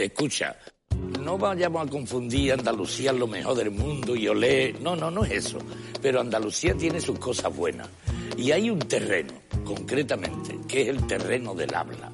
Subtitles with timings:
[0.00, 0.56] Escucha,
[1.22, 4.74] no vayamos a confundir Andalucía lo mejor del mundo y olé.
[4.80, 5.58] No, no, no es eso.
[6.00, 7.86] Pero Andalucía tiene sus cosas buenas.
[8.38, 12.10] Y hay un terreno, concretamente, que es el terreno del habla,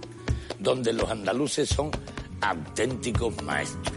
[0.59, 1.93] donde los andaluces son
[2.41, 3.97] auténticos maestros.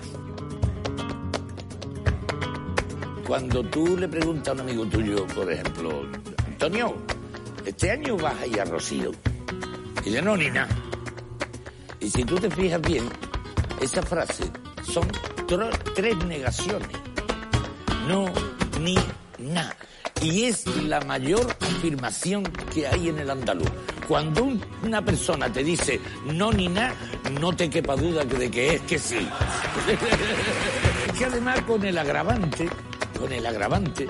[3.26, 6.04] Cuando tú le preguntas a un amigo tuyo, por ejemplo,
[6.46, 6.96] Antonio,
[7.66, 9.12] este año vas a ir a Rocío.
[10.06, 10.70] Y yo no, ni nada.
[12.00, 13.10] Y si tú te fijas bien,
[13.82, 14.46] esa frase
[14.84, 15.08] son
[15.96, 16.90] tres negaciones.
[18.08, 18.26] No,
[18.80, 18.96] ni,
[19.40, 19.76] nada.
[20.22, 23.70] Y es la mayor afirmación que hay en el andaluz.
[24.08, 24.48] Cuando
[24.84, 26.94] una persona te dice no ni nada,
[27.40, 29.28] no te quepa duda de que es que sí.
[31.18, 32.70] que además con el agravante,
[33.18, 34.08] con el agravante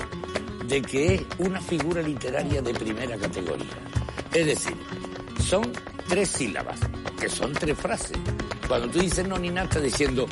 [0.65, 3.67] de que es una figura literaria de primera categoría.
[4.33, 4.75] Es decir,
[5.47, 5.71] son
[6.07, 6.79] tres sílabas,
[7.19, 8.17] que son tres frases.
[8.69, 10.27] Cuando tú dices no ni nada, estás diciendo,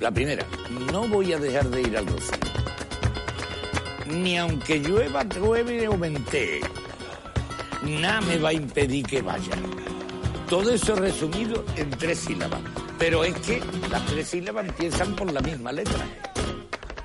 [0.00, 0.44] la primera,
[0.92, 2.36] no voy a dejar de ir al rocío.
[4.06, 6.62] Ni aunque llueva, llueve o ventee,
[7.84, 9.52] nada me va a impedir que vaya.
[10.48, 12.60] Todo eso resumido en tres sílabas.
[12.98, 16.04] Pero es que las tres sílabas empiezan por la misma letra.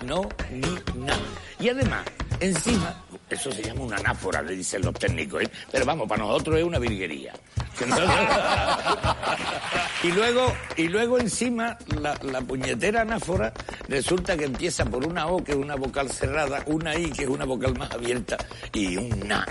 [0.03, 1.19] No, ni, nada.
[1.59, 2.05] Y además,
[2.39, 5.51] encima, eso se llama una anáfora, le dicen los técnicos, ¿eh?
[5.71, 7.33] pero vamos, para nosotros es una virguería.
[10.03, 13.53] y luego, y luego encima, la, puñetera anáfora
[13.87, 17.29] resulta que empieza por una O, que es una vocal cerrada, una I, que es
[17.29, 18.37] una vocal más abierta,
[18.73, 19.45] y un Na,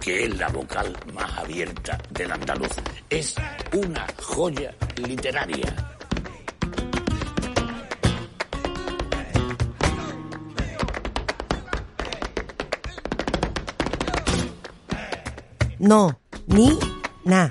[0.00, 2.70] que es la vocal más abierta del andaluz.
[3.10, 3.34] Es
[3.72, 5.97] una joya literaria.
[15.78, 16.18] No,
[16.48, 16.76] ni,
[17.24, 17.48] na.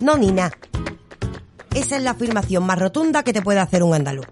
[0.00, 0.50] No, ni na.
[1.74, 4.26] Esa es la afirmación más rotunda que te puede hacer un andaluz.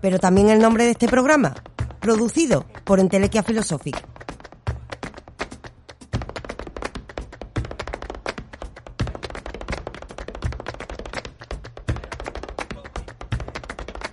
[0.00, 1.54] Pero también el nombre de este programa,
[1.98, 4.09] producido por Entelequia Philosophic.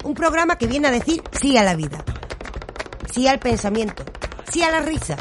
[0.07, 2.01] Un programa que viene a decir sí a la vida,
[3.11, 4.05] sí al pensamiento,
[4.49, 5.17] sí a la risa,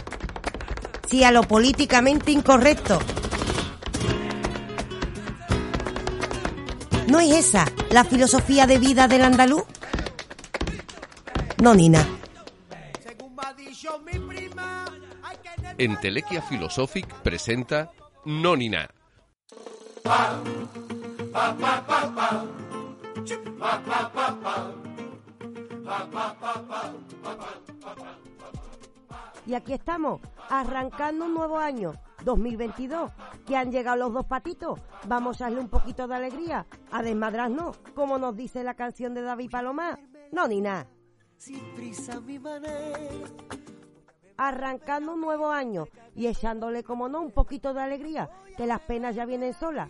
[1.09, 3.01] sí a lo políticamente incorrecto.
[7.09, 9.65] ¿No es esa la filosofía de vida del andaluz?
[11.59, 12.07] No, Nina.
[15.79, 17.91] Entelequia Philosophic presenta
[18.25, 18.89] Nonina.
[29.47, 30.21] Y aquí estamos,
[30.51, 31.95] arrancando un nuevo año,
[32.25, 33.13] 2022,
[33.47, 34.81] que han llegado los dos patitos.
[35.07, 39.23] Vamos a darle un poquito de alegría, a desmadrarnos, como nos dice la canción de
[39.23, 40.01] David Palomar.
[40.33, 40.89] No, ni nada.
[44.37, 49.15] Arrancando un nuevo año y echándole, como no, un poquito de alegría, que las penas
[49.15, 49.89] ya vienen solas.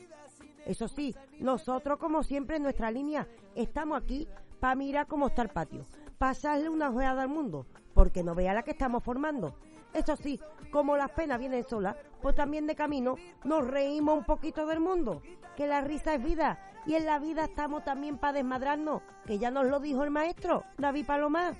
[0.66, 4.28] Eso sí, nosotros, como siempre, en nuestra línea, estamos aquí
[4.58, 5.86] para mirar cómo está el patio,
[6.18, 9.54] pasarle una ojeada al mundo, porque no vea la que estamos formando.
[9.94, 10.40] Eso sí,
[10.72, 15.22] como las penas vienen solas, pues también de camino nos reímos un poquito del mundo,
[15.56, 19.52] que la risa es vida, y en la vida estamos también para desmadrarnos, que ya
[19.52, 21.54] nos lo dijo el maestro, David Palomar.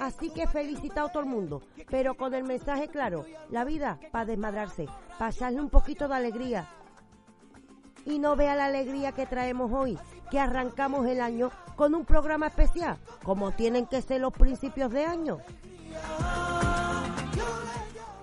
[0.00, 4.24] Así que felicitado a todo el mundo, pero con el mensaje claro, la vida para
[4.24, 4.86] desmadrarse,
[5.18, 6.66] pasarle un poquito de alegría.
[8.06, 9.98] Y no vea la alegría que traemos hoy,
[10.30, 15.04] que arrancamos el año con un programa especial, como tienen que ser los principios de
[15.04, 15.38] año.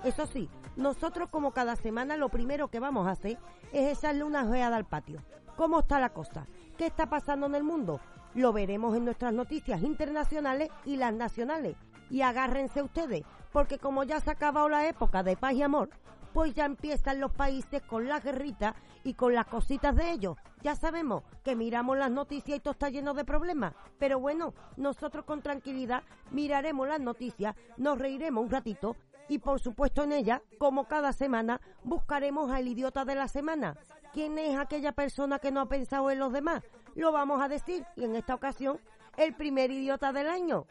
[0.04, 3.38] Eso sí, nosotros como cada semana lo primero que vamos a hacer
[3.72, 5.22] es echarle una ojeada al patio.
[5.56, 6.48] ¿Cómo está la cosa?
[6.76, 8.00] ¿Qué está pasando en el mundo?
[8.38, 11.76] Lo veremos en nuestras noticias internacionales y las nacionales.
[12.12, 15.90] Y agárrense ustedes, porque como ya se ha acabado la época de paz y amor,
[16.34, 20.38] pues ya empiezan los países con las guerritas y con las cositas de ellos.
[20.62, 25.26] Ya sabemos que miramos las noticias y todo está lleno de problemas, pero bueno, nosotros
[25.26, 28.96] con tranquilidad miraremos las noticias, nos reiremos un ratito
[29.30, 33.78] y por supuesto en ella, como cada semana, buscaremos al idiota de la semana.
[34.14, 36.64] ¿Quién es aquella persona que no ha pensado en los demás?
[36.98, 38.80] Lo vamos a decir y en esta ocasión
[39.18, 40.66] el primer idiota del año.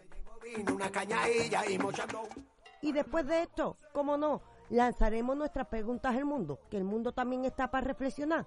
[2.83, 7.45] Y después de esto, como no, lanzaremos nuestras preguntas al mundo, que el mundo también
[7.45, 8.45] está para reflexionar.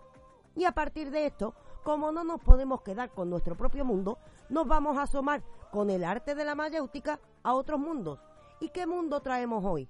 [0.58, 1.56] Y a partir de esto,
[1.86, 4.18] como no nos podemos quedar con nuestro propio mundo,
[4.50, 5.42] nos vamos a asomar
[5.72, 8.20] con el arte de la mayéutica a otros mundos.
[8.60, 9.88] ¿Y qué mundo traemos hoy?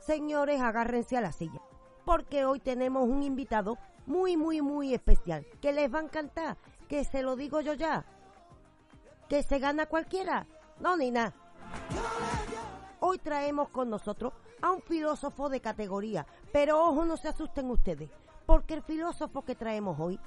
[0.00, 1.62] Señores, agárrense a la silla,
[2.04, 6.56] porque hoy tenemos un invitado muy, muy, muy especial, que les va a encantar,
[6.92, 8.04] que se lo digo yo ya,
[9.26, 10.46] que se gana cualquiera,
[10.78, 11.32] no ni nada.
[13.00, 18.10] Hoy traemos con nosotros a un filósofo de categoría, pero ojo, no se asusten ustedes,
[18.44, 20.20] porque el filósofo que traemos hoy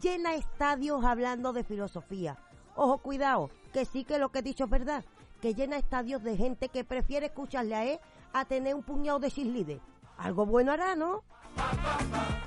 [0.00, 2.38] llena estadios hablando de filosofía.
[2.76, 5.04] Ojo, cuidado, que sí que lo que he dicho es verdad,
[5.40, 7.98] que llena estadios de gente que prefiere escucharle a él
[8.32, 9.80] a tener un puñado de cheerleader.
[10.18, 11.24] Algo bueno hará, ¿no?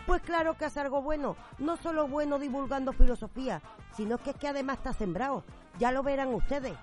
[0.06, 1.36] Pues claro que hace algo bueno.
[1.60, 3.62] No solo bueno divulgando filosofía,
[3.96, 5.44] sino que es que además está sembrado.
[5.80, 6.74] Ya lo verán ustedes.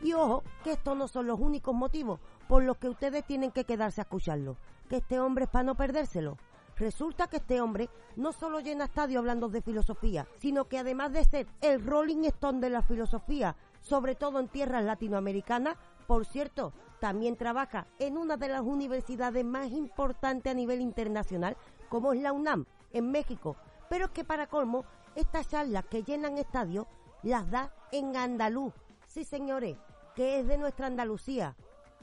[0.00, 3.64] Y ojo, que estos no son los únicos motivos por los que ustedes tienen que
[3.64, 4.56] quedarse a escucharlo.
[4.88, 6.36] Que este hombre es para no perdérselo.
[6.76, 11.24] Resulta que este hombre no solo llena estadio hablando de filosofía, sino que además de
[11.24, 15.76] ser el Rolling Stone de la filosofía, sobre todo en tierras latinoamericanas,
[16.06, 21.56] por cierto, también trabaja en una de las universidades más importantes a nivel internacional,
[21.88, 23.56] como es la UNAM, en México.
[23.88, 26.86] Pero es que para colmo, estas charlas que llenan estadios
[27.22, 28.72] las da en andaluz.
[29.06, 29.76] Sí, señores,
[30.14, 31.56] que es de nuestra Andalucía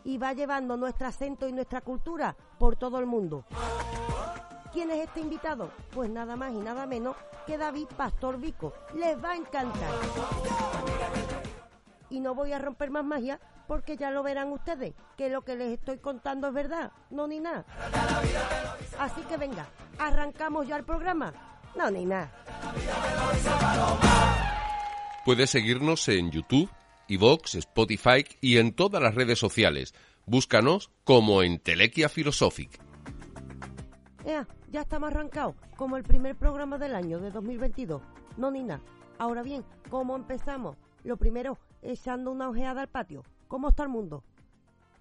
[0.04, 3.46] y va llevando nuestro acento y nuestra cultura por todo el mundo.
[4.74, 5.70] ¿Quién es este invitado?
[5.94, 7.16] Pues nada más y nada menos
[7.46, 8.74] que David Pastor Vico.
[8.96, 9.90] Les va a encantar.
[12.10, 15.56] Y no voy a romper más magia porque ya lo verán ustedes, que lo que
[15.56, 17.66] les estoy contando es verdad, no ni nada.
[19.00, 19.68] Así que venga,
[19.98, 21.34] arrancamos ya el programa.
[21.76, 22.32] No ni nada.
[25.26, 26.70] Puedes seguirnos en YouTube,
[27.08, 29.94] iVoox, Spotify y en todas las redes sociales.
[30.26, 32.80] Búscanos como Entelequia Philosophic.
[34.26, 38.02] Ea, ya estamos arrancados, como el primer programa del año de 2022.
[38.38, 38.82] No ni nada.
[39.18, 40.78] Ahora bien, ¿cómo empezamos?
[41.04, 43.24] Lo primero, echando una ojeada al patio.
[43.54, 44.24] ¿Cómo está el mundo?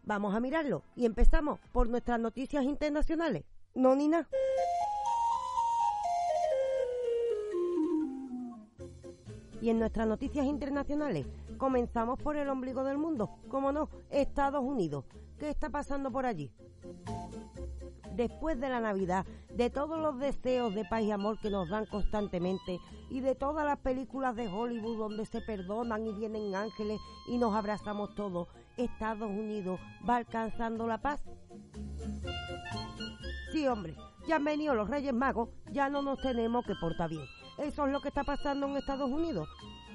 [0.05, 3.45] Vamos a mirarlo y empezamos por nuestras noticias internacionales.
[3.75, 4.29] No, ni nada.
[9.63, 11.25] Y en nuestras noticias internacionales
[11.57, 15.07] comenzamos por el ombligo del mundo, como no, Estados Unidos.
[15.39, 16.53] ¿Qué está pasando por allí?
[18.15, 21.87] Después de la Navidad, de todos los deseos de paz y amor que nos dan
[21.87, 22.79] constantemente
[23.11, 27.55] y de todas las películas de Hollywood donde se perdonan y vienen ángeles y nos
[27.55, 31.23] abrazamos todos, Estados Unidos va alcanzando la paz.
[33.53, 33.95] Sí, hombre,
[34.27, 37.25] ya han venido los Reyes Magos, ya no nos tenemos que portar bien.
[37.59, 39.49] Eso es lo que está pasando en Estados Unidos.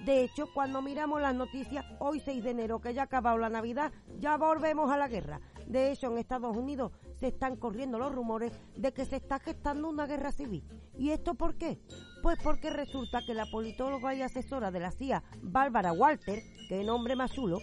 [0.06, 3.50] De hecho, cuando miramos las noticias, hoy 6 de enero, que ya ha acabado la
[3.50, 5.42] Navidad, ya volvemos a la guerra.
[5.66, 9.90] De hecho, en Estados Unidos se están corriendo los rumores de que se está gestando
[9.90, 10.64] una guerra civil.
[10.98, 11.80] ¿Y esto por qué?
[12.24, 17.16] Pues porque resulta que la politóloga y asesora de la CIA, Bárbara Walter, que nombre
[17.16, 17.60] más chulo,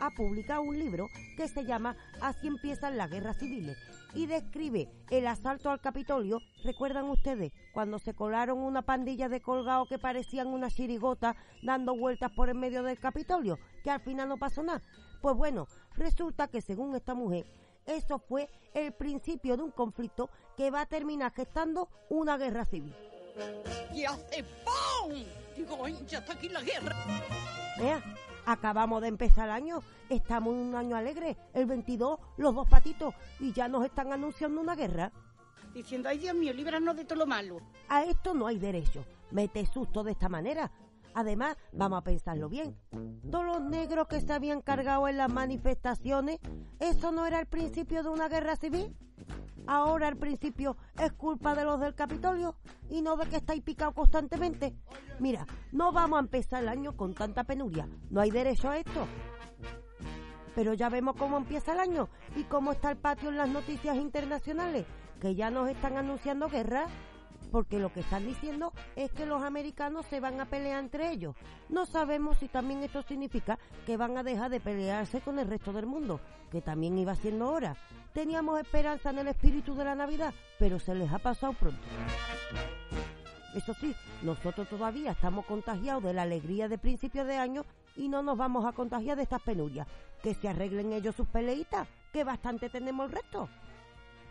[0.00, 3.76] ha publicado un libro que se llama Así empiezan las guerras civiles
[4.14, 6.40] y describe el asalto al Capitolio.
[6.62, 12.30] ¿Recuerdan ustedes cuando se colaron una pandilla de colgados que parecían una chirigota dando vueltas
[12.32, 13.58] por el medio del Capitolio?
[13.82, 14.82] Que al final no pasó nada.
[15.20, 17.46] Pues bueno, resulta que según esta mujer,
[17.86, 22.94] eso fue el principio de un conflicto que va a terminar gestando una guerra civil.
[23.92, 25.12] Y hace ¡pum!
[25.56, 26.94] Digo, ya está aquí la guerra.
[27.78, 28.02] Vea,
[28.46, 33.14] acabamos de empezar el año, estamos en un año alegre, el 22, los dos patitos,
[33.40, 35.12] y ya nos están anunciando una guerra.
[35.72, 37.60] Diciendo, ay Dios mío, líbranos de todo lo malo.
[37.88, 39.04] A esto no hay derecho.
[39.32, 40.70] Mete susto de esta manera.
[41.14, 42.76] Además, vamos a pensarlo bien.
[43.30, 46.40] Todos los negros que se habían cargado en las manifestaciones,
[46.80, 48.96] ¿eso no era el principio de una guerra civil?
[49.66, 52.56] Ahora el principio es culpa de los del Capitolio
[52.90, 54.74] y no de que estáis picados constantemente.
[55.20, 57.88] Mira, no vamos a empezar el año con tanta penuria.
[58.10, 59.06] No hay derecho a esto.
[60.54, 63.96] Pero ya vemos cómo empieza el año y cómo está el patio en las noticias
[63.96, 64.84] internacionales,
[65.20, 66.86] que ya nos están anunciando guerra.
[67.54, 71.36] Porque lo que están diciendo es que los americanos se van a pelear entre ellos.
[71.68, 75.72] No sabemos si también esto significa que van a dejar de pelearse con el resto
[75.72, 76.18] del mundo,
[76.50, 77.76] que también iba siendo hora.
[78.12, 81.80] Teníamos esperanza en el espíritu de la Navidad, pero se les ha pasado pronto.
[83.54, 88.24] Eso sí, nosotros todavía estamos contagiados de la alegría de principios de año y no
[88.24, 89.86] nos vamos a contagiar de estas penurias.
[90.24, 93.48] Que se arreglen ellos sus peleitas, que bastante tenemos el resto.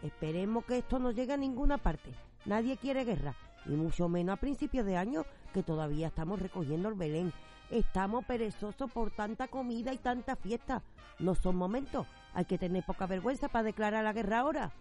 [0.02, 2.14] Esperemos que esto no llegue a ninguna parte.
[2.46, 3.36] Nadie quiere guerra,
[3.66, 7.32] y mucho menos a principios de año, que todavía estamos recogiendo el Belén.
[7.70, 10.84] Estamos perezosos por tanta comida y tanta fiesta.
[11.20, 12.06] No son momentos.
[12.34, 14.72] Hay que tener poca vergüenza para declarar la guerra ahora.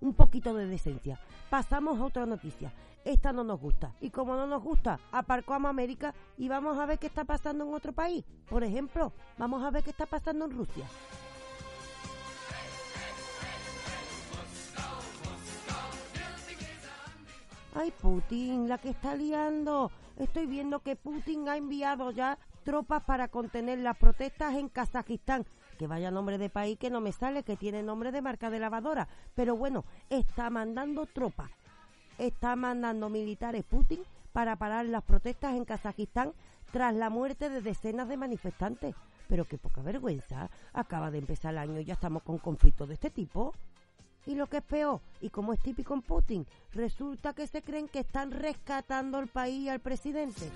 [0.00, 1.20] Un poquito de decencia.
[1.48, 2.72] Pasamos a otra noticia.
[3.04, 3.94] Esta no nos gusta.
[4.00, 7.72] Y como no nos gusta, aparcamos América y vamos a ver qué está pasando en
[7.72, 8.24] otro país.
[8.48, 10.86] Por ejemplo, vamos a ver qué está pasando en Rusia.
[17.74, 19.90] Ay, Putin, la que está liando.
[20.18, 25.46] Estoy viendo que Putin ha enviado ya tropas para contener las protestas en Kazajistán.
[25.78, 28.60] Que vaya nombre de país que no me sale, que tiene nombre de marca de
[28.60, 29.08] lavadora.
[29.34, 31.50] Pero bueno, está mandando tropas.
[32.18, 34.02] Está mandando militares Putin
[34.34, 36.34] para parar las protestas en Kazajistán
[36.72, 38.94] tras la muerte de decenas de manifestantes.
[39.28, 40.50] Pero qué poca vergüenza.
[40.74, 43.54] Acaba de empezar el año y ya estamos con conflictos de este tipo.
[44.26, 47.88] Y lo que es peor, y como es típico en Putin, resulta que se creen
[47.88, 50.50] que están rescatando al país y al presidente.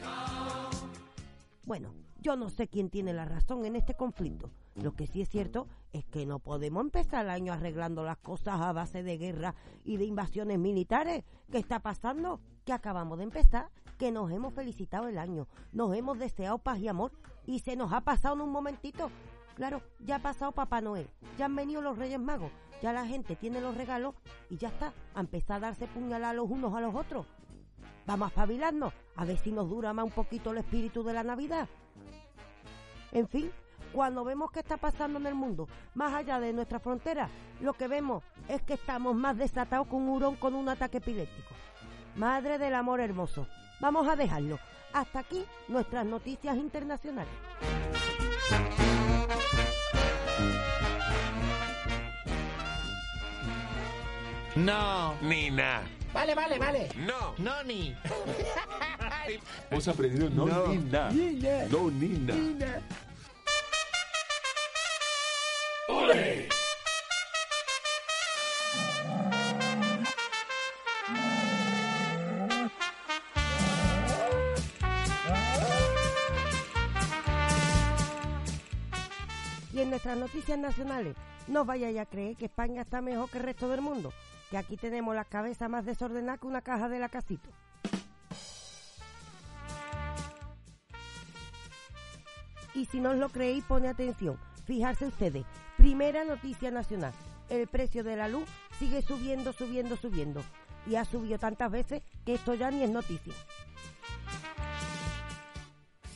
[1.65, 4.51] Bueno, yo no sé quién tiene la razón en este conflicto.
[4.77, 8.61] Lo que sí es cierto es que no podemos empezar el año arreglando las cosas
[8.61, 9.55] a base de guerra
[9.85, 11.25] y de invasiones militares.
[11.51, 12.41] ¿Qué está pasando?
[12.65, 16.89] Que acabamos de empezar, que nos hemos felicitado el año, nos hemos deseado paz y
[16.89, 17.13] amor
[17.47, 19.11] y se nos ha pasado en un momentito.
[19.57, 21.09] Claro, ya ha pasado Papá Noel,
[21.39, 24.15] ya han venido los Reyes Magos, ya la gente tiene los regalos
[24.51, 27.27] y ya está, a empezar a darse puñaladas los unos a los otros.
[28.05, 31.23] Vamos a espabilarnos, a ver si nos dura más un poquito el espíritu de la
[31.23, 31.69] Navidad.
[33.13, 33.51] En fin,
[33.95, 37.31] cuando vemos qué está pasando en el mundo, más allá de nuestra frontera,
[37.63, 41.55] lo que vemos es que estamos más desatados que un hurón con un ataque epiléptico.
[42.15, 43.49] Madre del amor hermoso,
[43.81, 44.59] vamos a dejarlo.
[44.93, 47.33] Hasta aquí nuestras noticias internacionales.
[54.57, 55.15] No.
[55.21, 55.83] Nina.
[56.13, 56.89] Vale, vale, vale.
[56.97, 57.35] No.
[57.39, 57.95] No, ni.
[59.71, 60.69] Hemos aprendido no, No.
[60.69, 61.11] Nina.
[61.69, 62.35] No Nina.
[65.89, 66.56] En
[80.19, 81.17] noticias nacionales,
[81.49, 84.13] no vayáis a creer que España está mejor que el resto del mundo,
[84.51, 87.49] que aquí tenemos las cabezas más desordenadas que una caja de la casito.
[92.75, 94.39] Y si no os lo creéis, pone atención.
[94.67, 95.47] Fijarse ustedes.
[95.79, 97.13] Primera noticia nacional.
[97.49, 98.47] El precio de la luz
[98.79, 100.43] sigue subiendo, subiendo, subiendo.
[100.87, 103.33] Y ha subido tantas veces que esto ya ni es noticia.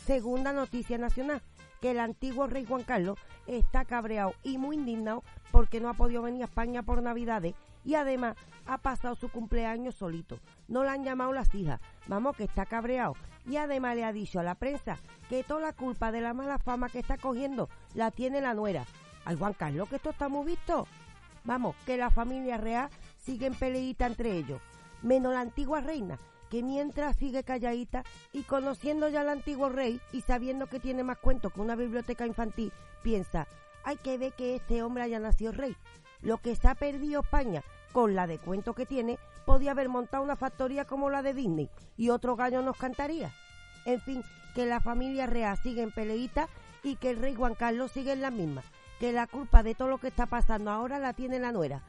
[0.05, 1.41] Segunda noticia nacional.
[1.81, 6.23] Que el antiguo rey Juan Carlos está cabreado y muy indignado porque no ha podido
[6.23, 10.39] venir a España por Navidades y además ha pasado su cumpleaños solito.
[10.69, 11.81] No le han llamado las hijas.
[12.07, 13.15] Vamos, que está cabreado.
[13.47, 16.59] Y además le ha dicho a la prensa que toda la culpa de la mala
[16.59, 18.85] fama que está cogiendo la tiene la nuera.
[19.25, 20.87] Ay, Juan Carlos, que esto está muy visto.
[21.45, 24.61] Vamos, que la familia real sigue en peleita entre ellos.
[25.03, 26.19] Menos la antigua reina,
[26.51, 31.19] que mientras sigue calladita y conociendo ya al antiguo rey y sabiendo que tiene más
[31.19, 33.47] cuentos que una biblioteca infantil, piensa,
[33.85, 35.77] hay que ver que este hombre haya nacido rey.
[36.21, 40.23] Lo que se ha perdido España con la de cuento que tiene, podía haber montado
[40.23, 43.33] una factoría como la de Disney y otro gallo nos cantaría.
[43.85, 44.23] En fin,
[44.55, 46.49] que la familia real sigue en peleita
[46.83, 48.63] y que el rey Juan Carlos sigue en la misma.
[48.99, 51.83] Que la culpa de todo lo que está pasando ahora la tiene la nuera.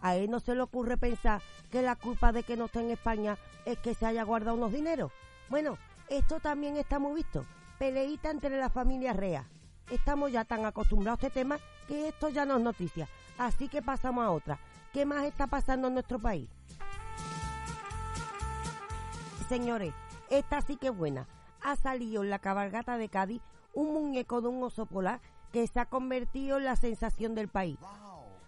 [0.00, 2.90] A él no se le ocurre pensar que la culpa de que no esté en
[2.90, 5.12] España es que se haya guardado unos dineros.
[5.48, 5.78] Bueno,
[6.08, 7.44] esto también está muy visto.
[7.78, 9.46] Peleita entre la familia real.
[9.90, 13.08] Estamos ya tan acostumbrados a este tema que esto ya no es noticia.
[13.38, 14.58] Así que pasamos a otra.
[14.92, 16.48] ¿Qué más está pasando en nuestro país?
[19.48, 19.94] Señores,
[20.30, 21.26] esta sí que es buena.
[21.62, 25.20] Ha salido en la cabalgata de Cádiz un muñeco de un oso polar
[25.52, 27.78] que se ha convertido en la sensación del país.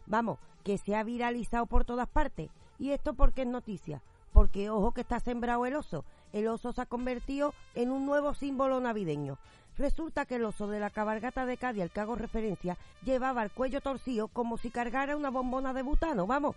[0.06, 2.50] Vamos, que se ha viralizado por todas partes.
[2.78, 4.02] ¿Y esto porque es noticia?
[4.32, 6.04] Porque ojo que está sembrado el oso.
[6.32, 9.38] El oso se ha convertido en un nuevo símbolo navideño.
[9.76, 13.50] Resulta que el oso de la cabalgata de Cádiz al que hago referencia llevaba el
[13.50, 16.56] cuello torcido como si cargara una bombona de butano, vamos.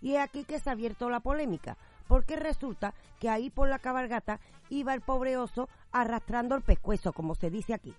[0.00, 1.76] Y es aquí que se ha abierto la polémica,
[2.08, 7.34] porque resulta que ahí por la cabalgata iba el pobre oso arrastrando el pescuezo, como
[7.34, 7.94] se dice aquí.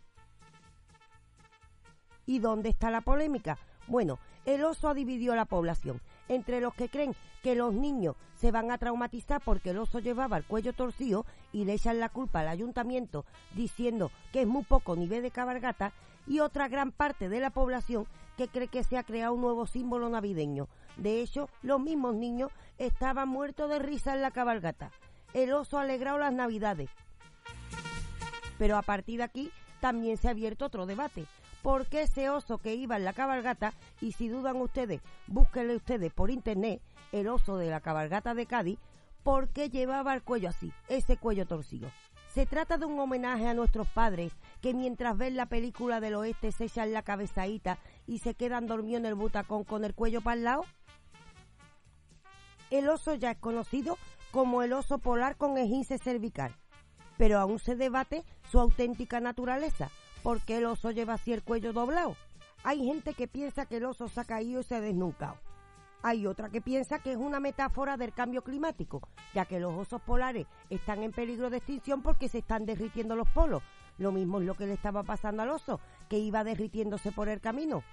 [2.26, 3.58] ¿Y dónde está la polémica?
[3.88, 8.16] Bueno, el oso ha dividido a la población entre los que creen que los niños
[8.36, 12.10] se van a traumatizar porque el oso llevaba el cuello torcido y le echan la
[12.10, 15.94] culpa al ayuntamiento diciendo que es muy poco nivel de cabalgata
[16.26, 19.68] y otra gran parte de la población que cree que se ha creado un nuevo
[19.68, 20.68] símbolo navideño.
[20.98, 24.92] De hecho, los mismos niños estaban muertos de risa en la cabalgata.
[25.34, 26.90] El oso ha alegrado las navidades.
[28.58, 31.26] Pero a partir de aquí también se ha abierto otro debate.
[31.64, 36.12] ¿Por qué ese oso que iba en la cabalgata, y si dudan ustedes, búsquenle ustedes
[36.12, 36.82] por internet,
[37.14, 38.80] el oso de la cabalgata de Cádiz,
[39.24, 41.90] ¿por qué llevaba el cuello así, ese cuello torcido?
[42.34, 46.52] Se trata de un homenaje a nuestros padres que mientras ven la película del oeste
[46.52, 47.78] se echan la cabezadita
[48.08, 50.66] y se quedan dormidos en el butacón con el cuello para el lado.
[52.72, 53.98] El oso ya es conocido
[54.32, 56.54] como el oso polar con esguince cervical,
[57.18, 59.90] pero aún se debate su auténtica naturaleza,
[60.24, 62.16] porque el oso lleva así el cuello doblado.
[62.64, 65.36] Hay gente que piensa que el oso se ha caído y se ha desnucado.
[66.02, 69.02] Hay otra que piensa que es una metáfora del cambio climático,
[69.34, 73.28] ya que los osos polares están en peligro de extinción porque se están derritiendo los
[73.30, 73.62] polos.
[73.98, 77.40] Lo mismo es lo que le estaba pasando al oso, que iba derritiéndose por el
[77.40, 77.84] camino.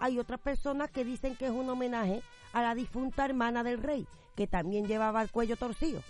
[0.00, 4.06] Hay otras personas que dicen que es un homenaje a la difunta hermana del rey,
[4.34, 6.02] que también llevaba el cuello torcido.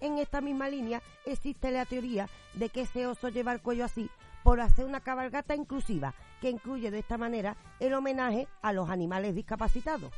[0.00, 4.10] En esta misma línea existe la teoría de que ese oso lleva el cuello así
[4.44, 9.34] por hacer una cabalgata inclusiva, que incluye de esta manera el homenaje a los animales
[9.34, 10.12] discapacitados.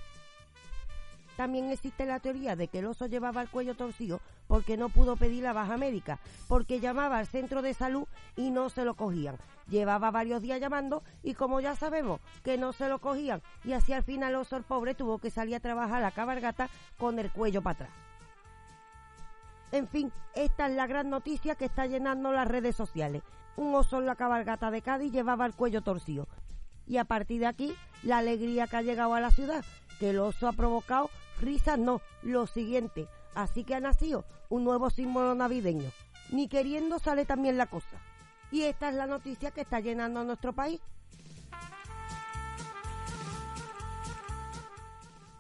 [1.37, 5.17] También existe la teoría de que el oso llevaba el cuello torcido porque no pudo
[5.17, 6.19] pedir la baja médica,
[6.49, 8.05] porque llamaba al centro de salud
[8.37, 9.39] y no se lo cogían.
[9.67, 13.95] Llevaba varios días llamando y como ya sabemos que no se lo cogían y así
[13.95, 16.69] al final el oso el pobre tuvo que salir a trabajar la cabalgata
[16.99, 18.10] con el cuello para atrás.
[19.73, 23.23] En fin, esta es la gran noticia que está llenando las redes sociales.
[23.57, 26.27] Un oso en la cabalgata de Cádiz llevaba el cuello torcido.
[26.87, 29.65] Y a partir de aquí, la alegría que ha llegado a la ciudad,
[30.01, 31.11] que el oso ha provocado
[31.41, 33.07] risas, no, lo siguiente.
[33.35, 35.91] Así que ha nacido un nuevo símbolo navideño.
[36.31, 38.01] Ni queriendo sale también la cosa.
[38.51, 40.81] Y esta es la noticia que está llenando nuestro país.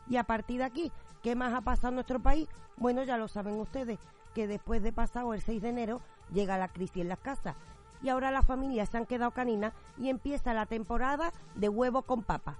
[0.08, 2.48] Y a partir de aquí, ¿qué más ha pasado en nuestro país?
[2.76, 3.98] Bueno, ya lo saben ustedes,
[4.34, 6.00] que después de pasado el 6 de enero
[6.32, 7.56] llega la crisis en las casas
[8.02, 12.22] y ahora las familias se han quedado caninas y empieza la temporada de huevo con
[12.22, 12.56] papa.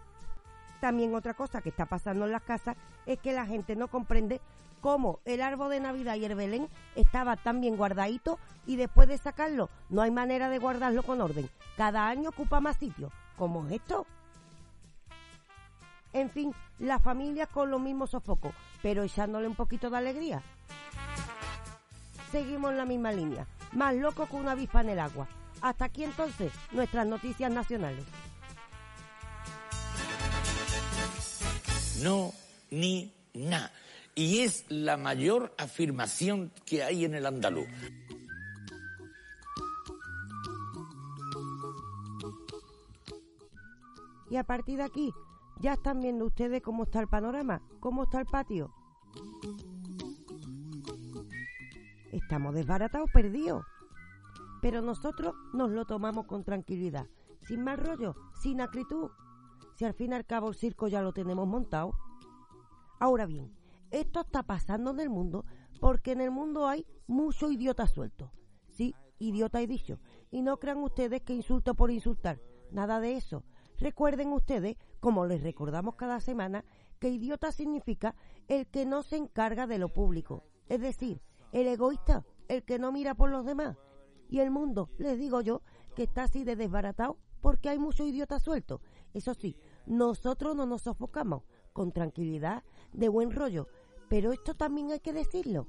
[0.81, 4.41] También otra cosa que está pasando en las casas es que la gente no comprende
[4.81, 9.19] cómo el árbol de Navidad y el Belén estaba tan bien guardadito y después de
[9.19, 11.49] sacarlo no hay manera de guardarlo con orden.
[11.77, 13.11] Cada año ocupa más sitio.
[13.37, 14.07] ¿Cómo es esto?
[16.13, 18.53] En fin, las familias con los mismos sofocos,
[18.83, 20.43] pero echándole un poquito de alegría.
[22.31, 25.29] Seguimos en la misma línea, más loco que una avispa en el agua.
[25.61, 28.05] Hasta aquí entonces nuestras noticias nacionales.
[32.03, 32.33] No,
[32.71, 33.71] ni na.
[34.15, 37.67] Y es la mayor afirmación que hay en el andaluz.
[44.31, 45.13] Y a partir de aquí,
[45.61, 48.73] ya están viendo ustedes cómo está el panorama, cómo está el patio.
[52.11, 53.65] Estamos desbaratados, perdidos.
[54.61, 57.07] Pero nosotros nos lo tomamos con tranquilidad,
[57.43, 59.11] sin mal rollo, sin acritud.
[59.77, 61.93] Si al fin y al cabo el circo ya lo tenemos montado.
[62.99, 63.55] Ahora bien,
[63.91, 65.47] esto está pasando en el mundo
[65.81, 68.33] porque en el mundo hay mucho idiota suelto.
[68.69, 69.99] Sí, idiota he dicho.
[70.31, 72.41] Y no crean ustedes que insulto por insultar.
[72.71, 73.45] Nada de eso.
[73.79, 76.65] Recuerden ustedes, como les recordamos cada semana,
[76.99, 78.15] que idiota significa
[78.49, 80.45] el que no se encarga de lo público.
[80.69, 83.77] Es decir, el egoísta, el que no mira por los demás.
[84.29, 85.63] Y el mundo, les digo yo,
[85.95, 88.81] que está así de desbaratado porque hay mucho idiota suelto.
[89.15, 93.69] Eso sí, nosotros no nos sofocamos, con tranquilidad, de buen rollo.
[94.09, 95.67] Pero esto también hay que decirlo.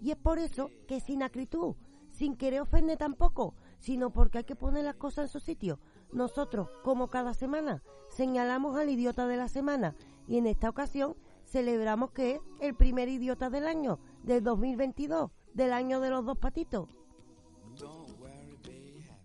[0.00, 1.76] Y es por eso que sin acritud,
[2.10, 5.78] sin querer ofender tampoco, sino porque hay que poner las cosas en su sitio.
[6.12, 9.94] Nosotros, como cada semana, señalamos al idiota de la semana
[10.26, 15.72] y en esta ocasión celebramos que es el primer idiota del año, del 2022, del
[15.72, 16.88] año de los dos patitos.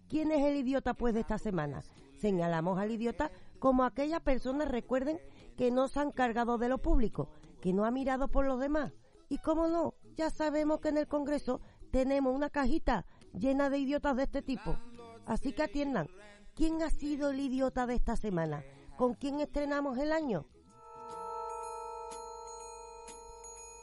[0.10, 1.84] ¿Quién es el idiota pues de esta semana?
[2.18, 5.20] Señalamos al idiota como aquellas personas, recuerden,
[5.58, 7.30] que no se han cargado de lo público,
[7.62, 8.94] que no ha mirado por los demás.
[9.30, 11.60] Y cómo no, ya sabemos que en el Congreso
[11.92, 14.78] tenemos una cajita llena de idiotas de este tipo.
[15.26, 16.08] Así que atiendan,
[16.54, 18.64] ¿quién ha sido el idiota de esta semana?
[18.98, 20.46] ¿con quién estrenamos el año?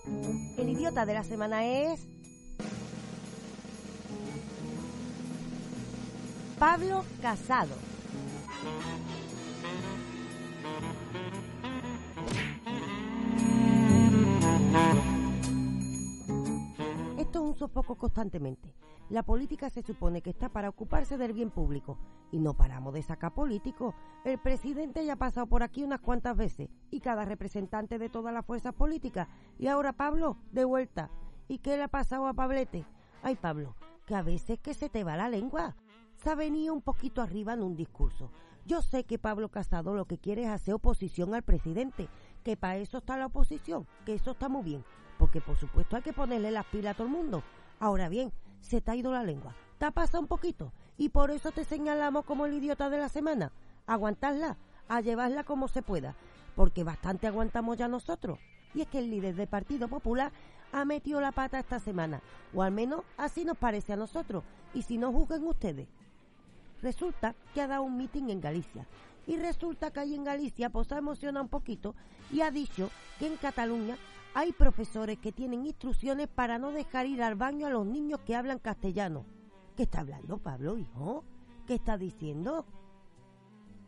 [0.07, 2.07] El idiota de la semana es...
[6.59, 7.75] Pablo Casado.
[17.35, 18.73] Esto es un sofoco constantemente.
[19.11, 21.99] La política se supone que está para ocuparse del bien público
[22.31, 23.93] y no paramos de sacar políticos.
[24.25, 28.33] El presidente ya ha pasado por aquí unas cuantas veces y cada representante de todas
[28.33, 29.27] las fuerzas políticas.
[29.59, 31.11] Y ahora Pablo, de vuelta.
[31.49, 32.87] ¿Y qué le ha pasado a Pablete?
[33.21, 33.75] Ay Pablo,
[34.07, 35.75] que a veces que se te va la lengua.
[36.15, 38.31] Se ha venido un poquito arriba en un discurso.
[38.65, 42.09] Yo sé que Pablo Casado lo que quiere es hacer oposición al presidente,
[42.45, 44.85] que para eso está la oposición, que eso está muy bien,
[45.19, 47.43] porque por supuesto hay que ponerle las pilas a todo el mundo.
[47.81, 51.31] Ahora bien, se te ha ido la lengua, te ha pasado un poquito, y por
[51.31, 53.53] eso te señalamos como el idiota de la semana.
[53.87, 54.57] Aguantarla,
[54.89, 56.15] a llevarla como se pueda,
[56.57, 58.39] porque bastante aguantamos ya nosotros.
[58.75, 60.33] Y es que el líder del Partido Popular
[60.73, 62.21] ha metido la pata esta semana,
[62.53, 65.89] o al menos así nos parece a nosotros, y si no juzguen ustedes.
[66.83, 68.87] Resulta que ha dado un meeting en Galicia,
[69.27, 71.95] y resulta que ahí en Galicia pues ha emocionado un poquito
[72.31, 73.97] y ha dicho que en Cataluña
[74.35, 78.35] hay profesores que tienen instrucciones para no dejar ir al baño a los niños que
[78.35, 79.25] hablan castellano.
[79.77, 81.25] ¿Qué está hablando Pablo, hijo?
[81.67, 82.67] ¿Qué está diciendo?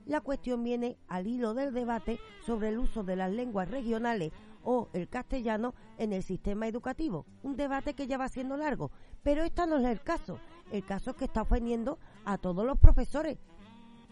[0.06, 4.32] La cuestión viene al hilo del debate sobre el uso de las lenguas regionales
[4.62, 7.26] o el castellano en el sistema educativo.
[7.42, 8.92] Un debate que ya va siendo largo,
[9.24, 10.38] pero este no es el caso.
[10.70, 13.37] El caso es que está ofendiendo a todos los profesores.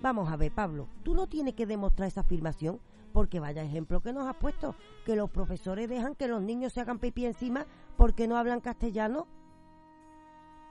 [0.02, 2.80] Vamos a ver, Pablo, tú no tienes que demostrar esa afirmación
[3.14, 4.74] porque vaya ejemplo que nos has puesto,
[5.06, 7.64] que los profesores dejan que los niños se hagan pipí encima
[7.96, 9.28] porque no hablan castellano.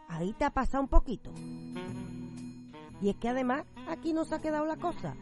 [0.10, 1.32] Ahí te ha pasado un poquito.
[3.02, 5.16] Y es que además aquí nos ha quedado la cosa.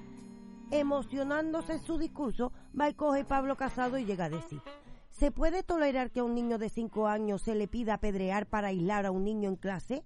[0.71, 4.59] Emocionándose en su discurso, va y coge Pablo Casado y llega a decir,
[5.11, 8.69] ¿se puede tolerar que a un niño de 5 años se le pida apedrear para
[8.69, 10.03] aislar a un niño en clase?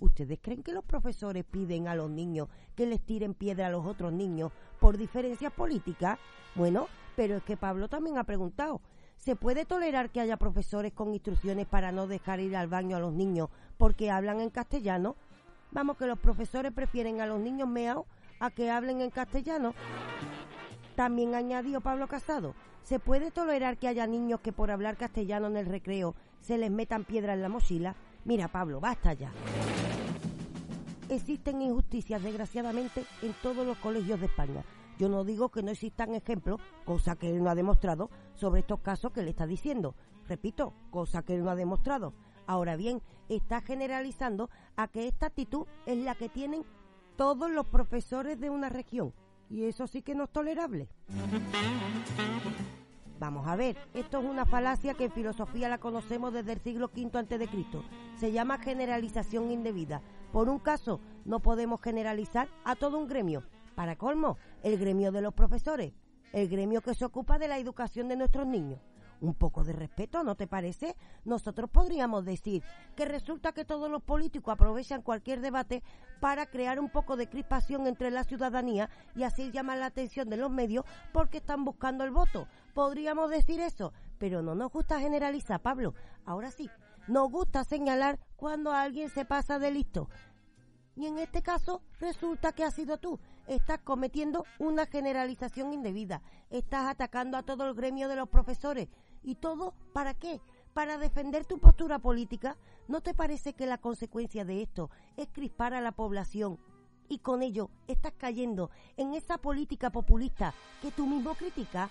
[0.00, 3.86] ¿Ustedes creen que los profesores piden a los niños que les tiren piedra a los
[3.86, 6.18] otros niños por diferencias políticas?
[6.54, 8.80] Bueno, pero es que Pablo también ha preguntado,
[9.16, 13.00] ¿se puede tolerar que haya profesores con instrucciones para no dejar ir al baño a
[13.00, 15.16] los niños porque hablan en castellano?
[15.70, 18.06] Vamos, que los profesores prefieren a los niños meados
[18.40, 19.74] a que hablen en castellano.
[20.96, 25.56] También añadió Pablo Casado, ¿se puede tolerar que haya niños que por hablar castellano en
[25.56, 27.96] el recreo se les metan piedra en la mochila?
[28.24, 29.30] Mira, Pablo, basta ya.
[31.08, 34.64] Existen injusticias, desgraciadamente, en todos los colegios de España.
[34.98, 38.80] Yo no digo que no existan ejemplos, cosa que él no ha demostrado, sobre estos
[38.80, 39.94] casos que le está diciendo.
[40.28, 42.14] Repito, cosa que él no ha demostrado.
[42.46, 46.64] Ahora bien, está generalizando a que esta actitud es la que tienen
[47.16, 49.12] todos los profesores de una región.
[49.50, 50.88] Y eso sí que no es tolerable.
[53.24, 56.90] Vamos a ver, esto es una falacia que en filosofía la conocemos desde el siglo
[56.94, 57.82] V antes de Cristo.
[58.18, 60.02] Se llama generalización indebida.
[60.30, 63.42] Por un caso, no podemos generalizar a todo un gremio.
[63.74, 65.94] Para colmo, el gremio de los profesores,
[66.34, 68.78] el gremio que se ocupa de la educación de nuestros niños.
[69.24, 70.96] Un poco de respeto, ¿no te parece?
[71.24, 72.62] Nosotros podríamos decir
[72.94, 75.82] que resulta que todos los políticos aprovechan cualquier debate
[76.20, 80.36] para crear un poco de crispación entre la ciudadanía y así llamar la atención de
[80.36, 80.84] los medios
[81.14, 82.46] porque están buscando el voto.
[82.74, 85.94] Podríamos decir eso, pero no nos gusta generalizar, Pablo.
[86.26, 86.68] Ahora sí,
[87.08, 90.10] nos gusta señalar cuando alguien se pasa de listo.
[90.96, 93.18] Y en este caso resulta que has sido tú.
[93.46, 96.22] Estás cometiendo una generalización indebida.
[96.50, 98.88] Estás atacando a todo el gremio de los profesores.
[99.24, 100.40] ¿Y todo para qué?
[100.74, 102.56] Para defender tu postura política.
[102.88, 106.58] ¿No te parece que la consecuencia de esto es crispar a la población?
[107.08, 111.90] Y con ello estás cayendo en esa política populista que tú mismo criticas.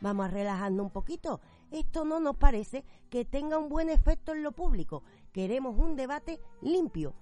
[0.00, 1.40] Vamos a relajarnos un poquito.
[1.70, 5.02] Esto no nos parece que tenga un buen efecto en lo público.
[5.32, 7.14] Queremos un debate limpio,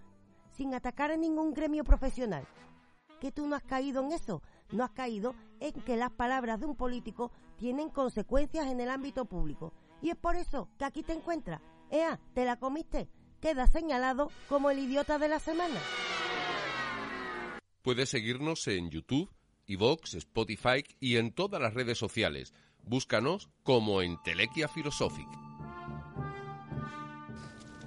[0.52, 2.46] sin atacar a ningún gremio profesional.
[3.20, 4.42] ¿Que tú no has caído en eso?
[4.70, 9.24] No has caído en que las palabras de un político tienen consecuencias en el ámbito
[9.24, 9.72] público.
[10.02, 11.60] Y es por eso que aquí te encuentras.
[11.90, 13.08] Ea, ¿te la comiste?
[13.40, 15.80] Queda señalado como el idiota de la semana.
[17.82, 19.30] Puedes seguirnos en YouTube,
[19.66, 22.54] iVoox, Spotify y en todas las redes sociales.
[22.82, 25.28] Búscanos como Entelequia Philosophic.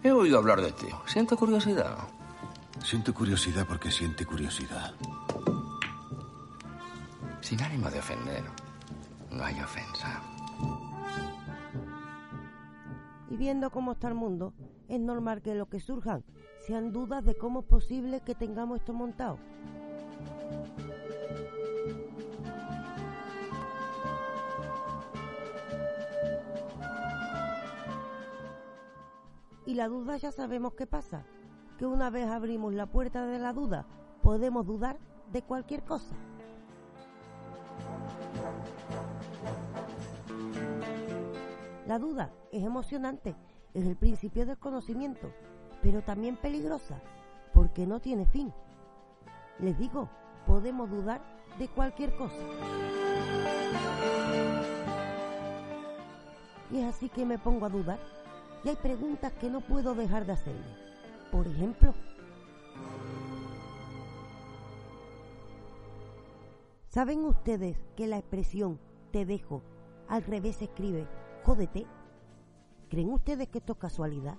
[0.03, 0.88] He oído hablar de ti.
[1.06, 1.97] Siento curiosidad.
[2.84, 4.93] Siento curiosidad porque siente curiosidad.
[7.41, 8.66] Sin ánimo de ofender.
[9.38, 10.19] No hay ofensa.
[13.30, 14.56] Y viendo cómo está el mundo,
[14.88, 16.23] es normal que lo que surjan
[16.65, 19.38] sean dudas de cómo es posible que tengamos esto montado.
[29.67, 31.26] Y la duda ya sabemos qué pasa,
[31.78, 33.86] que una vez abrimos la puerta de la duda,
[34.23, 34.97] podemos dudar
[35.32, 36.15] de cualquier cosa.
[41.88, 43.34] La duda es emocionante,
[43.73, 45.32] es el principio del conocimiento,
[45.82, 47.02] pero también peligrosa,
[47.54, 48.52] porque no tiene fin.
[49.60, 50.10] Les digo,
[50.45, 51.21] podemos dudar
[51.58, 52.36] de cualquier cosa.
[56.69, 58.00] Y es así que me pongo a dudar.
[58.65, 60.76] Y hay preguntas que no puedo dejar de hacerme.
[61.32, 61.93] Por ejemplo,
[66.89, 68.78] ¿saben ustedes que la expresión
[69.13, 69.62] te dejo
[70.10, 71.08] al revés escribe
[71.48, 71.88] jódete?
[72.90, 74.36] ¿Creen ustedes que esto es casualidad?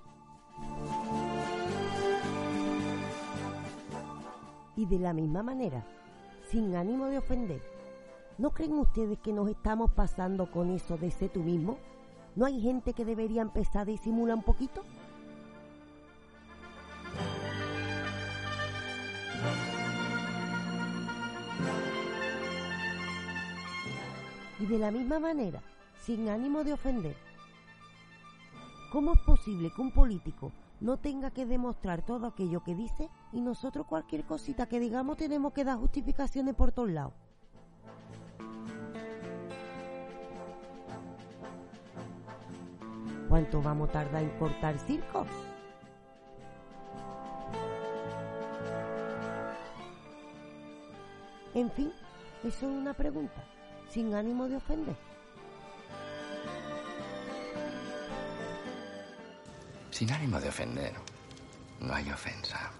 [4.75, 5.83] Y de la misma manera,
[6.51, 7.63] sin ánimo de ofender,
[8.37, 11.79] ¿no creen ustedes que nos estamos pasando con eso de ser tú mismo?
[12.35, 14.83] ¿No hay gente que debería empezar a disimular un poquito?
[24.59, 25.63] Y de la misma manera,
[26.09, 27.15] sin ánimo de ofender,
[28.91, 33.41] ¿cómo es posible que un político no tenga que demostrar todo aquello que dice y
[33.41, 37.13] nosotros cualquier cosita que digamos tenemos que dar justificaciones por todos lados?
[43.29, 45.27] ¿Cuánto vamos a tardar en cortar circo?
[51.53, 51.91] En fin,
[52.43, 53.43] eso es una pregunta,
[53.89, 55.08] sin ánimo de ofender.
[59.99, 60.93] Sin ánimo de ofender,
[61.81, 62.71] no hay ofensa.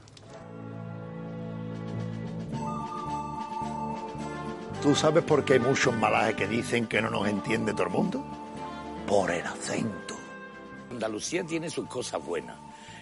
[4.81, 7.89] ¿Tú sabes por qué hay muchos malajes que dicen que no nos entiende todo el
[7.89, 8.25] mundo?
[9.05, 10.15] Por el acento.
[10.91, 12.55] Andalucía tiene sus cosas buenas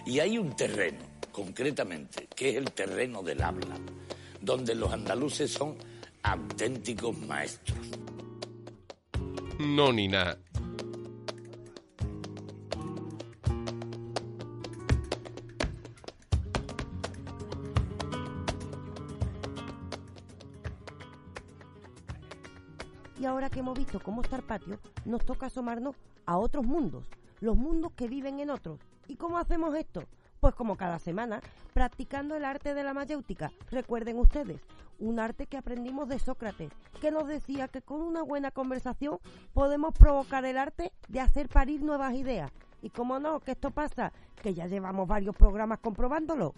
[0.04, 0.98] y hay un terreno,
[1.30, 3.76] concretamente, que es el terreno del habla,
[4.40, 5.76] donde los andaluces son
[6.24, 7.78] auténticos maestros.
[9.60, 9.92] No,
[23.50, 27.08] que hemos visto cómo está el patio, nos toca asomarnos a otros mundos,
[27.40, 28.78] los mundos que viven en otros.
[29.06, 30.02] ¿Y cómo hacemos esto?
[30.40, 31.40] Pues como cada semana,
[31.72, 33.50] practicando el arte de la mayéutica.
[33.70, 34.60] Recuerden ustedes,
[34.98, 39.18] un arte que aprendimos de Sócrates, que nos decía que con una buena conversación
[39.52, 42.52] podemos provocar el arte de hacer parir nuevas ideas.
[42.82, 46.54] Y cómo no, que esto pasa, que ya llevamos varios programas comprobándolo.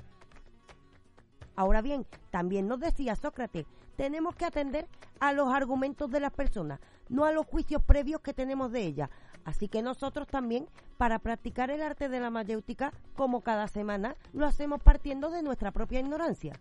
[1.57, 3.67] Ahora bien, también nos decía Sócrates,
[4.01, 8.33] tenemos que atender a los argumentos de las personas, no a los juicios previos que
[8.33, 9.11] tenemos de ellas.
[9.45, 14.47] Así que nosotros también, para practicar el arte de la mayéutica, como cada semana, lo
[14.47, 16.55] hacemos partiendo de nuestra propia ignorancia.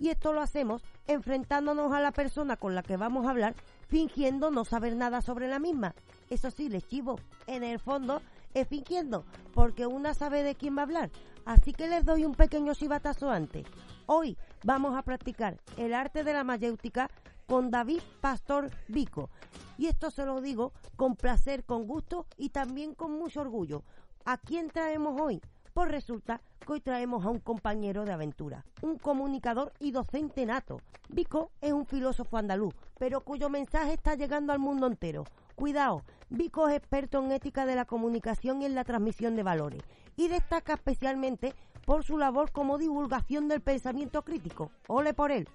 [0.00, 3.54] Y esto lo hacemos enfrentándonos a la persona con la que vamos a hablar,
[3.88, 5.94] fingiendo no saber nada sobre la misma.
[6.30, 8.22] Eso sí, les chivo, en el fondo
[8.54, 11.10] es fingiendo, porque una sabe de quién va a hablar.
[11.44, 13.66] Así que les doy un pequeño chivatazo antes.
[14.06, 17.10] Hoy vamos a practicar el arte de la mayéutica
[17.46, 19.30] con David Pastor Vico.
[19.78, 23.82] Y esto se lo digo con placer, con gusto y también con mucho orgullo.
[24.24, 25.40] ¿A quién traemos hoy?
[25.74, 30.80] Pues resulta que hoy traemos a un compañero de aventura, un comunicador y docente nato.
[31.08, 35.24] Vico es un filósofo andaluz, pero cuyo mensaje está llegando al mundo entero.
[35.54, 39.82] Cuidado, Vico es experto en ética de la comunicación y en la transmisión de valores,
[40.16, 44.70] y destaca especialmente por su labor como divulgación del pensamiento crítico.
[44.88, 45.48] Ole por él.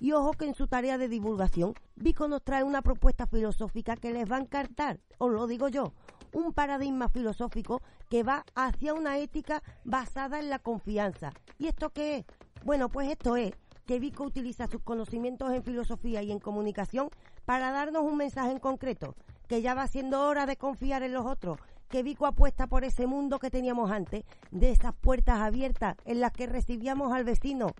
[0.00, 4.12] Y ojo que en su tarea de divulgación, Vico nos trae una propuesta filosófica que
[4.12, 5.92] les va a encantar, os lo digo yo,
[6.32, 11.32] un paradigma filosófico que va hacia una ética basada en la confianza.
[11.58, 12.24] ¿Y esto qué es?
[12.64, 13.52] Bueno, pues esto es
[13.84, 17.10] que Vico utiliza sus conocimientos en filosofía y en comunicación
[17.44, 19.14] para darnos un mensaje en concreto,
[19.50, 21.58] que ya va siendo hora de confiar en los otros,
[21.88, 26.30] que Vico apuesta por ese mundo que teníamos antes, de esas puertas abiertas en las
[26.30, 27.74] que recibíamos al vecino,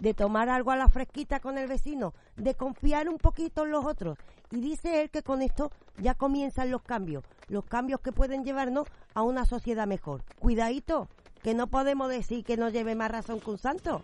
[0.00, 3.86] de tomar algo a la fresquita con el vecino, de confiar un poquito en los
[3.86, 4.18] otros.
[4.50, 8.86] Y dice él que con esto ya comienzan los cambios, los cambios que pueden llevarnos
[9.14, 10.24] a una sociedad mejor.
[10.40, 11.08] Cuidadito,
[11.42, 14.02] que no podemos decir que no lleve más razón que un santo.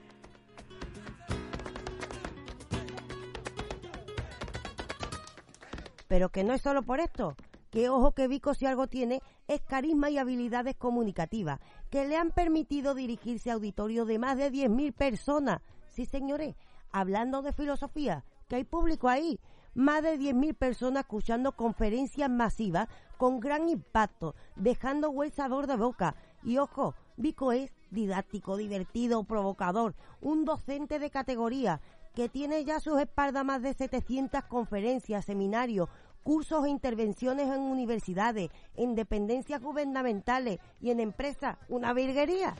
[6.16, 7.36] Pero que no es solo por esto,
[7.70, 12.30] que ojo que Vico si algo tiene es carisma y habilidades comunicativas, que le han
[12.30, 15.60] permitido dirigirse a auditorios de más de 10.000 personas.
[15.90, 16.56] Sí, señores,
[16.90, 19.38] hablando de filosofía, que hay público ahí.
[19.74, 26.16] más de 10.000 personas escuchando conferencias masivas con gran impacto, dejando buen sabor de boca.
[26.42, 31.82] Y ojo, Vico es didáctico, divertido, provocador, un docente de categoría
[32.16, 35.90] que tiene ya a sus espaldas más de 700 conferencias, seminarios,
[36.26, 41.56] cursos e intervenciones en universidades, en dependencias gubernamentales y en empresas.
[41.68, 42.56] Una virguería.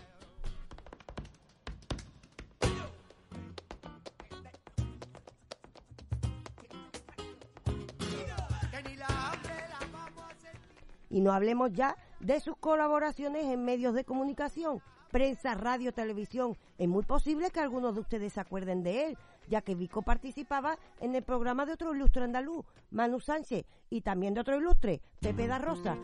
[11.11, 16.57] Y no hablemos ya de sus colaboraciones en medios de comunicación, prensa, radio, televisión.
[16.79, 20.79] Es muy posible que algunos de ustedes se acuerden de él, ya que Vico participaba
[21.01, 25.47] en el programa de otro ilustre andaluz, Manu Sánchez, y también de otro ilustre, Pepe
[25.47, 25.97] da Rosa.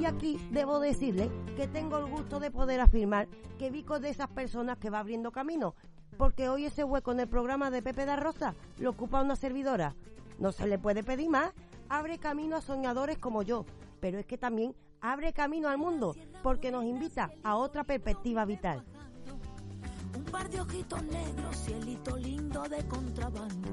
[0.00, 3.28] Y aquí debo decirle que tengo el gusto de poder afirmar
[3.58, 5.74] que Vico es de esas personas que va abriendo camino,
[6.18, 9.94] porque hoy ese hueco en el programa de Pepe da Rosa lo ocupa una servidora.
[10.38, 11.52] No se le puede pedir más,
[11.88, 13.64] abre camino a soñadores como yo,
[14.00, 18.84] pero es que también abre camino al mundo porque nos invita a otra perspectiva vital.
[20.14, 23.70] Un par de ojitos negros, cielito lindo de contrabando.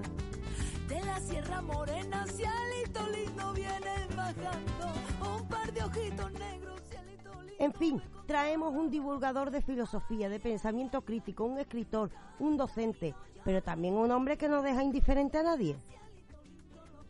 [0.87, 5.35] De la Sierra Morena, cielito lindo viene bajando.
[5.35, 7.55] Un par de ojitos negros, cielito lindo.
[7.59, 13.61] En fin, traemos un divulgador de filosofía, de pensamiento crítico, un escritor, un docente, pero
[13.61, 15.75] también un hombre que no deja indiferente a nadie.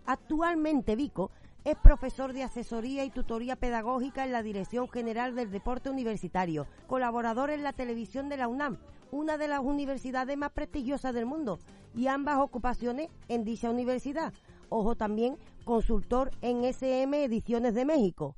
[0.05, 1.29] Actualmente Vico
[1.65, 7.51] es profesor de asesoría y tutoría pedagógica en la Dirección General del Deporte Universitario, colaborador
[7.51, 8.79] en la televisión de la UNAM,
[9.11, 11.59] una de las universidades más prestigiosas del mundo,
[11.95, 14.33] y ambas ocupaciones en dicha universidad.
[14.69, 18.35] Ojo también, consultor en SM Ediciones de México.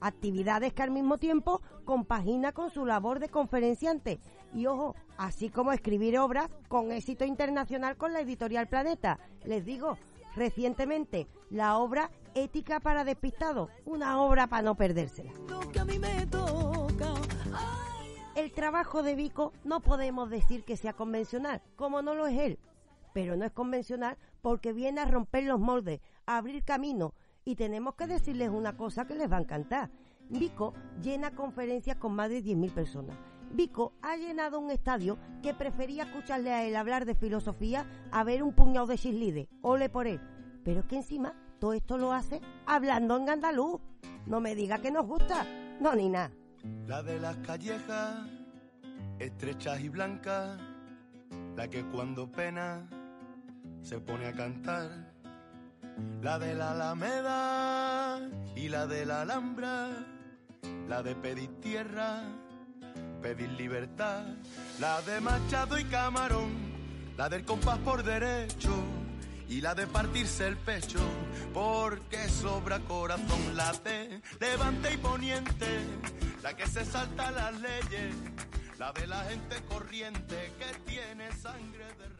[0.00, 4.20] Actividades que al mismo tiempo compagina con su labor de conferenciante.
[4.54, 9.18] Y ojo, así como escribir obras con éxito internacional con la editorial Planeta.
[9.44, 9.98] Les digo,
[10.36, 15.32] recientemente la obra Ética para Despistados, una obra para no perdérsela.
[18.38, 22.60] El trabajo de Vico no podemos decir que sea convencional, como no lo es él,
[23.12, 27.96] pero no es convencional porque viene a romper los moldes, a abrir camino y tenemos
[27.96, 29.90] que decirles una cosa que les va a encantar.
[30.28, 30.72] Vico
[31.02, 33.16] llena conferencias con más de 10.000 personas.
[33.50, 38.44] Vico ha llenado un estadio que prefería escucharle a él hablar de filosofía a ver
[38.44, 39.48] un puñado de chislide.
[39.62, 40.20] Ole por él.
[40.62, 43.80] Pero es que encima todo esto lo hace hablando en andaluz.
[44.26, 45.44] No me diga que nos gusta.
[45.80, 46.30] No, ni nada.
[46.86, 48.26] La de las callejas,
[49.18, 50.58] estrechas y blancas,
[51.56, 52.88] la que cuando pena
[53.82, 54.90] se pone a cantar.
[56.22, 58.20] La de la Alameda
[58.54, 59.88] y la de la Alhambra,
[60.88, 62.22] la de pedir tierra,
[63.20, 64.24] pedir libertad,
[64.80, 66.52] la de Machado y Camarón,
[67.16, 68.70] la del compás por derecho
[69.48, 70.98] y la de partirse el pecho,
[71.54, 75.66] porque sobra corazón la de levante y poniente,
[76.42, 78.14] la que se salta las leyes,
[78.78, 82.18] la de la gente corriente que tiene sangre de reyes.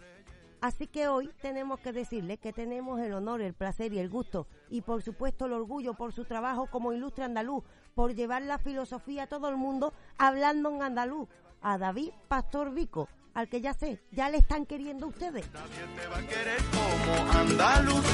[0.60, 4.46] Así que hoy tenemos que decirle que tenemos el honor, el placer y el gusto,
[4.70, 7.62] y por supuesto el orgullo por su trabajo como ilustre andaluz,
[7.94, 11.28] por llevar la filosofía a todo el mundo hablando en andaluz,
[11.60, 15.48] a David Pastor Vico, al que ya sé, ya le están queriendo ustedes.
[15.52, 18.08] Nadie te va a querer como Andalucía.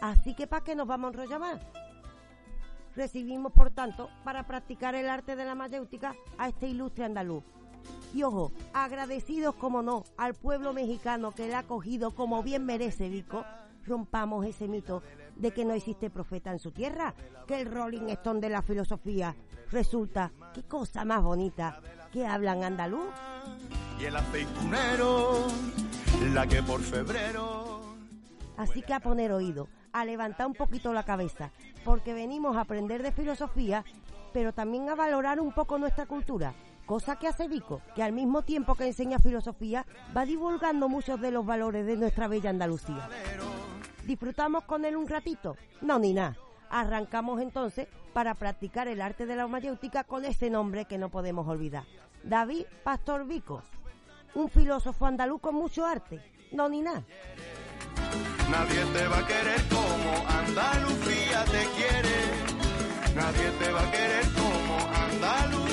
[0.00, 1.60] Así que ¿para qué nos vamos a enrollar más?
[2.94, 7.42] Recibimos, por tanto, para practicar el arte de la mayéutica a este ilustre andaluz.
[8.14, 13.08] Y ojo, agradecidos como no al pueblo mexicano que le ha acogido como bien merece
[13.08, 13.44] Vico,
[13.84, 15.02] rompamos ese mito
[15.36, 17.14] de que no existe profeta en su tierra,
[17.46, 19.34] que el Rolling Stone de la filosofía
[19.70, 21.80] resulta, qué cosa más bonita,
[22.12, 23.10] que hablan andaluz.
[24.00, 25.46] Y el aceitunero,
[26.32, 27.80] la que por febrero.
[28.56, 31.50] Así que a poner oído, a levantar un poquito la cabeza,
[31.84, 33.84] porque venimos a aprender de filosofía,
[34.32, 36.54] pero también a valorar un poco nuestra cultura.
[36.86, 39.84] Cosa que hace Vico, que al mismo tiempo que enseña filosofía,
[40.16, 43.08] va divulgando muchos de los valores de nuestra bella Andalucía.
[44.06, 45.56] ¿Disfrutamos con él un ratito?
[45.80, 46.36] No, ni nada.
[46.70, 51.46] Arrancamos entonces para practicar el arte de la mayéutica con ese nombre que no podemos
[51.48, 51.84] olvidar.
[52.22, 53.62] David Pastor Vico,
[54.34, 56.20] un filósofo andaluz con mucho arte.
[56.52, 57.02] No, ni nada.
[58.48, 62.16] Nadie te va a querer como Andalucía te quiere.
[63.16, 65.66] Nadie te va a querer como Andalucía.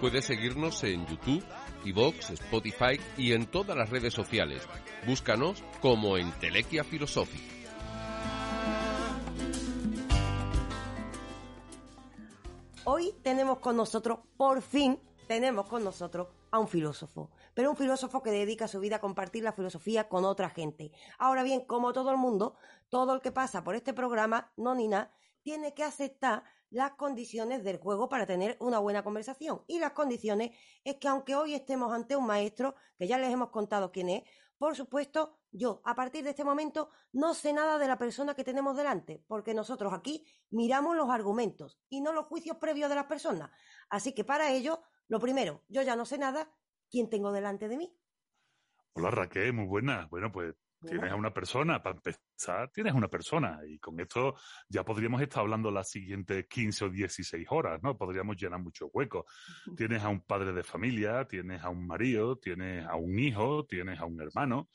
[0.00, 1.44] Puedes seguirnos en YouTube,
[1.84, 4.62] iVoox, Spotify y en todas las redes sociales.
[5.06, 7.58] Búscanos como Entelequia Filosófica.
[12.84, 18.22] Hoy tenemos con nosotros, por fin, tenemos con nosotros a un filósofo, pero un filósofo
[18.22, 20.90] que dedica su vida a compartir la filosofía con otra gente.
[21.18, 22.56] Ahora bien, como todo el mundo,
[22.88, 25.12] todo el que pasa por este programa, no ni nada,
[25.42, 29.62] tiene que aceptar las condiciones del juego para tener una buena conversación.
[29.66, 30.50] Y las condiciones
[30.84, 34.22] es que aunque hoy estemos ante un maestro, que ya les hemos contado quién es,
[34.58, 38.44] por supuesto, yo a partir de este momento no sé nada de la persona que
[38.44, 43.06] tenemos delante, porque nosotros aquí miramos los argumentos y no los juicios previos de las
[43.06, 43.50] personas.
[43.88, 46.52] Así que para ello, lo primero, yo ya no sé nada,
[46.90, 47.96] ¿quién tengo delante de mí?
[48.94, 50.08] Hola Raquel, muy buena.
[50.10, 54.36] Bueno, pues Tienes a una persona, para empezar, tienes a una persona y con esto
[54.68, 57.96] ya podríamos estar hablando las siguientes 15 o 16 horas, ¿no?
[57.96, 59.24] Podríamos llenar muchos huecos.
[59.76, 63.98] Tienes a un padre de familia, tienes a un marido, tienes a un hijo, tienes
[63.98, 64.68] a un hermano,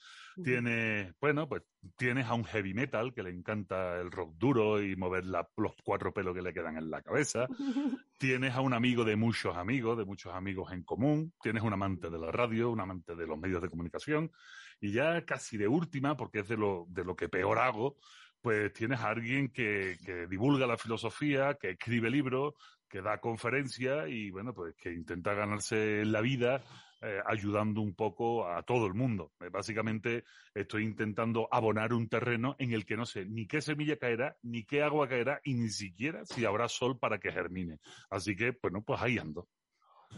[0.44, 1.64] tienes, bueno, pues
[1.96, 6.14] tienes a un heavy metal que le encanta el rock duro y mover los cuatro
[6.14, 7.48] pelos que le quedan en la cabeza.
[8.18, 11.34] tienes a un amigo de muchos amigos, de muchos amigos en común.
[11.42, 14.32] Tienes un amante de la radio, un amante de los medios de comunicación.
[14.80, 17.98] Y ya casi de última, porque es de lo, de lo que peor hago,
[18.42, 22.56] pues tienes a alguien que, que divulga la filosofía, que escribe libros,
[22.90, 26.62] que da conferencias y bueno, pues que intenta ganarse la vida
[27.06, 29.34] eh, ayudando un poco a todo el mundo.
[29.42, 33.98] Eh, básicamente estoy intentando abonar un terreno en el que no sé ni qué semilla
[33.98, 37.80] caerá, ni qué agua caerá y ni siquiera si habrá sol para que germine.
[38.10, 39.50] Así que, bueno, pues ahí ando.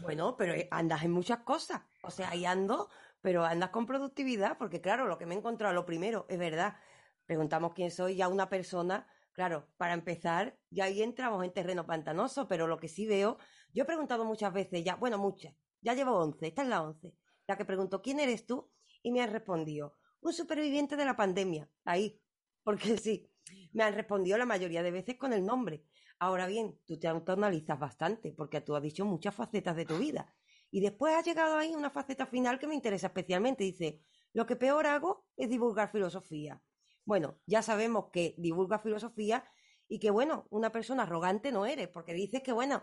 [0.00, 1.82] Bueno, pero eh, andas en muchas cosas.
[2.02, 2.88] O sea, ahí ando,
[3.26, 6.76] pero andas con productividad, porque claro, lo que me he encontrado, lo primero, es verdad.
[7.24, 12.46] Preguntamos quién soy, ya una persona, claro, para empezar, ya ahí entramos en terreno pantanoso,
[12.46, 13.36] pero lo que sí veo,
[13.74, 17.16] yo he preguntado muchas veces ya, bueno, muchas, ya llevo once, esta es la once,
[17.48, 18.70] la que preguntó quién eres tú,
[19.02, 22.22] y me han respondido, un superviviente de la pandemia, ahí,
[22.62, 23.28] porque sí,
[23.72, 25.84] me han respondido la mayoría de veces con el nombre.
[26.20, 30.32] Ahora bien, tú te autoanalizas bastante, porque tú has dicho muchas facetas de tu vida.
[30.70, 33.64] Y después ha llegado ahí una faceta final que me interesa especialmente.
[33.64, 34.02] Dice,
[34.32, 36.62] lo que peor hago es divulgar filosofía.
[37.04, 39.44] Bueno, ya sabemos que divulga filosofía
[39.88, 42.82] y que, bueno, una persona arrogante no eres, porque dices que, bueno,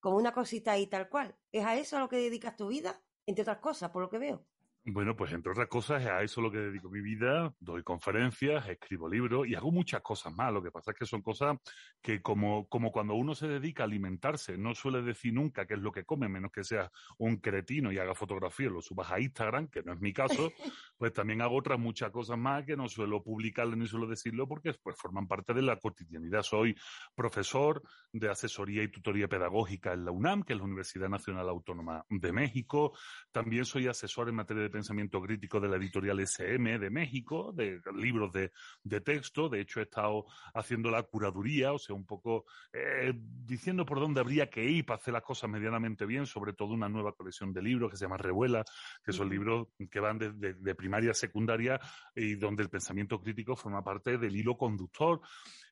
[0.00, 1.36] como una cosita ahí tal cual.
[1.50, 3.02] ¿Es a eso a lo que dedicas tu vida?
[3.24, 4.46] Entre otras cosas, por lo que veo.
[4.84, 7.54] Bueno, pues entre otras cosas, a eso es lo que dedico mi vida.
[7.60, 10.52] Doy conferencias, escribo libros y hago muchas cosas más.
[10.52, 11.56] Lo que pasa es que son cosas
[12.00, 15.80] que como, como cuando uno se dedica a alimentarse, no suele decir nunca qué es
[15.80, 19.68] lo que come, menos que sea un cretino y haga fotografías, lo subas a Instagram,
[19.68, 20.50] que no es mi caso,
[21.02, 24.72] pues también hago otras muchas cosas más que no suelo publicarle ni suelo decirlo porque
[24.80, 26.44] pues forman parte de la cotidianidad.
[26.44, 26.76] Soy
[27.12, 27.82] profesor
[28.12, 32.30] de asesoría y tutoría pedagógica en la UNAM, que es la Universidad Nacional Autónoma de
[32.30, 32.96] México.
[33.32, 37.80] También soy asesor en materia de pensamiento crítico de la editorial SM de México, de
[37.96, 38.52] libros de,
[38.84, 39.48] de texto.
[39.48, 44.20] De hecho, he estado haciendo la curaduría, o sea, un poco eh, diciendo por dónde
[44.20, 47.60] habría que ir para hacer las cosas medianamente bien, sobre todo una nueva colección de
[47.60, 48.64] libros que se llama Revuela,
[49.02, 51.80] que son libros que van de, de primaria secundaria
[52.14, 55.22] y donde el pensamiento crítico forma parte del hilo conductor.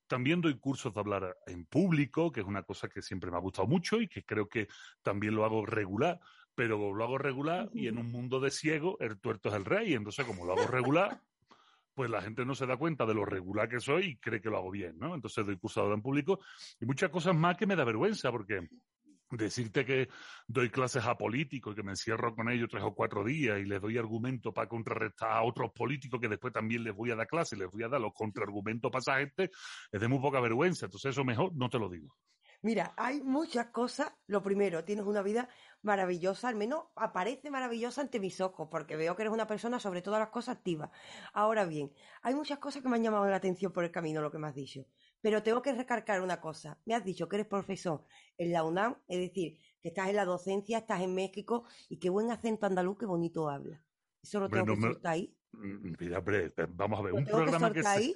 [0.07, 3.41] También doy cursos de hablar en público, que es una cosa que siempre me ha
[3.41, 4.67] gustado mucho y que creo que
[5.03, 6.19] también lo hago regular
[6.53, 9.95] pero lo hago regular y en un mundo de ciego el tuerto es el rey.
[9.95, 11.23] Entonces, como lo hago regular,
[11.95, 14.51] pues la gente no se da cuenta de lo regular que soy y cree que
[14.51, 15.15] lo hago bien, ¿no?
[15.15, 16.41] Entonces doy cursado en público
[16.79, 18.69] y muchas cosas más que me da vergüenza porque
[19.31, 20.09] decirte que
[20.47, 23.65] doy clases a políticos y que me encierro con ellos tres o cuatro días y
[23.65, 27.27] les doy argumentos para contrarrestar a otros políticos que después también les voy a dar
[27.27, 29.51] clases les voy a dar los contraargumentos para esa gente,
[29.93, 30.87] es de muy poca vergüenza.
[30.87, 32.17] Entonces eso mejor no te lo digo.
[32.63, 34.13] Mira, hay muchas cosas.
[34.27, 35.49] Lo primero, tienes una vida
[35.81, 40.03] maravillosa, al menos aparece maravillosa ante mis ojos, porque veo que eres una persona sobre
[40.03, 40.91] todas las cosas activa.
[41.33, 44.31] Ahora bien, hay muchas cosas que me han llamado la atención por el camino, lo
[44.31, 44.85] que me has dicho.
[45.21, 46.79] Pero tengo que recargar una cosa.
[46.87, 48.05] Me has dicho que eres profesor
[48.39, 52.11] en la UNAM, es decir, que estás en la docencia, estás en México y qué
[52.11, 53.83] buen acento andaluz, qué bonito habla.
[54.23, 55.35] ¿Eso lo tengo que soltar ahí?
[55.53, 55.95] Mm,
[56.71, 58.15] vamos a ver, un programa que, ahí?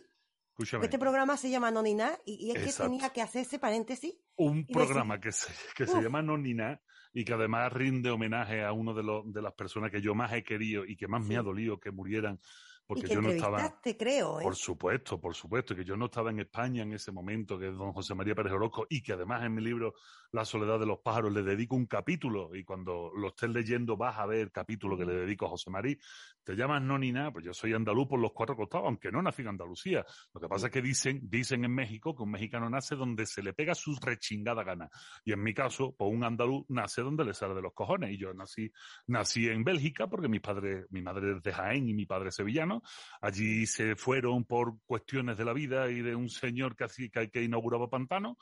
[0.56, 4.14] Este programa se llama Nonina y, y es que tenía que hacer ese paréntesis.
[4.36, 6.80] Un programa que, se, que se llama Nonina
[7.12, 10.32] y que además rinde homenaje a uno de, los, de las personas que yo más
[10.32, 12.40] he querido y que más me ha dolido que murieran
[12.86, 13.80] porque yo no estaba.
[13.82, 14.40] creo.
[14.40, 14.42] ¿eh?
[14.42, 17.76] Por supuesto, por supuesto, que yo no estaba en España en ese momento, que es
[17.76, 19.94] don José María Pérez Orozco, y que además en mi libro
[20.32, 24.18] La soledad de los pájaros le dedico un capítulo, y cuando lo estés leyendo vas
[24.18, 25.96] a ver el capítulo que le dedico a José María.
[26.42, 29.22] Te llamas no ni nada, pues yo soy andaluz por los cuatro costados, aunque no
[29.22, 30.04] nací en Andalucía.
[30.34, 33.42] Lo que pasa es que dicen, dicen en México que un mexicano nace donde se
[33.42, 34.90] le pega su rechingada gana.
[35.24, 38.10] Y en mi caso, pues un andaluz nace donde le sale de los cojones.
[38.10, 38.70] Y yo nací,
[39.06, 42.34] nací en Bélgica porque mis padres, mi madre es de Jaén y mi padre es
[42.34, 42.73] sevillano
[43.20, 47.88] Allí se fueron por cuestiones de la vida y de un señor que, que, inauguraba
[47.88, 48.36] pantano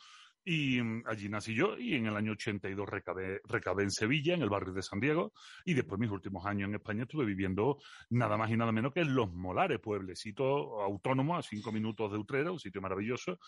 [0.45, 4.43] Y mm, allí nací yo y en el año 82 recabé, recabé en Sevilla, en
[4.43, 5.33] el barrio de San Diego,
[5.65, 7.79] y después mis últimos años en España estuve viviendo
[8.11, 12.19] nada más y nada menos que en Los Molares, pueblecito autónomo a cinco minutos de
[12.19, 13.39] Utrera, un sitio maravilloso.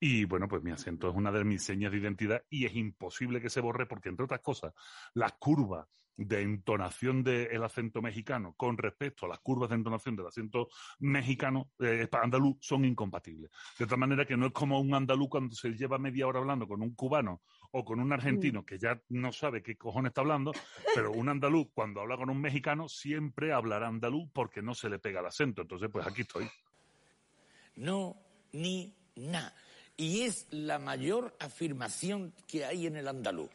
[0.00, 3.40] Y bueno, pues mi acento es una de mis señas de identidad y es imposible
[3.40, 4.72] que se borre porque, entre otras cosas,
[5.14, 5.86] las curvas
[6.18, 11.70] de entonación del acento mexicano con respecto a las curvas de entonación del acento mexicano,
[11.78, 13.50] eh, andaluz, son incompatibles.
[13.78, 16.66] De tal manera que no es como un andaluz cuando se lleva media hora hablando
[16.66, 17.40] con un cubano
[17.70, 20.52] o con un argentino que ya no sabe qué cojones está hablando,
[20.92, 24.98] pero un andaluz cuando habla con un mexicano siempre hablará andaluz porque no se le
[24.98, 25.62] pega el acento.
[25.62, 26.48] Entonces, pues aquí estoy.
[27.76, 28.16] No,
[28.52, 29.54] ni na.
[29.96, 33.50] Y es la mayor afirmación que hay en el andaluz.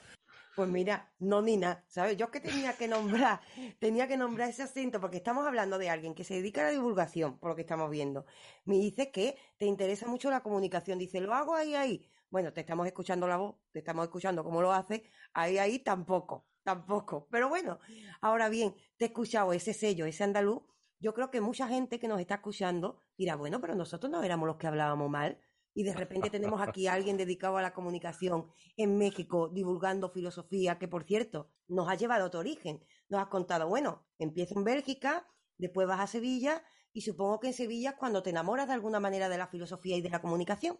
[0.56, 2.16] Pues mira, no ni nada, ¿sabes?
[2.16, 3.42] Yo es que tenía que nombrar,
[3.80, 6.70] tenía que nombrar ese acento porque estamos hablando de alguien que se dedica a la
[6.72, 8.26] divulgación, por lo que estamos viendo.
[8.66, 12.08] Me dice que te interesa mucho la comunicación, dice, lo hago ahí, ahí.
[12.30, 16.46] Bueno, te estamos escuchando la voz, te estamos escuchando cómo lo hace, ahí, ahí tampoco,
[16.64, 17.28] tampoco.
[17.32, 17.80] Pero bueno,
[18.22, 20.62] ahora bien, te he escuchado ese sello, ese andaluz.
[21.00, 24.48] Yo creo que mucha gente que nos está escuchando dirá, bueno, pero nosotros no éramos
[24.48, 25.40] los que hablábamos mal
[25.74, 28.48] y de repente tenemos aquí a alguien dedicado a la comunicación
[28.78, 32.84] en México divulgando filosofía, que por cierto nos ha llevado a tu origen.
[33.10, 37.54] Nos has contado, bueno, empieza en Bélgica, después vas a Sevilla y supongo que en
[37.54, 40.80] Sevilla es cuando te enamoras de alguna manera de la filosofía y de la comunicación.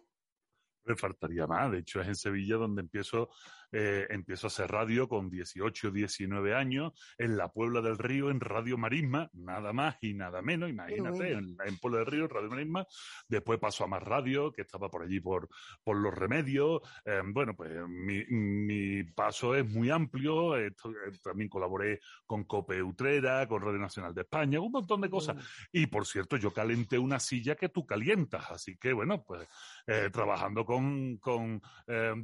[0.84, 1.72] Me faltaría más.
[1.72, 3.30] De hecho, es en Sevilla donde empiezo,
[3.76, 8.30] eh, empiezo a hacer radio con 18 o 19 años, en la Puebla del Río,
[8.30, 12.50] en Radio Marisma, nada más y nada menos, imagínate, en, en Puebla del Río, Radio
[12.50, 12.86] Marisma.
[13.26, 15.48] Después paso a Más Radio, que estaba por allí por,
[15.82, 16.82] por Los Remedios.
[17.04, 20.56] Eh, bueno, pues mi, mi, paso es muy amplio.
[20.56, 20.72] Eh,
[21.20, 25.36] también colaboré con Cope Utrera, con Radio Nacional de España, un montón de cosas.
[25.72, 28.52] Y por cierto, yo calenté una silla que tú calientas.
[28.52, 29.48] Así que, bueno, pues
[29.88, 31.60] eh, trabajando con, con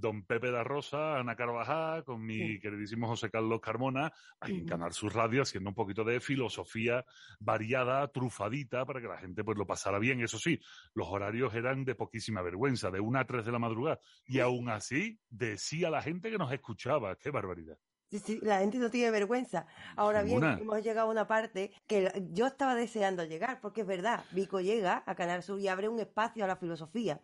[0.01, 4.13] don Pepe da Rosa, Ana Carvajal, con mi queridísimo José Carlos Carmona,
[4.43, 7.05] en Canal Sur Radio, haciendo un poquito de filosofía
[7.39, 10.21] variada, trufadita, para que la gente pues lo pasara bien.
[10.21, 10.61] Eso sí,
[10.93, 14.01] los horarios eran de poquísima vergüenza, de una a tres de la madrugada.
[14.27, 17.17] Y aún así, decía la gente que nos escuchaba.
[17.17, 17.79] ¡Qué barbaridad!
[18.43, 19.67] La gente no tiene vergüenza.
[19.97, 24.25] Ahora bien, hemos llegado a una parte que yo estaba deseando llegar, porque es verdad,
[24.33, 27.21] Vico llega a Canal Sur y abre un espacio a la filosofía.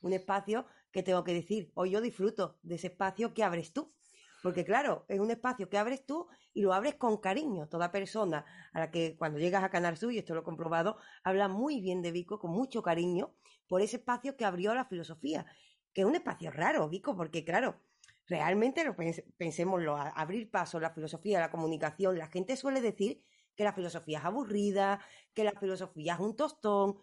[0.00, 3.94] Un espacio que tengo que decir, hoy yo disfruto de ese espacio que abres tú.
[4.42, 7.68] Porque claro, es un espacio que abres tú y lo abres con cariño.
[7.68, 10.98] Toda persona a la que cuando llegas a Canal Sur, y esto lo he comprobado,
[11.24, 13.34] habla muy bien de Vico, con mucho cariño,
[13.66, 15.46] por ese espacio que abrió la filosofía.
[15.92, 17.82] Que es un espacio raro, Vico, porque claro,
[18.28, 18.94] realmente lo
[20.14, 22.16] abrir paso la filosofía, la comunicación.
[22.16, 23.24] La gente suele decir
[23.56, 25.00] que la filosofía es aburrida,
[25.34, 26.98] que la filosofía es un tostón.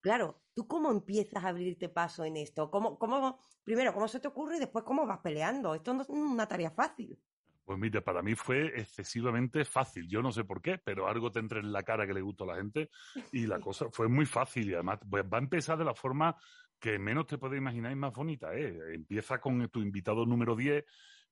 [0.00, 2.70] Claro, ¿tú cómo empiezas a abrirte paso en esto?
[2.70, 5.74] ¿Cómo, cómo, primero, cómo se te ocurre y después cómo vas peleando?
[5.74, 7.18] Esto no es una tarea fácil.
[7.64, 10.08] Pues mira, para mí fue excesivamente fácil.
[10.08, 12.44] Yo no sé por qué, pero algo te entra en la cara que le gusta
[12.44, 12.90] a la gente
[13.30, 16.36] y la cosa fue muy fácil y además pues, va a empezar de la forma
[16.80, 18.52] que menos te puedes imaginar y más bonita.
[18.54, 18.94] ¿eh?
[18.94, 20.84] Empieza con tu invitado número 10,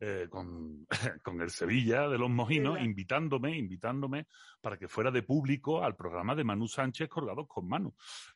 [0.03, 0.87] eh, con,
[1.23, 4.27] con el Sevilla de los Mojinos, invitándome, invitándome
[4.61, 7.95] para que fuera de público al programa de Manu Sánchez Colgados con Manu.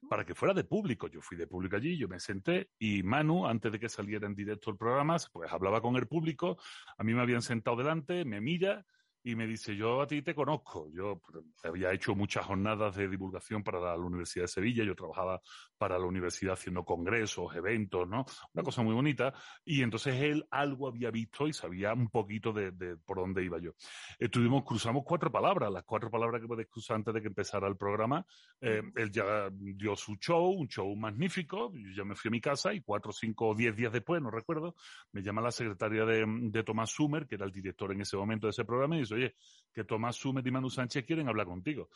[0.09, 1.09] Para que fuera de público.
[1.09, 4.35] Yo fui de público allí, yo me senté y Manu, antes de que saliera en
[4.35, 6.59] directo el programa, pues hablaba con el público.
[6.99, 8.85] A mí me habían sentado delante, me mira
[9.27, 10.89] y me dice, yo a ti te conozco.
[10.93, 15.41] Yo pues, había hecho muchas jornadas de divulgación para la Universidad de Sevilla, yo trabajaba
[15.79, 18.27] para la universidad haciendo congresos, eventos, ¿no?
[18.53, 19.33] Una cosa muy bonita.
[19.65, 23.59] Y entonces él algo había visto y sabía un poquito de, de por dónde iba
[23.59, 23.73] yo.
[24.19, 27.79] Estuvimos, cruzamos cuatro palabras, las cuatro palabras que puedes cruzar antes de que empezara el
[27.79, 28.27] programa.
[28.61, 31.73] Eh, él ya dio su show, un show magnífico.
[31.73, 34.31] Yo ya me fui a mi casa y cuatro, cinco o diez días después, no
[34.31, 34.75] recuerdo,
[35.13, 38.47] me llama la secretaria de, de Tomás Sumer, que era el director en ese momento
[38.47, 39.35] de ese programa, y dice, oye,
[39.73, 41.89] que Tomás Sumer y Manu Sánchez quieren hablar contigo.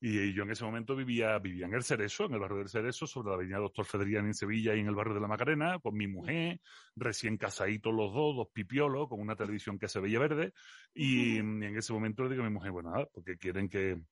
[0.00, 2.68] Y, y yo en ese momento vivía, vivía en el Cerezo, en el barrio del
[2.68, 5.78] Cerezo, sobre la avenida Doctor Federian en Sevilla y en el barrio de la Macarena,
[5.78, 6.60] con mi mujer,
[6.94, 10.52] recién casaditos los dos, dos pipiolos, con una televisión que se veía verde.
[10.94, 14.02] Y, y en ese momento le digo a mi mujer, bueno, nada, porque quieren que,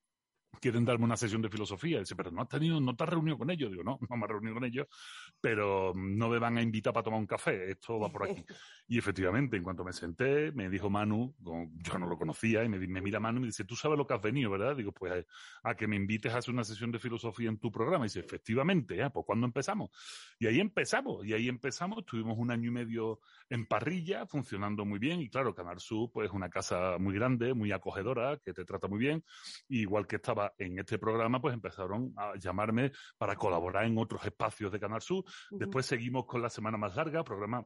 [0.61, 2.01] quieren darme una sesión de filosofía.
[2.01, 3.71] Dice, pero no has tenido, no te has reunido con ellos.
[3.71, 4.87] Digo, no, no me he reunido con ellos,
[5.41, 7.71] pero no me van a invitar para tomar un café.
[7.71, 8.45] Esto va por aquí.
[8.93, 13.01] Y efectivamente, en cuanto me senté, me dijo Manu, yo no lo conocía, y me,
[13.01, 14.75] mira Manu y me dice, tú sabes lo que has venido, ¿verdad?
[14.75, 15.25] Digo, pues
[15.63, 18.05] a que me invites a hacer una sesión de filosofía en tu programa.
[18.05, 19.09] Y dice, efectivamente, ¿eh?
[19.11, 19.91] pues ¿cuándo empezamos?
[20.41, 24.99] Y ahí empezamos, y ahí empezamos, tuvimos un año y medio en parrilla, funcionando muy
[24.99, 28.65] bien, y claro, Canal Sur, pues es una casa muy grande, muy acogedora, que te
[28.65, 29.23] trata muy bien,
[29.69, 34.25] y igual que estaba en este programa, pues empezaron a llamarme para colaborar en otros
[34.25, 35.25] espacios de Canal Sur.
[35.51, 37.65] Después seguimos con la semana más larga, programa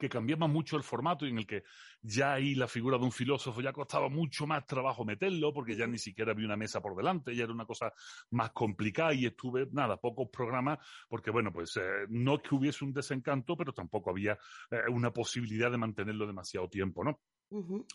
[0.00, 1.62] que cambiaba mucho el formato y en el que
[2.00, 5.86] ya ahí la figura de un filósofo ya costaba mucho más trabajo meterlo porque ya
[5.86, 7.92] ni siquiera había una mesa por delante, ya era una cosa
[8.30, 10.78] más complicada y estuve, nada, pocos programas
[11.08, 14.38] porque, bueno, pues eh, no que hubiese un desencanto, pero tampoco había
[14.70, 17.20] eh, una posibilidad de mantenerlo demasiado tiempo, ¿no?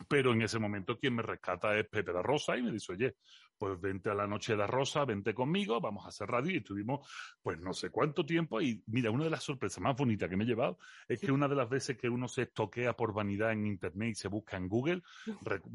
[0.10, 3.16] Pero en ese momento quien me rescata es Pepe da Rosa y me dice, oye,
[3.58, 7.08] pues vente a la noche de Rosa, vente conmigo, vamos a hacer radio y estuvimos
[7.42, 10.44] pues no sé cuánto tiempo y mira, una de las sorpresas más bonitas que me
[10.44, 10.78] he llevado
[11.08, 14.16] es que una de las veces que uno se estoquea por vanidad en internet y
[14.16, 15.04] se busca en Google,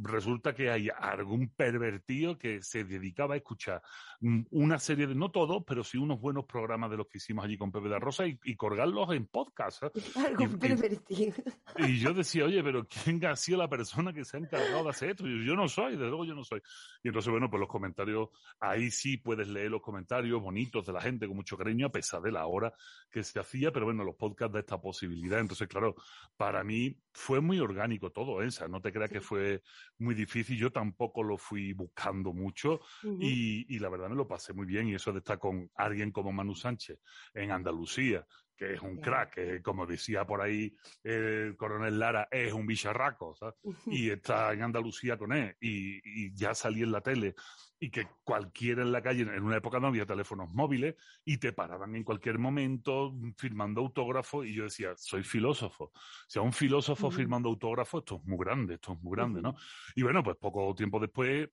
[0.03, 3.83] resulta que hay algún pervertido que se dedicaba a escuchar
[4.21, 7.45] mm, una serie de, no todos, pero sí unos buenos programas de los que hicimos
[7.45, 9.85] allí con Pepe da Rosa y, colgarlos en podcast.
[9.85, 9.91] ¿eh?
[10.27, 11.35] Algún pervertido.
[11.79, 14.91] Y, yo decía, oye, pero ¿quién ha sido la persona que se ha encargado de
[14.91, 15.27] hacer esto?
[15.27, 16.61] Yo, yo no soy, desde luego yo no soy.
[17.03, 21.01] Y entonces, bueno, pues los comentarios, ahí sí puedes leer los comentarios bonitos de la
[21.01, 22.73] gente con mucho cariño, a pesar de la hora
[23.11, 25.41] que se hacía, pero bueno, los podcasts de esta posibilidad.
[25.41, 25.95] Entonces, claro,
[26.37, 28.49] para mí fue muy orgánico todo, ¿eh?
[28.69, 29.63] no te creas que fue
[29.99, 34.53] muy difícil, yo tampoco lo fui buscando mucho y, y la verdad me lo pasé
[34.53, 36.99] muy bien y eso de estar con alguien como Manu Sánchez
[37.35, 38.27] en Andalucía,
[38.61, 43.35] que es un crack, que como decía por ahí el coronel Lara, es un bicharraco,
[43.35, 43.55] ¿sabes?
[43.87, 47.35] Y está en Andalucía con él, y, ya salí en la tele,
[47.79, 50.95] y que cualquiera en la calle, en una época no había teléfonos móviles,
[51.25, 55.85] y te paraban en cualquier momento firmando autógrafos, y yo decía, soy filósofo.
[55.85, 55.93] O
[56.29, 59.57] sea, un filósofo firmando autógrafos, esto es muy grande, esto es muy grande, ¿no?
[59.95, 61.49] Y bueno, pues poco tiempo después,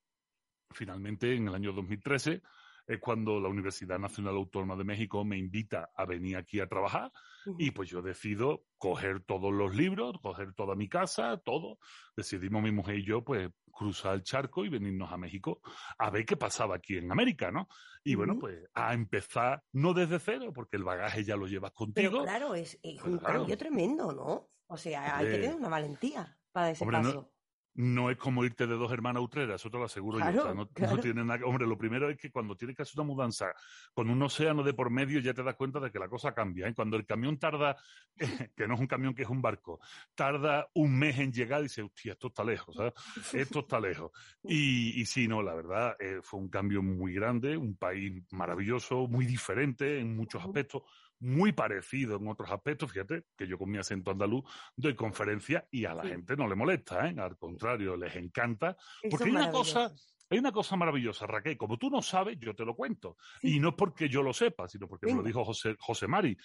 [0.72, 2.42] finalmente, en el año 2013,
[2.88, 7.12] es cuando la Universidad Nacional Autónoma de México me invita a venir aquí a trabajar
[7.58, 11.80] y pues yo decido coger todos los libros, coger toda mi casa, todo.
[12.16, 15.62] Decidimos mi mujer y yo pues cruzar el charco y venirnos a México
[15.98, 17.68] a ver qué pasaba aquí en América, ¿no?
[18.04, 22.10] Y bueno, pues a empezar, no desde cero, porque el bagaje ya lo llevas contigo.
[22.12, 24.50] Pero claro, es, un cambio tremendo, ¿no?
[24.68, 27.37] O sea, hay que tener una valentía para ese paso no
[27.78, 30.42] es como irte de dos hermanas utreras, eso te lo aseguro yo.
[30.42, 33.08] O sea, no, tiene nada Hombre, lo primero es que cuando tienes que hacer una
[33.08, 33.54] mudanza
[33.94, 36.68] con un océano de por medio, ya te das cuenta de que la cosa cambia.
[36.68, 36.74] ¿eh?
[36.74, 37.78] Cuando el camión tarda,
[38.56, 39.80] que no es un camión, que es un barco,
[40.16, 42.94] tarda un mes en llegar y dices, hostia, esto está lejos, ¿sabes?
[43.34, 44.12] Esto está lejos.
[44.44, 49.08] Y, y sí, no, la verdad, eh, fue un cambio muy grande, un país maravilloso,
[49.08, 50.82] muy diferente en muchos aspectos
[51.20, 52.92] muy parecido en otros aspectos.
[52.92, 54.44] Fíjate que yo con mi acento andaluz
[54.76, 57.16] doy conferencia y a la gente no le molesta, ¿eh?
[57.18, 58.78] Al contrario, les encanta.
[59.10, 59.92] porque hay una cosa,
[60.30, 61.58] hay una cosa maravillosa, Raquel.
[61.58, 63.18] Como tú no sabes, yo te lo cuento.
[63.42, 66.38] Y no es porque yo lo sepa, sino porque me lo dijo José, José Mari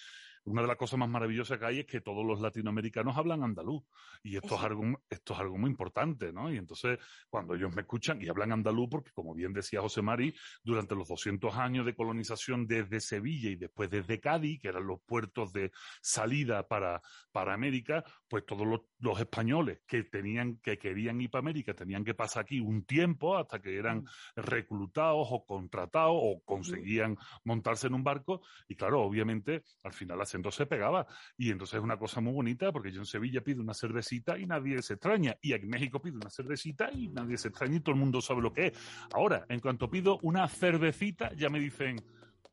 [0.45, 3.83] una de las cosas más maravillosas que hay es que todos los latinoamericanos hablan andaluz.
[4.23, 6.51] Y esto es algo, esto es algo muy importante, ¿no?
[6.51, 10.33] Y entonces, cuando ellos me escuchan y hablan andaluz, porque como bien decía José Mari,
[10.63, 15.01] durante los 200 años de colonización desde Sevilla y después desde Cádiz, que eran los
[15.01, 15.71] puertos de
[16.01, 18.81] salida para, para América, pues todos los,
[19.19, 23.61] españoles que tenían, que querían ir para América, tenían que pasar aquí un tiempo hasta
[23.61, 24.07] que eran mm.
[24.37, 28.41] reclutados o contratados o conseguían montarse en un barco.
[28.67, 31.05] Y claro, obviamente, al final entonces se pegaba.
[31.37, 34.45] Y entonces es una cosa muy bonita porque yo en Sevilla pido una cervecita y
[34.45, 35.35] nadie se extraña.
[35.41, 38.41] Y en México pido una cervecita y nadie se extraña y todo el mundo sabe
[38.41, 38.73] lo que es.
[39.13, 41.97] Ahora, en cuanto pido una cervecita, ya me dicen,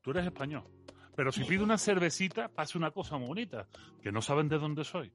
[0.01, 0.65] tú eres español.
[1.17, 3.69] Pero si pido una cervecita, pasa una cosa muy bonita,
[4.01, 5.13] que no saben de dónde soy,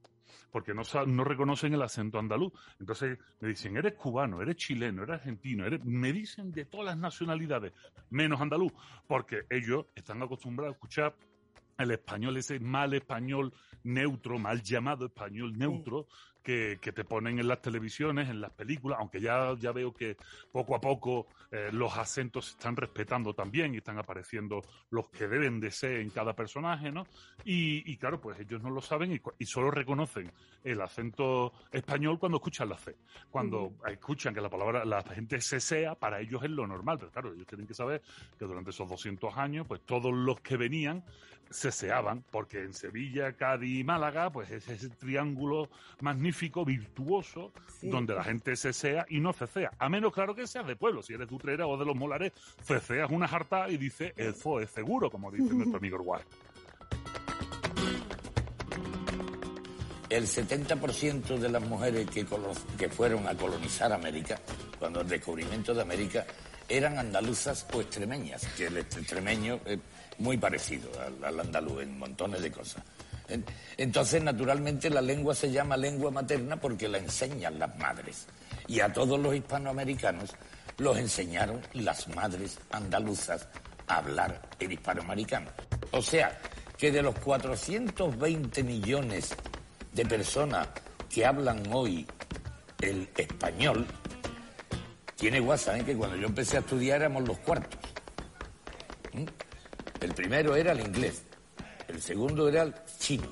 [0.52, 2.52] porque no, no reconocen el acento andaluz.
[2.78, 5.84] Entonces me dicen, eres cubano, eres chileno, eres argentino, eres...
[5.84, 7.72] me dicen de todas las nacionalidades,
[8.10, 8.72] menos andaluz,
[9.08, 11.16] porque ellos están acostumbrados a escuchar
[11.78, 13.52] el español, ese mal español
[13.84, 16.06] neutro, mal llamado español neutro,
[16.46, 20.16] que, te ponen en las televisiones, en las películas, aunque ya, ya veo que
[20.52, 25.26] poco a poco eh, los acentos se están respetando también y están apareciendo los que
[25.26, 27.04] deben de ser en cada personaje, ¿no?
[27.44, 30.30] Y, claro, pues ellos no lo saben y, solo reconocen
[30.62, 32.94] el acento español cuando escuchan la C.
[33.28, 37.10] Cuando escuchan que la palabra, la gente se sea, para ellos es lo normal, pero
[37.10, 38.02] claro, ellos tienen que saber
[38.38, 41.02] que durante esos 200 años, pues todos los que venían
[41.50, 45.68] ceseaban, porque en Sevilla, Cádiz y Málaga, pues es ese triángulo
[46.00, 49.72] magnífico, virtuoso, donde la gente cesea y no cesea.
[49.78, 51.02] A menos, claro, que seas de pueblo.
[51.02, 52.32] Si eres de Utrera o de los Molares,
[52.62, 56.22] ceceas una jarta y dice, eso es seguro, como dice nuestro amigo Uruguay.
[60.08, 62.24] El 70% de las mujeres que,
[62.78, 64.40] que fueron a colonizar América,
[64.78, 66.24] cuando el descubrimiento de América,
[66.68, 69.78] eran andaluzas o extremeñas, que el extremeño es
[70.18, 70.90] muy parecido
[71.24, 72.82] al, andaluz en montones de cosas.
[73.76, 78.26] Entonces, naturalmente, la lengua se llama lengua materna porque la enseñan las madres.
[78.68, 80.30] Y a todos los hispanoamericanos
[80.78, 83.48] los enseñaron las madres andaluzas
[83.88, 85.50] a hablar el hispanoamericano.
[85.90, 86.38] O sea,
[86.76, 89.34] que de los 420 millones
[89.92, 90.68] de personas
[91.08, 92.06] que hablan hoy
[92.80, 93.86] el español,
[95.16, 95.84] tiene WhatsApp, ¿eh?
[95.84, 97.80] que cuando yo empecé a estudiar éramos los cuartos.
[99.14, 99.24] ¿Mm?
[100.00, 101.22] El primero era el inglés,
[101.88, 103.30] el segundo era el chino,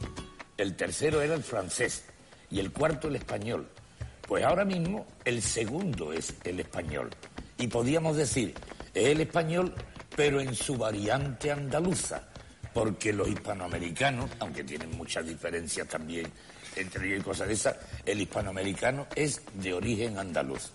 [0.57, 2.05] el tercero era el francés
[2.51, 3.69] y el cuarto el español.
[4.27, 7.11] Pues ahora mismo el segundo es el español.
[7.59, 8.55] Y podíamos decir,
[8.95, 9.75] es el español,
[10.17, 12.29] pero en su variante andaluza,
[12.73, 16.31] porque los hispanoamericanos, aunque tienen muchas diferencias también
[16.77, 20.73] entre ellos y cosas de esas, el hispanoamericano es de origen andaluz.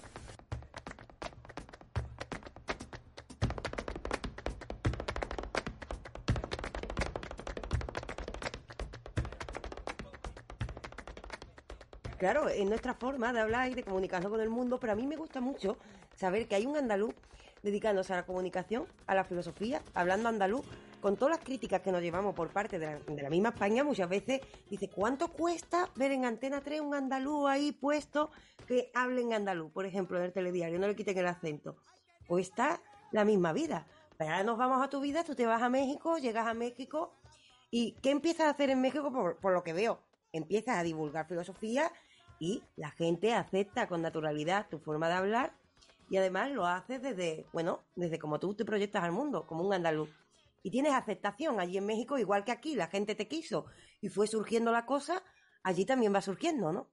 [12.20, 15.08] Claro, es nuestra forma de hablar y de comunicarnos con el mundo, pero a mí
[15.08, 15.78] me gusta mucho
[16.18, 17.16] saber que hay un andaluz
[17.64, 20.66] dedicándose a la comunicación, a la filosofía, hablando andaluz,
[21.00, 23.86] con todas las críticas que nos llevamos por parte de la, de la misma España,
[23.86, 28.32] muchas veces dice, ¿cuánto cuesta ver en Antena 3 un andaluz ahí puesto
[28.68, 31.78] que hable en andaluz, por ejemplo, en el telediario, no le quiten el acento?
[32.28, 32.82] Pues está
[33.14, 33.88] la misma vida.
[34.18, 37.14] Pero ahora nos vamos a tu vida, tú te vas a México, llegas a México,
[37.72, 40.02] ¿y qué empiezas a hacer en México por lo que veo?
[40.34, 41.90] Empiezas a divulgar filosofía
[42.40, 45.54] y la gente acepta con naturalidad tu forma de hablar
[46.10, 49.74] y además lo haces desde, bueno, desde como tú te proyectas al mundo, como un
[49.74, 50.10] andaluz.
[50.64, 53.68] Y tienes aceptación allí en México, igual que aquí, la gente te quiso
[54.02, 55.24] y fue surgiendo la cosa,
[55.64, 56.90] allí también va surgiendo, ¿no?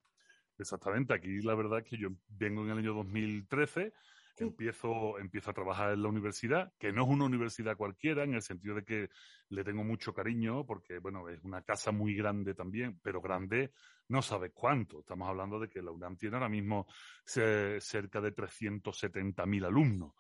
[0.59, 3.93] Exactamente, aquí la verdad es que yo vengo en el año 2013
[4.39, 8.43] empiezo, empiezo a trabajar en la universidad, que no es una universidad cualquiera, en el
[8.43, 9.09] sentido de que
[9.49, 13.73] le tengo mucho cariño, porque, bueno, es una casa muy grande también, pero grande
[14.09, 15.01] no sabes cuánto.
[15.01, 16.87] Estamos hablando de que la UNAM tiene ahora mismo
[17.25, 20.13] cerca de 370.000 alumnos.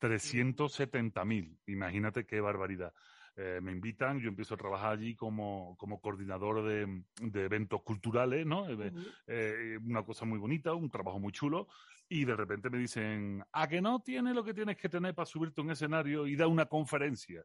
[0.00, 2.92] 370.000, imagínate qué barbaridad.
[3.40, 8.44] Eh, me invitan, yo empiezo a trabajar allí como, como coordinador de, de, eventos culturales,
[8.44, 8.68] ¿no?
[8.68, 8.92] Eh,
[9.28, 11.68] eh, una cosa muy bonita, un trabajo muy chulo,
[12.08, 15.26] y de repente me dicen, ¿a que no tienes lo que tienes que tener para
[15.26, 17.44] subirte a un escenario y dar una conferencia?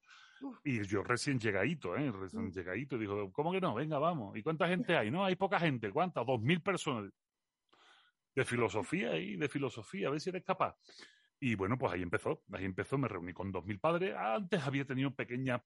[0.63, 2.11] Y yo recién llegadito, ¿eh?
[2.11, 3.73] Recién llegadito, dijo, ¿cómo que no?
[3.73, 4.37] Venga, vamos.
[4.37, 5.11] ¿Y cuánta gente hay?
[5.11, 5.91] No, hay poca gente.
[5.91, 6.25] ¿Cuántas?
[6.25, 7.11] Dos mil personas.
[8.33, 10.75] De filosofía y de filosofía, a ver si eres capaz.
[11.39, 14.15] Y bueno, pues ahí empezó, ahí empezó, me reuní con dos mil padres.
[14.17, 15.61] Antes había tenido pequeñas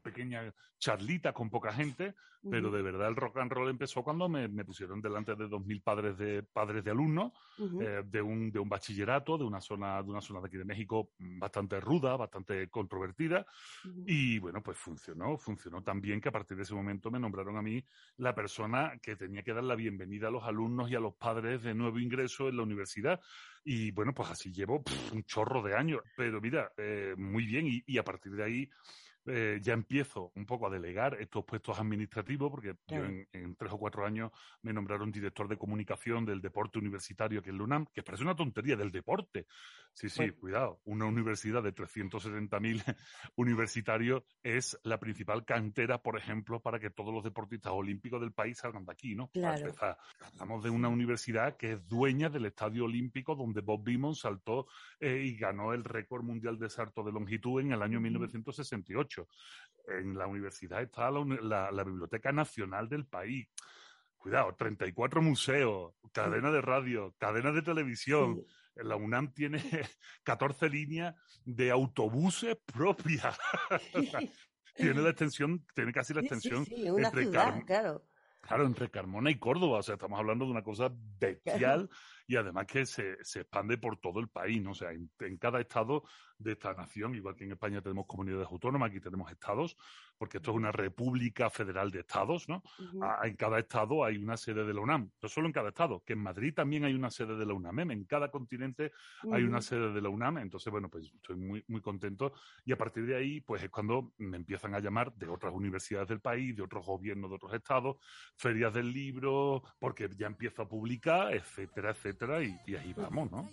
[0.00, 2.14] pequeña charlita con poca gente,
[2.50, 5.82] pero de verdad el rock and roll empezó cuando me, pusieron delante de dos mil
[5.82, 10.10] padres de padres de alumnos eh, de un de un bachillerato de una zona de
[10.10, 13.44] una zona de aquí de México bastante ruda, bastante controvertida.
[14.06, 17.56] Y bueno pues funcionó funcionó tan bien que a partir de ese momento me nombraron
[17.56, 17.84] a mí
[18.18, 21.62] la persona que tenía que dar la bienvenida a los alumnos y a los padres
[21.62, 23.20] de nuevo ingreso en la universidad.
[23.64, 24.82] Y bueno pues así llevo
[25.12, 27.82] un chorro de años, pero mira eh, muy bien.
[27.84, 28.70] Y a partir de ahí
[29.28, 33.78] eh, ya empiezo un poco a delegar estos puestos administrativos, porque yo en, tres o
[33.78, 34.30] cuatro años
[34.62, 38.76] me nombraron director de comunicación del deporte universitario que es UNAM, que parece una tontería
[38.76, 39.46] del deporte.
[39.92, 40.80] Sí, sí, cuidado.
[40.84, 42.96] Una universidad de 370.000
[43.36, 48.58] universitarios es la principal cantera, por ejemplo, para que todos los deportistas olímpicos del país
[48.58, 49.28] salgan de aquí, ¿no?
[49.28, 49.72] Claro.
[50.20, 54.68] Hablamos de una universidad que es dueña del estadio olímpico donde Bob Beamon saltó
[55.00, 59.17] eh, y ganó el récord mundial de salto de longitud en el año 1968.
[59.86, 63.48] En la universidad está la, Biblioteca Nacional del país.
[64.16, 68.44] Cuidado, 34 museos, cadena de radio, cadena de televisión.
[68.74, 69.62] La UNAM tiene
[70.24, 71.14] 14 líneas
[71.44, 73.38] de autobuses propias.
[74.74, 78.04] tiene la extensión, tiene casi la extensión entre claro.
[78.40, 81.90] Claro, entre Carmona y Córdoba, o sea, estamos hablando de una cosa bestial
[82.28, 84.72] y además que se, se, expande por todo el país, ¿no?
[84.72, 85.08] O sea, en,
[85.38, 86.04] cada estado
[86.38, 89.78] de esta nación, igual que en España tenemos comunidades autónomas, aquí tenemos estados,
[90.18, 92.62] porque esto es una república federal de estados, ¿no?
[93.24, 96.12] En cada estado hay una sede de la UNAM, no solo en cada estado, que
[96.12, 97.94] en Madrid también hay una sede de la UNAM, ¿eh?
[97.94, 98.92] en cada continente
[99.32, 102.34] hay una sede de la UNAM, entonces, bueno, pues estoy muy, muy contento
[102.66, 106.08] y a partir de ahí, pues es cuando me empiezan a llamar de otras universidades
[106.08, 107.96] del país, de otros gobiernos de otros estados,
[108.36, 112.17] ferias del libro, porque ya empiezo a publicar, etcétera, etcétera
[112.66, 113.48] y, ahí vamos, ¿no?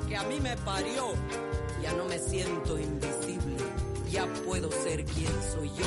[0.00, 1.12] Que a mí me parió.
[1.82, 3.64] Ya no me siento invisible,
[4.10, 5.86] ya puedo ser quien soy yo.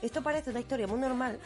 [0.00, 1.40] Esto parece una historia muy normal,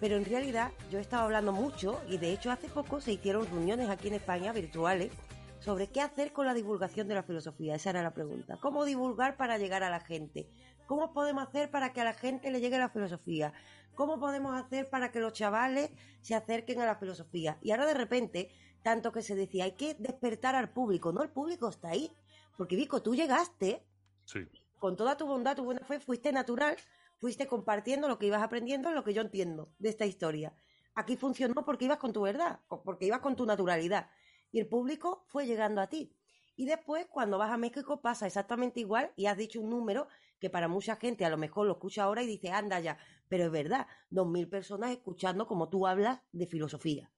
[0.00, 3.46] pero en realidad yo he estado hablando mucho y de hecho hace poco se hicieron
[3.46, 5.12] reuniones aquí en España virtuales
[5.60, 7.76] sobre qué hacer con la divulgación de la filosofía.
[7.76, 8.58] Esa era la pregunta.
[8.60, 10.48] ¿Cómo divulgar para llegar a la gente?
[10.92, 13.54] ¿Cómo podemos hacer para que a la gente le llegue la filosofía?
[13.94, 15.90] ¿Cómo podemos hacer para que los chavales
[16.20, 17.56] se acerquen a la filosofía?
[17.62, 18.50] Y ahora de repente,
[18.82, 21.10] tanto que se decía, hay que despertar al público.
[21.10, 22.12] No, el público está ahí.
[22.58, 23.86] Porque Vico, tú llegaste
[24.26, 24.40] Sí.
[24.78, 26.76] con toda tu bondad, tu buena fe, fuiste natural,
[27.16, 30.52] fuiste compartiendo lo que ibas aprendiendo, lo que yo entiendo de esta historia.
[30.94, 34.10] Aquí funcionó porque ibas con tu verdad, porque ibas con tu naturalidad.
[34.50, 36.14] Y el público fue llegando a ti.
[36.54, 40.06] Y después, cuando vas a México, pasa exactamente igual y has dicho un número
[40.42, 42.98] que para mucha gente a lo mejor lo escucha ahora y dice, anda ya.
[43.28, 47.12] Pero es verdad, dos mil personas escuchando como tú hablas de filosofía.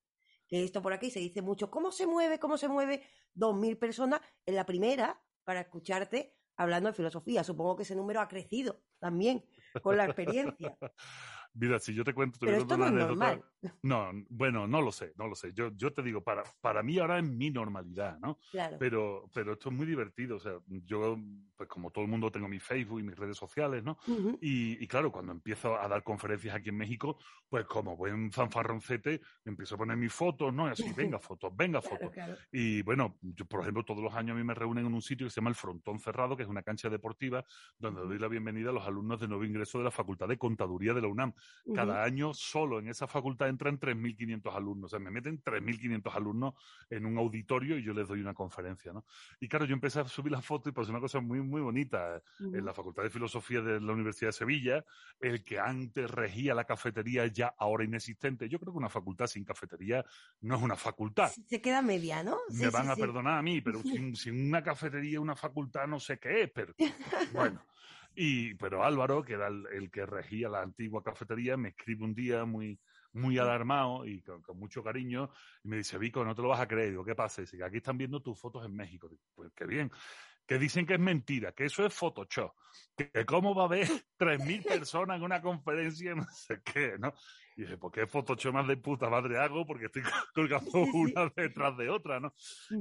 [0.47, 2.39] Que esto por aquí se dice mucho, ¿cómo se mueve?
[2.39, 3.03] ¿Cómo se mueve?
[3.33, 7.43] Dos mil personas en la primera para escucharte hablando de filosofía.
[7.45, 9.43] Supongo que ese número ha crecido también
[9.83, 10.77] con la experiencia.
[11.55, 13.45] Mira, si yo te cuento, te Pero no una es normal.
[13.83, 15.53] No, bueno, no lo sé, no lo sé.
[15.55, 18.39] Yo, yo te digo, para, para mí ahora es mi normalidad, ¿no?
[18.51, 18.77] Claro.
[18.79, 20.37] Pero, pero esto es muy divertido.
[20.37, 21.17] O sea, yo,
[21.57, 23.97] pues como todo el mundo, tengo mi Facebook y mis redes sociales, ¿no?
[24.41, 29.21] Y, y claro, cuando empiezo a dar conferencias aquí en México, pues como buen fanfarroncete,
[29.45, 30.69] empiezo a poner mis fotos, ¿no?
[30.69, 32.11] Y así, venga fotos, venga fotos.
[32.11, 32.37] claro.
[32.53, 35.27] Y bueno, yo, por ejemplo, todos los años a mí me reúnen en un sitio
[35.27, 37.45] que se llama el Frontón Cerrado, que es una cancha deportiva
[37.79, 40.93] donde doy la bienvenida a los alumnos de nuevo ingreso de la Facultad de Contaduría
[40.95, 41.33] de la UNAM.
[41.75, 44.93] Cada año solo en esa facultad entran 3.500 alumnos.
[44.93, 46.55] O sea, me meten 3.500 alumnos
[46.91, 49.05] en un auditorio y yo les doy una conferencia, ¿no?
[49.41, 52.21] Y claro, yo empecé a subir la foto y pasó una cosa muy, muy bonita.
[52.39, 54.85] En la Facultad de Filosofía de la Universidad de Sevilla,
[55.21, 58.49] el que antes regía la cafetería ya ahora inexistente.
[58.49, 60.05] Yo creo que una facultad sin cafetería
[60.43, 61.31] no es una facultad.
[61.49, 62.39] Se queda media, ¿no?
[62.51, 63.01] Me van sí, a sí.
[63.01, 66.75] perdonar a mí, pero sin, sin una cafetería, una facultad, no sé qué es, pero
[67.33, 67.63] bueno.
[68.15, 72.15] Y, pero Álvaro, que era el, el que regía la antigua cafetería, me escribe un
[72.15, 72.81] día muy,
[73.13, 75.31] muy alarmado y con, con mucho cariño
[75.63, 76.91] y me dice, Vico, no te lo vas a creer.
[76.91, 77.43] Digo, ¿qué pasa?
[77.43, 79.09] Dice, que aquí están viendo tus fotos en México.
[79.09, 79.91] Digo, pues qué bien.
[80.47, 82.53] Que dicen que es mentira, que eso es Photoshop.
[82.97, 87.13] Que, cómo va a haber 3.000 personas en una conferencia, no sé qué, ¿no?
[87.57, 89.67] Y dije, ¿por qué Photoshop más de puta madre hago?
[89.67, 90.03] Porque estoy
[90.35, 92.33] colgando una detrás de otra, ¿no?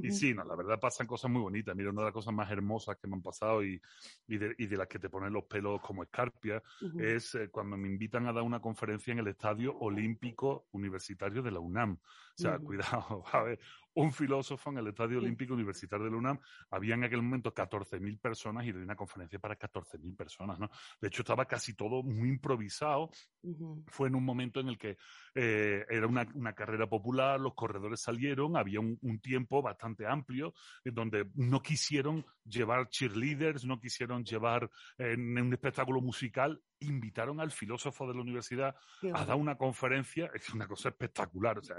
[0.02, 1.74] Y sí, no, la verdad pasan cosas muy bonitas.
[1.74, 3.80] Mira, una de las cosas más hermosas que me han pasado y,
[4.26, 6.98] y, de, y de las que te ponen los pelos como escarpia Ujú.
[6.98, 11.50] es eh, cuando me invitan a dar una conferencia en el Estadio Olímpico Universitario de
[11.50, 11.94] la UNAM.
[11.94, 12.00] O
[12.34, 12.66] sea, Ujú.
[12.66, 13.60] cuidado, a ver,
[13.94, 16.38] un filósofo en el Estadio Olímpico Universitario de la UNAM,
[16.70, 20.68] había en aquel momento 14.000 personas y doy una conferencia para 14.000 personas, ¿no?
[21.00, 23.10] De hecho, estaba casi todo muy improvisado.
[23.86, 24.96] Fue en un momento en el que
[25.34, 30.54] eh, era una, una carrera popular, los corredores salieron, había un, un tiempo bastante amplio
[30.84, 37.40] en donde no quisieron llevar cheerleaders, no quisieron llevar eh, en un espectáculo musical, invitaron
[37.40, 38.74] al filósofo de la universidad
[39.14, 41.76] a dar una conferencia, es una cosa espectacular, o sea,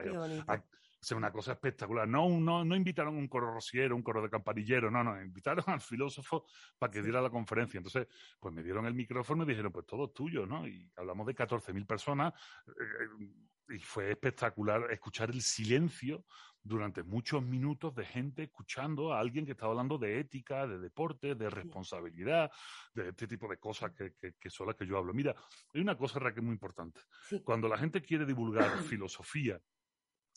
[0.48, 0.64] a-
[1.06, 2.08] sea, una cosa espectacular.
[2.08, 5.82] No, no, no invitaron un coro rociero, un coro de campanillero, no, no, invitaron al
[5.82, 6.46] filósofo
[6.80, 7.78] para que diera la conferencia.
[7.78, 8.08] Entonces,
[8.40, 10.68] pues me dieron el micrófono y dijeron, pues todo es tuyo, ¿no?
[10.68, 12.34] Y hablamos de 14.000 personas
[12.68, 16.26] eh, y fue espectacular escuchar el silencio
[16.64, 21.36] durante muchos minutos de gente escuchando a alguien que estaba hablando de ética, de deporte,
[21.36, 22.52] de responsabilidad,
[22.96, 25.14] de este tipo de cosas que, que, que son las que yo hablo.
[25.14, 25.36] Mira,
[25.72, 27.02] hay una cosa, Raquel, muy importante.
[27.44, 29.62] Cuando la gente quiere divulgar filosofía,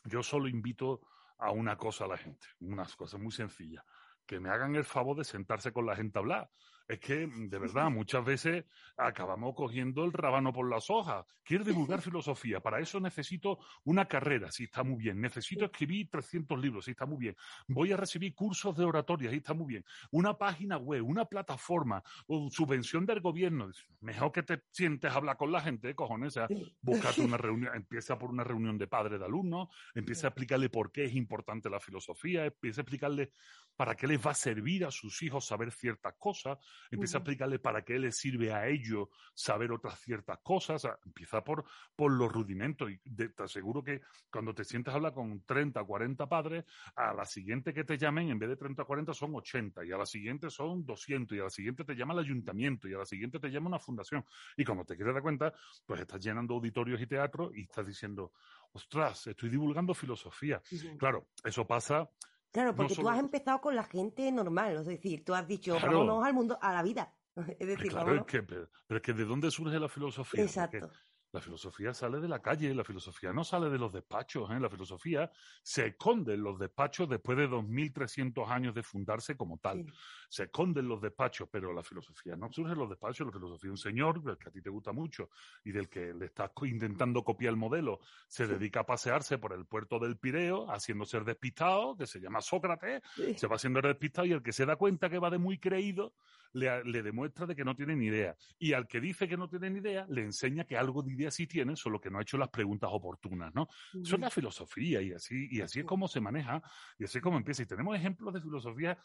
[0.05, 1.01] yo solo invito
[1.39, 3.85] a una cosa a la gente, unas cosas muy sencillas,
[4.27, 6.51] que me hagan el favor de sentarse con la gente a hablar.
[6.89, 8.65] Es que, de verdad, muchas veces
[8.97, 11.27] acabamos cogiendo el rábano por las hojas.
[11.45, 12.61] Quiero divulgar filosofía.
[12.61, 15.21] Para eso necesito una carrera, sí, está muy bien.
[15.21, 17.37] Necesito escribir 300 libros, sí, está muy bien.
[17.67, 19.85] Voy a recibir cursos de oratoria, sí, está muy bien.
[20.11, 23.71] Una página web, una plataforma, o subvención del gobierno.
[24.01, 26.29] Mejor que te sientes a hablar con la gente, cojones.
[26.29, 26.49] O sea,
[26.81, 30.91] búscate una reunión, empieza por una reunión de padres de alumnos, empieza a explicarle por
[30.91, 33.31] qué es importante la filosofía, empieza a explicarle
[33.77, 36.59] para qué les va a servir a sus hijos saber ciertas cosas,
[36.91, 41.65] empieza a explicarle para qué les sirve a ellos saber otras ciertas cosas, empieza por,
[41.95, 42.91] por los rudimentos.
[42.91, 44.01] Y de- te aseguro que
[44.31, 46.65] cuando te sientes a hablar con 30 o 40 padres,
[46.97, 49.93] a la siguiente que te llamen, en vez de 30 o 40 son 80 y
[49.93, 52.99] a la siguiente son 200 y a la siguiente te llama el ayuntamiento y a
[52.99, 54.25] la siguiente te llama una fundación.
[54.57, 55.53] Y cuando te quieres dar cuenta,
[55.87, 58.33] pues estás llenando auditorios y teatros y estás diciendo,
[58.73, 60.63] ostras, estoy divulgando filosofía.
[60.99, 62.11] Claro, eso pasa
[62.51, 65.47] Claro, no porque tú solo- has empezado con la gente normal, es decir, tú has
[65.47, 65.99] dicho, Claro.
[65.99, 67.15] vámonos al mundo, a la vida.
[67.61, 70.43] Es decir, claro, es que, pero, es que ¿de dónde surge la filosofía?
[70.43, 70.91] Porque Exacto.
[71.33, 74.59] La filosofía sale de la calle, la filosofía no sale de los despachos, ¿eh?
[74.59, 75.31] la filosofía
[75.63, 79.85] se esconde en los despachos después de 2.300 años de fundarse como tal.
[80.31, 83.69] Se esconde en los despachos, pero la filosofía no surge en los despachos, la filosofía
[83.69, 85.29] es un señor del que a ti te gusta mucho
[85.65, 89.67] y del que le estás intentando copiar el modelo, se dedica a pasearse por el
[89.67, 93.03] puerto del Pireo haciendo ser despistado, que se llama Sócrates,
[93.37, 96.15] se va haciendo despistado y el que se da cuenta que va de muy creído
[96.53, 98.37] le, le demuestra de que no tiene ni idea.
[98.59, 101.31] Y al que dice que no tiene ni idea, le enseña que algo de idea
[101.31, 103.69] sí tiene, solo que no ha hecho las preguntas oportunas, ¿no?
[104.03, 106.63] Eso es la filosofía y así, y así es como se maneja
[106.99, 107.63] y así es como empieza.
[107.63, 108.99] Y tenemos ejemplos de filosofía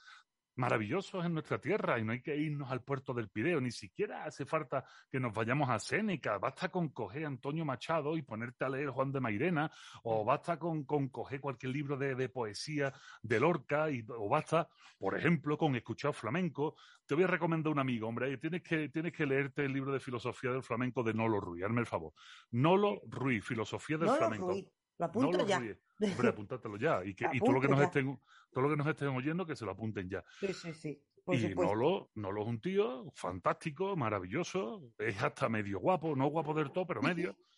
[0.55, 4.25] maravillosos en nuestra tierra y no hay que irnos al puerto del Pireo, ni siquiera
[4.25, 8.69] hace falta que nos vayamos a Séneca, basta con coger Antonio Machado y ponerte a
[8.69, 9.71] leer Juan de Mairena,
[10.03, 14.67] o basta con, con coger cualquier libro de, de poesía de Lorca, y, o basta,
[14.97, 16.75] por ejemplo, con escuchar flamenco.
[17.05, 19.99] Te voy a recomendar un amigo, hombre, tienes que, tienes que leerte el libro de
[19.99, 22.13] filosofía del flamenco de Nolo Ruiz, hazme el favor.
[22.51, 24.51] Nolo Ruiz, filosofía del Nolo flamenco.
[24.51, 24.65] Ruiz,
[24.97, 25.57] lo apunto ya.
[25.57, 27.03] Hombre, apúntatelo ya.
[27.03, 27.85] Y, que, y todo lo que nos ya.
[27.85, 28.19] estén,
[28.51, 30.23] todo lo que nos estén oyendo, que se lo apunten ya.
[30.39, 31.01] Sí, sí, sí.
[31.23, 31.75] Por y supuesto.
[31.75, 36.85] Nolo, Nolo es un tío fantástico, maravilloso, es hasta medio guapo, no guapo del todo,
[36.85, 37.35] pero medio.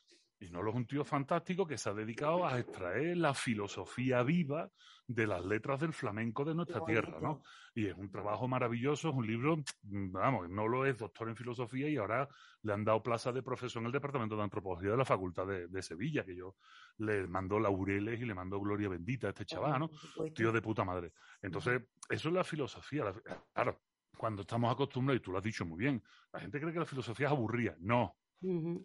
[0.46, 4.70] Y Nolo es un tío fantástico que se ha dedicado a extraer la filosofía viva
[5.08, 7.42] de las letras del flamenco de nuestra tierra, ¿no?
[7.74, 11.90] Y es un trabajo maravilloso, es un libro, mm, vamos, Nolo es doctor en filosofía
[11.90, 12.28] y ahora
[12.62, 15.68] le han dado plaza de profesor en el Departamento de Antropología de la Facultad de,
[15.68, 16.56] de Sevilla, que yo
[16.98, 19.90] le mando laureles y le mando gloria bendita a este chaval, ¿no?
[20.34, 21.14] Tío de puta madre.
[21.42, 23.06] Entonces, eso es la filosofía.
[23.06, 23.14] la-
[23.54, 23.80] claro,
[24.18, 26.86] cuando estamos acostumbrados, y tú lo has dicho muy bien, la gente cree que la
[26.86, 27.76] filosofía es aburrida.
[27.80, 28.16] No.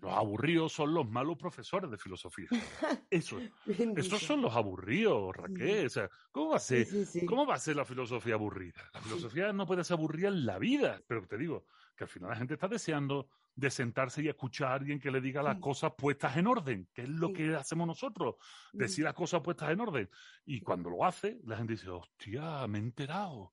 [0.01, 2.49] Los aburridos son los malos profesores de filosofía.
[3.11, 3.39] Eso.
[3.67, 5.87] Esos son los aburridos, Raquel.
[5.87, 6.87] O sea, ¿cómo va a ser,
[7.27, 8.83] ¿cómo va a ser la filosofía aburrida?
[8.95, 11.01] La filosofía no puede ser aburrida en la vida.
[11.07, 14.75] Pero te digo que al final la gente está deseando de sentarse y escuchar a
[14.75, 18.37] alguien que le diga las cosas puestas en orden, que es lo que hacemos nosotros,
[18.73, 20.09] decir las cosas puestas en orden.
[20.47, 23.53] Y cuando lo hace, la gente dice, hostia, me he enterado.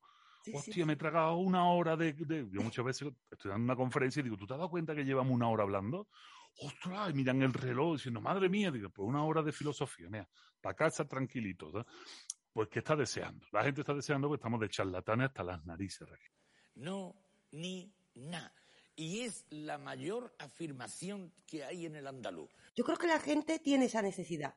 [0.53, 4.19] Hostia, me he tragado una hora de, de- Yo muchas veces estoy dando una conferencia
[4.19, 6.07] y digo, ¿tú te has dado cuenta que llevamos una hora hablando?
[6.59, 7.09] ¡Ostras!
[7.11, 10.27] Y miran el reloj diciendo, madre mía, digo, pues una hora de filosofía, mira,
[10.61, 11.73] para casa tranquilitos.
[11.73, 11.85] ¿no?
[12.51, 13.45] Pues, ¿qué está deseando?
[13.51, 16.31] La gente está deseando que estamos de charlatanes hasta las narices, Raquel.
[16.75, 17.15] No,
[17.51, 18.51] ni na.
[18.95, 22.49] Y es la mayor afirmación que hay en el andaluz.
[22.75, 24.55] Yo creo que la gente tiene esa necesidad.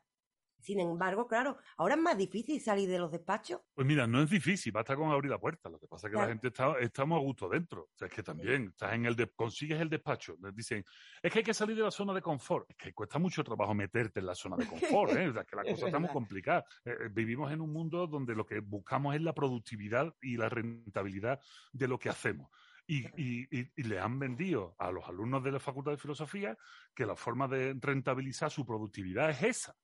[0.61, 3.61] Sin embargo, claro, ahora es más difícil salir de los despachos.
[3.75, 5.69] Pues mira, no es difícil, basta con abrir la puerta.
[5.69, 7.83] Lo que pasa es que la gente está, estamos a gusto dentro.
[7.83, 10.37] O sea, es que también estás en el de- consigues el despacho.
[10.43, 10.85] Les dicen,
[11.23, 12.71] es que hay que salir de la zona de confort.
[12.71, 15.29] Es que cuesta mucho trabajo meterte en la zona de confort, ¿eh?
[15.29, 16.65] O sea, que la Es cosa está muy complicada.
[16.85, 20.49] Eh, eh, vivimos en un mundo donde lo que buscamos es la productividad y la
[20.49, 21.41] rentabilidad
[21.73, 22.51] de lo que hacemos.
[22.87, 23.47] Y- y-
[23.77, 26.57] y le han vendido a los alumnos de la Facultad de Filosofía
[26.93, 29.77] que la forma de rentabilizar su productividad es esa.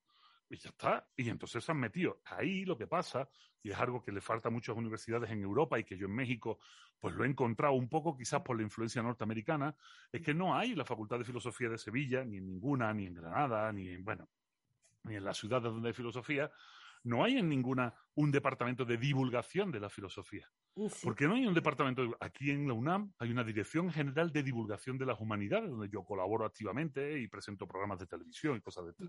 [0.49, 1.09] Y ya está.
[1.15, 2.21] Y entonces se han metido.
[2.25, 3.29] Ahí lo que pasa,
[3.61, 6.15] y es algo que le falta a muchas universidades en Europa y que yo en
[6.15, 6.59] México
[6.99, 9.75] pues lo he encontrado un poco quizás por la influencia norteamericana,
[10.11, 13.13] es que no hay la Facultad de Filosofía de Sevilla, ni en ninguna, ni en
[13.13, 14.29] Granada, ni en, bueno,
[15.03, 16.51] ni en las ciudades donde hay filosofía,
[17.03, 20.49] no hay en ninguna un departamento de divulgación de la filosofía.
[21.03, 22.03] Porque no hay un departamento.
[22.03, 25.89] de- Aquí en la UNAM hay una Dirección General de Divulgación de las Humanidades, donde
[25.89, 29.07] yo colaboro activamente y presento programas de televisión y cosas de estas.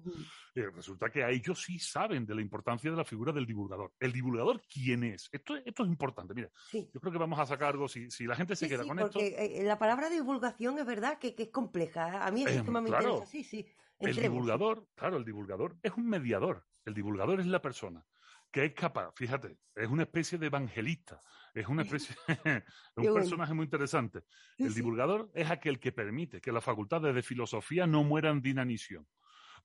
[0.55, 3.93] Eh, resulta que a ellos sí saben de la importancia de la figura del divulgador.
[4.01, 5.29] ¿El divulgador quién es?
[5.31, 6.33] Esto, esto es importante.
[6.35, 7.87] Mira, yo creo que vamos a sacar algo.
[7.87, 9.41] Si, si la gente se Sí, queda sí, con porque esto.
[9.43, 12.27] eh, la palabra divulgación es verdad que, que es compleja.
[12.27, 13.09] A mí es Eh, que me claro.
[13.09, 13.27] interesa.
[13.27, 13.67] Sí, sí.
[14.01, 16.65] El divulgador, claro, el divulgador es un mediador.
[16.89, 18.03] El divulgador es la persona
[18.51, 21.21] que es capaz, fíjate, es una especie de evangelista,
[21.53, 22.17] es una especie,
[22.97, 24.23] es un personaje muy interesante.
[24.57, 29.07] El divulgador es aquel que permite que las facultades de filosofía no mueran de inanición.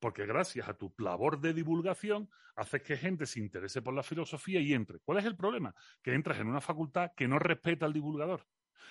[0.02, 4.60] Porque gracias a tu labor de divulgación haces que gente se interese por la filosofía
[4.60, 5.00] y entre.
[5.00, 5.74] ¿Cuál es el problema?
[6.02, 8.46] Que entras en una facultad que no respeta al divulgador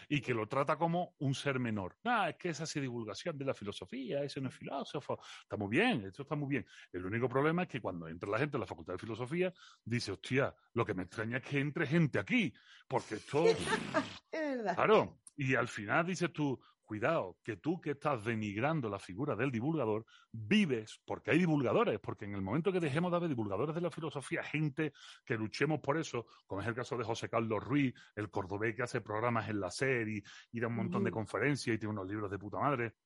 [0.08, 1.96] y que lo trata como un ser menor.
[2.04, 5.18] Ah, es que esa es divulgación de la filosofía, ese no es filósofo.
[5.42, 6.66] Está muy bien, esto está muy bien.
[6.92, 9.52] El único problema es que cuando entra la gente a la facultad de filosofía,
[9.84, 12.52] dice, hostia, lo que me extraña es que entre gente aquí,
[12.88, 13.44] porque esto...
[14.32, 14.74] Es verdad.
[14.74, 16.58] Claro, y al final dices tú,
[16.92, 22.26] cuidado, que tú que estás denigrando la figura del divulgador, vives, porque hay divulgadores, porque
[22.26, 24.92] en el momento que dejemos de haber divulgadores de la filosofía, gente
[25.24, 28.82] que luchemos por eso, como es el caso de José Carlos Ruiz, el cordobés que
[28.82, 32.30] hace programas en la serie y da un montón de conferencias y tiene unos libros
[32.30, 32.96] de puta madre.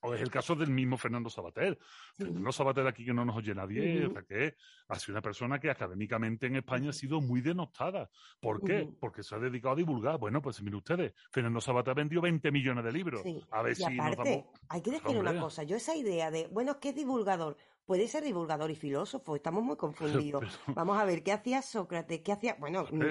[0.00, 1.76] O es el caso del mismo Fernando Sabater.
[2.16, 4.54] Fernando Sabater aquí que no nos oye nadie, o sea, que
[4.88, 8.08] ha sido una persona que académicamente en España ha sido muy denostada.
[8.40, 8.88] ¿Por qué?
[9.00, 10.18] Porque se ha dedicado a divulgar.
[10.18, 13.22] Bueno, pues miren ustedes, Fernando Sabater vendió 20 millones de libros.
[13.22, 13.42] Sí.
[13.50, 14.46] A ver y si nos aparte, damos...
[14.68, 18.06] hay que decir una cosa, yo esa idea de, bueno, es que es divulgador, puede
[18.06, 19.76] ser divulgador y filósofo, estamos muy
[20.32, 20.44] confundidos.
[20.64, 22.20] Pero- Vamos a ver, ¿qué hacía Sócrates?
[22.20, 22.56] ¿Qué hacía?
[22.60, 23.02] Bueno, mm,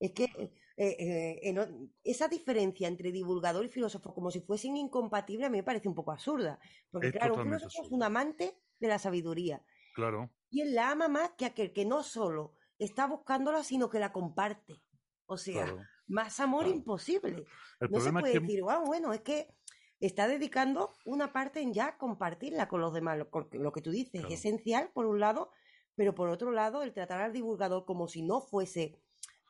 [0.00, 5.46] es que eh, eh, en esa diferencia entre divulgador y filósofo, como si fuesen incompatibles,
[5.46, 6.58] a mí me parece un poco absurda.
[6.90, 9.62] Porque Es claro, un es un amante de la sabiduría.
[9.94, 10.30] Claro.
[10.50, 14.12] Y él la ama más que aquel que no solo está buscándola, sino que la
[14.12, 14.82] comparte.
[15.26, 15.82] O sea, Claro.
[16.08, 17.44] más amor imposible.
[17.80, 19.54] El no se es puede que- decir, "Guau, bueno, es que
[20.00, 23.18] está dedicando una parte en ya compartirla con los demás.
[23.18, 24.28] Lo, lo que tú dices Claro.
[24.28, 25.52] es esencial, por un lado,
[25.94, 28.98] pero por otro lado, el tratar al divulgador como si no fuese,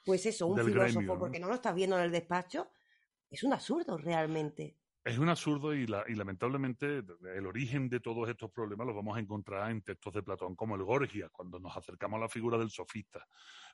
[0.04, 1.20] pues eso, un filósofo, gremio, ¿no?
[1.20, 2.70] porque no lo estás viendo en el despacho,
[3.30, 4.78] es un absurdo realmente.
[5.04, 7.02] Es un absurdo y, la- y lamentablemente
[7.34, 10.76] el origen de todos estos problemas los vamos a encontrar en textos de Platón como
[10.76, 13.26] el Gorgias, cuando nos acercamos a la figura del sofista.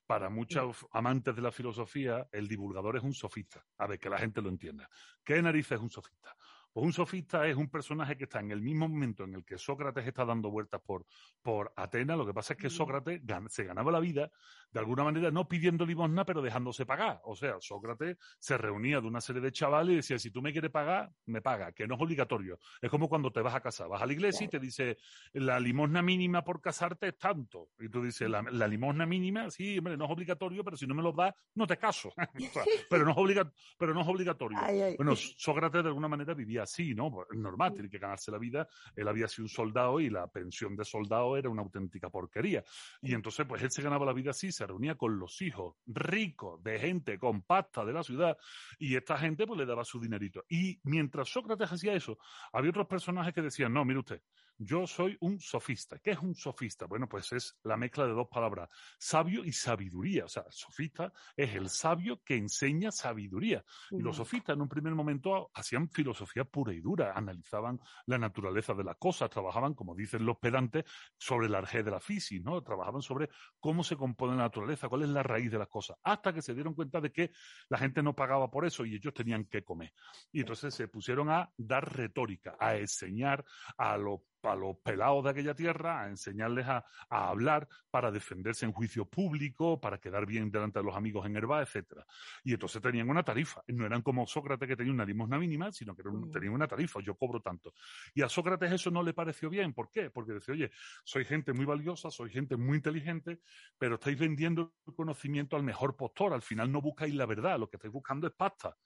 [0.07, 3.67] Para muchos amantes de la filosofía, el divulgador es un sofista.
[3.77, 4.89] A ver, que la gente lo entienda.
[5.23, 6.35] ¿Qué narices es un sofista?
[6.79, 9.59] Pues un sofista es un personaje que está en el mismo momento en el que
[9.59, 11.07] Sócrates está dando vueltas por,
[11.43, 12.17] por Atenas.
[12.17, 14.31] Lo que pasa es que Sócrates gan- se ganaba la vida
[14.71, 17.21] de alguna manera no pidiendo limosna, pero dejándose pagar.
[17.25, 20.53] O sea, Sócrates se reunía de una serie de chavales y decía, si tú me
[20.53, 22.61] quieres pagar, me paga, que no es obligatorio.
[22.81, 24.99] Es como cuando te vas a casar, vas a la iglesia y te dice,
[25.33, 27.71] la limosna mínima por casarte es tanto.
[27.81, 30.95] Y tú dices, la, la limosna mínima, sí, hombre, no es obligatorio, pero si no
[30.95, 32.13] me lo das, no te caso.
[32.39, 34.59] O sea, pero, no es obliga- pero no es obligatorio.
[34.63, 34.97] Ay, ay.
[34.97, 37.11] Bueno, Sócrates de alguna manera vivía así, ¿no?
[37.11, 38.69] Pues, Es normal, tiene que ganarse la vida.
[38.95, 42.63] Él había sido un soldado y la pensión de soldado era una auténtica porquería.
[43.03, 46.63] Y entonces, pues él se ganaba la vida así, se reunía con los hijos ricos
[46.63, 48.37] de gente compacta de la ciudad
[48.79, 50.45] y esta gente pues le daba su dinerito.
[50.49, 52.19] Y mientras Sócrates hacía eso,
[52.53, 54.23] había otros personajes que decían, no, mire usted,
[54.59, 55.99] yo soy un sofista.
[55.99, 56.87] ¿Qué es un sofista?
[56.87, 60.25] Bueno, pues es la mezcla de dos palabras, sabio y sabiduría.
[60.25, 63.65] O sea, el sofista es el sabio que enseña sabiduría.
[63.91, 68.75] Y los sofistas en un primer momento hacían filosofía pura y dura, analizaban la naturaleza
[68.75, 70.85] de las cosas, trabajaban, como dicen los pedantes,
[71.17, 72.61] sobre el arjé de la fisis, ¿no?
[72.63, 73.29] Trabajaban sobre
[73.61, 76.55] cómo se compone la naturaleza, cuál es la raíz de las cosas, hasta que se
[76.55, 77.31] dieron cuenta de que
[77.69, 79.93] la gente no pagaba por eso y ellos tenían que comer.
[80.33, 83.45] Y entonces se pusieron a dar retórica, a enseñar
[83.77, 88.67] a los a los pelados de aquella tierra, a enseñarles a, a hablar para defenderse
[88.67, 92.05] en juicio público, para quedar bien delante de los amigos en Herba, etcétera.
[92.45, 93.63] Y entonces tenían una tarifa.
[93.69, 97.01] No eran como Sócrates que tenía una limosna mínima, sino que un- tenían una tarifa.
[97.01, 97.73] Yo cobro tanto.
[98.15, 99.75] Y a Sócrates eso no le pareció bien.
[99.75, 100.11] ¿Por qué?
[100.11, 100.71] Porque decía, oye,
[101.05, 103.41] soy gente muy valiosa, soy gente muy inteligente,
[103.79, 106.33] pero estáis vendiendo el conocimiento al mejor postor.
[106.33, 108.77] Al final no buscáis la verdad, lo que estáis buscando es pasta.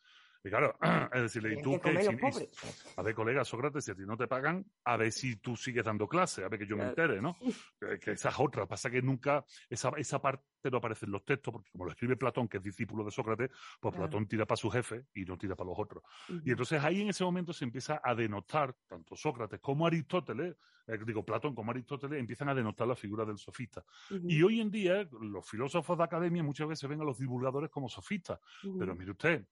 [0.44, 0.76] Y claro,
[1.12, 2.04] es decirle, ¿y tú que qué?
[2.12, 2.48] y- pobres.
[2.96, 5.84] a ver, colega Sócrates, si a ti no te pagan, a ver si tú sigues
[5.84, 7.36] dando clase, a ver que yo me entere, ¿no?
[7.78, 8.66] Que, que esa es otra.
[8.66, 12.16] Pasa que nunca, esa, esa parte no aparece en los textos, porque como lo escribe
[12.16, 14.08] Platón, que es discípulo de Sócrates, pues Claro.
[14.08, 16.02] Platón tira para su jefe y no tira para los otros.
[16.44, 20.56] Y entonces ahí en ese momento se empieza a denotar, tanto Sócrates como Aristóteles,
[20.88, 23.84] eh, digo, Platón como Aristóteles, empiezan a denotar la figura del sofista.
[24.10, 27.88] Y hoy en día, los filósofos de academia muchas veces ven a los divulgadores como
[27.88, 28.40] sofistas.
[28.78, 29.46] Pero mire usted,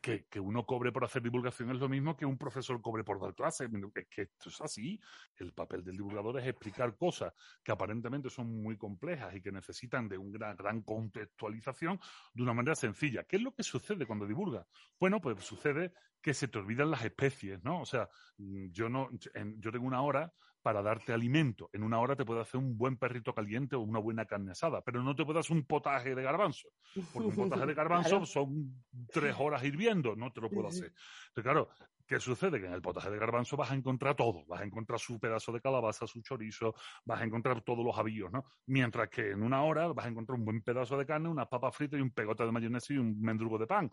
[0.00, 3.20] que, que uno cobre por hacer divulgación es lo mismo que un profesor cobre por
[3.20, 3.68] dar clases.
[3.94, 5.00] Es que esto es así.
[5.36, 7.32] El papel del divulgador es explicar cosas
[7.62, 11.98] que aparentemente son muy complejas y que necesitan de una gran, gran contextualización
[12.34, 13.24] de una manera sencilla.
[13.24, 14.66] ¿Qué es lo que sucede cuando divulga?
[14.98, 15.92] Bueno, pues sucede
[16.22, 17.80] que se te olvidan las especies, ¿no?
[17.80, 18.08] O sea,
[18.38, 21.70] mm, yo no, en- yo tengo una hora para darte alimento.
[21.72, 24.82] En una hora te puedo hacer un buen perrito caliente o una buena carne asada,
[24.82, 26.68] pero no te puedo hacer un potaje de garbanzo.
[27.12, 28.26] Porque un potaje de garbanzo Claro.
[28.26, 30.92] son tres horas hirviendo, no te lo puedo hacer.
[31.28, 31.68] Entonces, claro,
[32.10, 32.58] ¿qué sucede?
[32.58, 34.44] Que en el potaje de garbanzo vas a encontrar todo.
[34.46, 36.74] Vas a encontrar su pedazo de calabaza, su chorizo,
[37.04, 38.44] vas a encontrar todos los avíos, ¿no?
[38.66, 41.76] Mientras que en una hora vas a encontrar un buen pedazo de carne, unas papas
[41.76, 43.92] fritas y un pegote de mayonesa y un mendrugo de pan.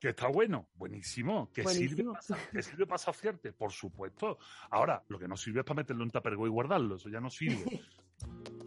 [0.00, 1.52] Que está bueno, buenísimo.
[1.52, 2.14] Que sirve, Buenísimo.
[2.14, 4.38] para, sirve saciarte, por supuesto.
[4.70, 6.96] Ahora, lo que no sirve es para meterlo en tupperware y guardarlo.
[6.96, 7.82] Eso ya no sirve.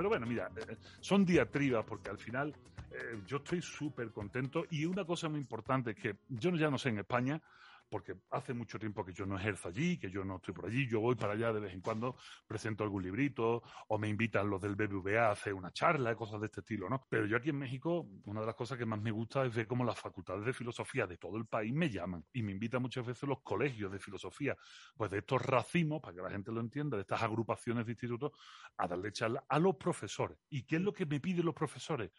[0.00, 2.54] Pero bueno, mira, eh, son diatribas porque al final
[2.90, 6.78] eh, yo estoy súper contento y una cosa muy importante es que yo ya no
[6.78, 7.38] sé en España,
[7.90, 10.88] porque hace mucho tiempo que yo no ejerzo allí, que yo no estoy por allí,
[10.88, 14.60] yo voy para allá de vez en cuando, presento algún librito o me invitan los
[14.60, 17.06] del BBVA a hacer una charla, cosas de este estilo, ¿no?
[17.10, 19.66] Pero yo aquí en México, una de las cosas que más me gusta es ver
[19.66, 23.04] cómo las facultades de filosofía de todo el país me llaman y me invitan muchas
[23.04, 24.56] veces los colegios de filosofía,
[24.96, 28.32] pues de estos racimos, para que la gente lo entienda, de estas agrupaciones de institutos,
[28.76, 30.38] a darle charla a los profesores.
[30.48, 32.10] ¿Y qué es lo que me piden los profesores?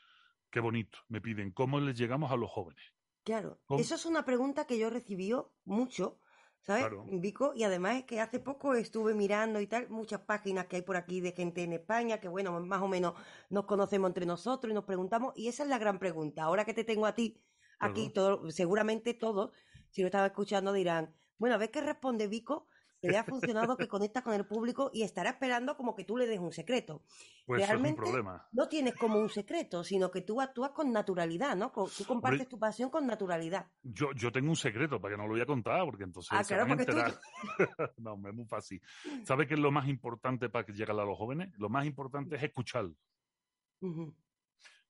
[0.49, 0.99] Qué bonito.
[1.07, 3.00] Me piden, ¿cómo les llegamos a los jóvenes?
[3.23, 3.79] Claro, ¿Cómo?
[3.79, 5.31] eso es una pregunta que yo recibí
[5.65, 6.19] mucho,
[6.61, 6.87] ¿sabes?
[6.87, 7.05] Claro.
[7.07, 10.81] Vico, y además es que hace poco estuve mirando y tal, muchas páginas que hay
[10.81, 13.13] por aquí de gente en España, que bueno, más o menos
[13.49, 16.43] nos conocemos entre nosotros y nos preguntamos, y esa es la gran pregunta.
[16.43, 17.43] Ahora que te tengo a ti
[17.79, 19.51] aquí, todo, seguramente todos,
[19.89, 22.67] si lo estaba escuchando, dirán, bueno, a ver qué responde Vico,
[23.01, 26.17] que le ha funcionado, que conecta con el público y estará esperando como que tú
[26.17, 27.03] le des un secreto.
[27.45, 28.47] Pues eso es un Realmente problema.
[28.51, 31.71] no tienes como un secreto, sino que tú actúas con naturalidad, ¿no?
[31.71, 33.71] Tú compartes Hombre, tu pasión con naturalidad.
[33.81, 36.43] Yo, yo tengo un secreto para que no lo voy a contar, porque entonces Ah,
[36.43, 37.19] claro, porque enterar.
[37.97, 38.81] no, es muy fácil.
[39.23, 41.51] ¿Sabe qué es lo más importante para que lleguen a los jóvenes?
[41.57, 42.95] Lo más importante es escucharlo.
[43.81, 44.15] Ujú.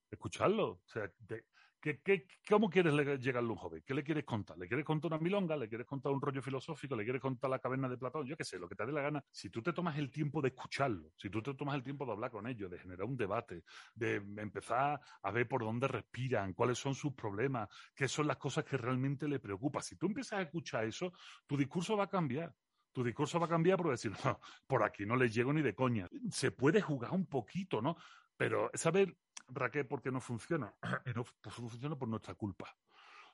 [0.10, 0.68] Escucharlo.
[0.72, 1.46] O sea, de-
[1.82, 3.84] ¿qué, qué, ¿cómo quieres le- llegarle a un joven?
[3.86, 4.58] ¿Qué le quieres contar?
[4.58, 5.58] ¿Le quieres contar una milonga?
[5.58, 6.96] ¿Le quieres contar un rollo filosófico?
[6.96, 8.26] ¿Le quieres contar la caverna de Platón?
[8.28, 9.24] Yo qué sé, lo que te dé la gana.
[9.32, 12.12] Si tú te tomas el tiempo de escucharlo, si tú te tomas el tiempo de
[12.14, 13.64] hablar con ellos, de generar un debate,
[13.96, 18.64] de empezar a ver por dónde respiran, cuáles son sus problemas, qué son las cosas
[18.64, 19.84] que realmente le preocupan.
[19.84, 21.12] Si tú empiezas a escuchar eso,
[21.48, 22.56] tu discurso va a cambiar.
[22.94, 25.74] Tu discurso va a cambiar por decir, no, por aquí no les llego ni de
[25.74, 26.08] coña.
[26.30, 27.96] Se puede jugar un poquito, ¿no?
[28.36, 29.08] Pero, ¿sabes,
[29.54, 30.74] Raquel, por qué no funciona?
[31.06, 32.76] Y no pues no funciona por nuestra culpa.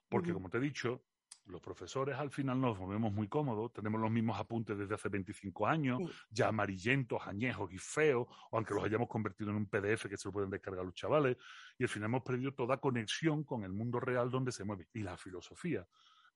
[0.10, 1.04] Porque, como te he dicho,
[1.48, 5.68] los profesores al final nos movemos muy cómodos, tenemos los mismos apuntes desde hace 25
[5.68, 10.18] años, ya amarillentos, añejos y feos, o aunque los hayamos convertido en un PDF que
[10.18, 11.38] se lo pueden descargar los chavales,
[11.78, 14.88] y al final hemos perdido toda conexión con el mundo real donde se mueve.
[14.94, 15.88] Y la filosofía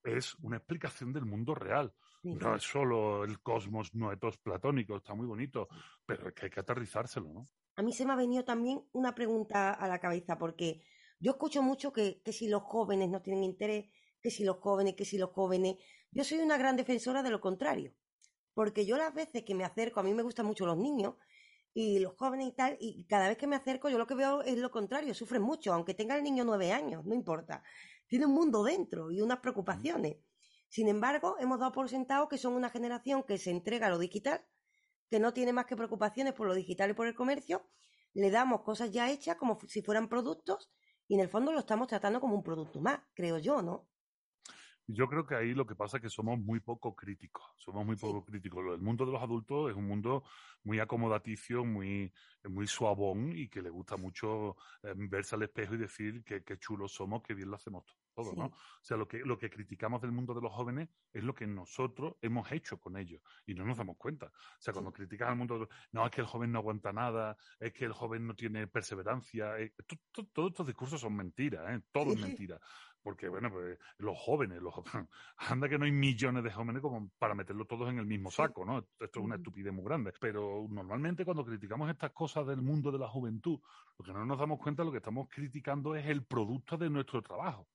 [0.04, 1.94] es una explicación del mundo real.
[2.22, 2.34] Sí.
[2.34, 5.68] No es solo el cosmos noetos platónico, está muy bonito,
[6.06, 7.50] pero es que hay que aterrizárselo, ¿no?
[7.82, 10.84] A mí se me ha venido también una pregunta a la cabeza, porque
[11.20, 13.90] yo escucho mucho que, que si los jóvenes no tienen interés,
[14.22, 15.78] que si los jóvenes, que si los jóvenes.
[16.12, 17.96] Yo soy una gran defensora de lo contrario,
[18.54, 21.16] porque yo las veces que me acerco, a mí me gustan mucho los niños
[21.74, 24.44] y los jóvenes y tal, y cada vez que me acerco yo lo que veo
[24.44, 27.64] es lo contrario, sufren mucho, aunque tenga el niño nueve años, no importa.
[28.06, 30.18] Tiene un mundo dentro y unas preocupaciones.
[30.70, 33.98] Sin embargo, hemos dado por sentado que son una generación que se entrega a lo
[33.98, 34.46] digital,
[35.12, 37.68] que no tiene más que preocupaciones por lo digital y por el comercio,
[38.14, 40.72] le damos cosas ya hechas como si fueran productos
[41.06, 43.91] y en el fondo lo estamos tratando como un producto más, creo yo, ¿no?
[44.88, 47.96] Yo creo que ahí lo que pasa es que somos muy poco críticos, somos muy
[47.96, 48.66] poco críticos.
[48.74, 50.24] El mundo de los adultos es un mundo
[50.64, 52.12] muy acomodaticio, muy,
[52.44, 56.58] muy suavón y que le gusta mucho eh, verse al espejo y decir que, qué
[56.58, 58.48] chulos somos, que bien lo hacemos todo, ¿no?
[58.48, 58.54] Sí.
[58.54, 61.48] O sea, lo que, lo que criticamos del mundo de los jóvenes es lo que
[61.48, 64.28] nosotros hemos hecho con ellos y no nos damos cuenta.
[64.28, 66.92] O sea, cuando criticas al mundo, de los- no, es que el joven no aguanta
[66.92, 71.16] nada, es que el joven no tiene perseverancia, eh, to- to- todos estos discursos son
[71.16, 71.82] mentiras, ¿eh?
[71.92, 72.26] Todo es Sí.
[72.26, 72.60] mentira.
[73.04, 74.74] Porque, bueno, pues los jóvenes, los,
[75.38, 78.64] anda que no hay millones de jóvenes como para meterlos todos en el mismo saco,
[78.64, 78.80] ¿no?
[79.00, 80.14] Esto es una estupidez muy grande.
[80.20, 83.60] Pero normalmente cuando criticamos estas cosas del mundo de la juventud,
[83.98, 87.22] lo que no nos damos cuenta, lo que estamos criticando es el producto de nuestro
[87.22, 87.68] trabajo.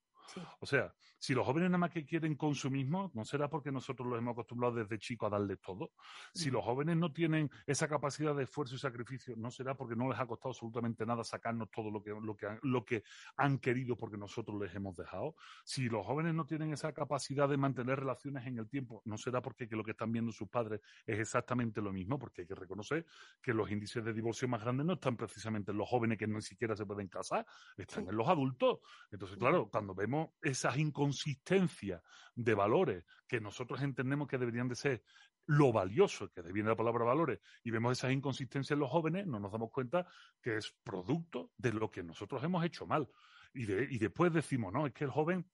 [0.61, 4.19] O sea, si los jóvenes nada más que quieren consumismo, no será porque nosotros los
[4.19, 5.93] hemos acostumbrado desde chicos a darles todo.
[6.32, 10.09] Si los jóvenes no tienen esa capacidad de esfuerzo y sacrificio, no será porque no
[10.09, 13.03] les ha costado absolutamente nada sacarnos todo lo que, lo que, han, lo que
[13.36, 15.36] han querido porque nosotros les hemos dejado.
[15.65, 19.40] Si los jóvenes no tienen esa capacidad de mantener relaciones en el tiempo, no será
[19.43, 22.55] porque que lo que están viendo sus padres es exactamente lo mismo, porque hay que
[22.55, 23.07] reconocer
[23.43, 26.43] que los índices de divorcio más grandes no están precisamente en los jóvenes que ni
[26.43, 27.47] siquiera se pueden casar,
[27.77, 28.81] están en los adultos.
[29.11, 32.02] Entonces, claro, cuando vemos esas inconsistencias
[32.34, 35.02] de valores que nosotros entendemos que deberían de ser
[35.47, 39.38] lo valioso, que viene la palabra valores, y vemos esas inconsistencias en los jóvenes, no
[39.38, 40.06] nos damos cuenta
[40.43, 43.09] que es producto de lo que nosotros hemos hecho mal.
[43.55, 45.48] Y, de- y después decimos, no, es que el joven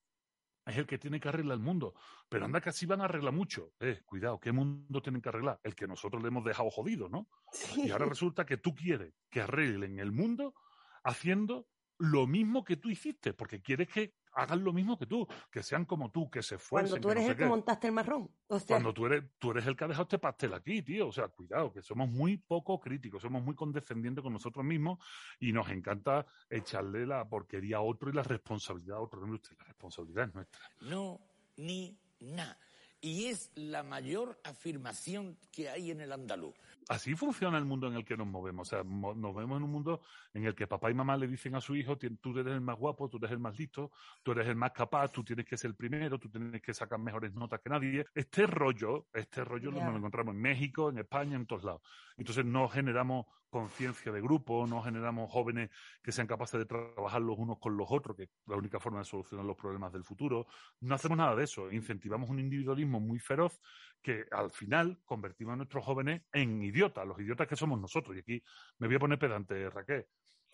[0.65, 1.93] es el que tiene que arreglar el mundo.
[2.29, 3.73] Pero anda que así van a arreglar mucho.
[3.79, 5.59] Eh, cuidado, ¿qué mundo tienen que arreglar?
[5.61, 7.27] El que nosotros le hemos dejado jodido, ¿no?
[7.75, 10.55] Y ahora resulta que tú quieres que arreglen el mundo
[11.03, 11.67] haciendo
[11.99, 15.85] lo mismo que tú hiciste, porque quieres que hagan lo mismo que tú, que sean
[15.85, 16.91] como tú, que se esfuercen.
[16.91, 18.29] Cuando tú que no eres sé el que montaste el marrón.
[18.47, 21.07] O sea, Cuando tú eres, tú eres el que ha dejado este pastel aquí, tío.
[21.07, 24.99] O sea, cuidado, que somos muy poco críticos, somos muy condescendientes con nosotros mismos
[25.39, 29.25] y nos encanta echarle la porquería a otro y la responsabilidad a otro.
[29.25, 30.61] No, usted, la responsabilidad es nuestra.
[30.81, 31.19] No,
[31.57, 32.57] ni nada.
[33.01, 36.55] Y es la mayor afirmación que hay en el andaluz.
[36.89, 38.67] Así funciona el mundo en el que nos movemos.
[38.67, 40.01] O sea, mo- nos vemos en un mundo
[40.33, 42.61] en el que papá y mamá le dicen a su hijo, "Tien- tú eres el
[42.61, 43.91] más guapo, tú eres el más listo,
[44.21, 46.99] tú eres el más capaz, tú tienes que ser el primero, tú tienes que sacar
[46.99, 48.05] mejores notas que nadie.
[48.13, 51.81] Este rollo, este rollo lo encontramos en México, en España, en todos lados.
[52.17, 55.69] Entonces no generamos conciencia de grupo, no generamos jóvenes
[56.01, 58.97] que sean capaces de trabajar los unos con los otros, que es la única forma
[58.97, 60.47] de solucionar los problemas del futuro.
[60.81, 61.71] No hacemos nada de eso.
[61.71, 63.61] Incentivamos un individualismo muy feroz
[64.03, 68.15] que al final convertimos a nuestros jóvenes en idiotas, los idiotas que somos nosotros.
[68.15, 68.43] Y aquí
[68.77, 70.05] me voy a poner pedante, Raquel.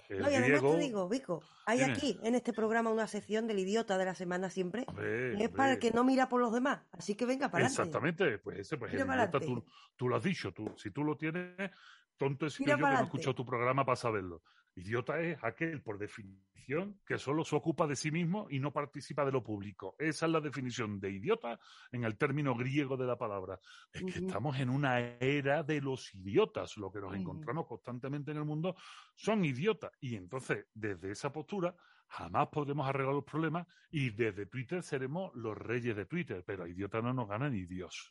[0.07, 3.59] el No, y además te digo, Vico, hay aquí en este programa una sección del
[3.59, 4.85] idiota de la semana siempre.
[4.87, 6.81] Hombre, es para el que no mira por los demás.
[6.91, 7.81] Así que venga para adelante.
[7.81, 9.65] Exactamente, pues ese, pues el idiota, tú,
[9.95, 11.71] tú lo has dicho, tú, si tú lo tienes,
[12.15, 14.43] tonto es Mira yo que no he escuchado tu programa para saberlo.
[14.75, 19.25] Idiota es aquel, por definición, que solo se ocupa de sí mismo y no participa
[19.25, 19.95] de lo público.
[19.97, 21.59] Esa es la definición de idiota
[21.91, 23.59] en el término griego de la palabra.
[23.91, 26.77] Es que estamos en una era de los idiotas.
[26.77, 28.75] Lo que nos encontramos constantemente en el mundo
[29.15, 29.91] son idiotas.
[29.99, 31.75] Y entonces, desde esa postura,
[32.07, 36.43] jamás podremos arreglar los problemas y desde Twitter seremos los reyes de Twitter.
[36.45, 38.09] Pero a idiota no nos gana ni Dios.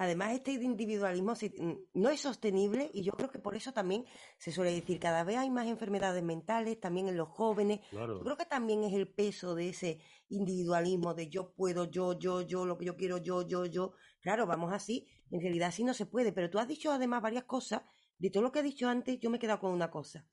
[0.00, 1.52] Además, este individualismo se-
[1.92, 4.04] no es sostenible y yo creo que por eso también
[4.38, 7.80] se suele decir cada vez hay más enfermedades mentales, también en los jóvenes.
[7.90, 8.18] Claro.
[8.18, 9.98] Yo creo que también es el peso de ese
[10.28, 13.92] individualismo de yo puedo, yo, yo, yo, lo que yo quiero, yo, yo, yo.
[14.20, 15.08] Claro, vamos así.
[15.32, 16.32] En realidad así no se puede.
[16.32, 17.82] Pero tú has dicho además varias cosas.
[18.18, 20.24] De todo lo que has dicho antes, yo me he quedado con una cosa.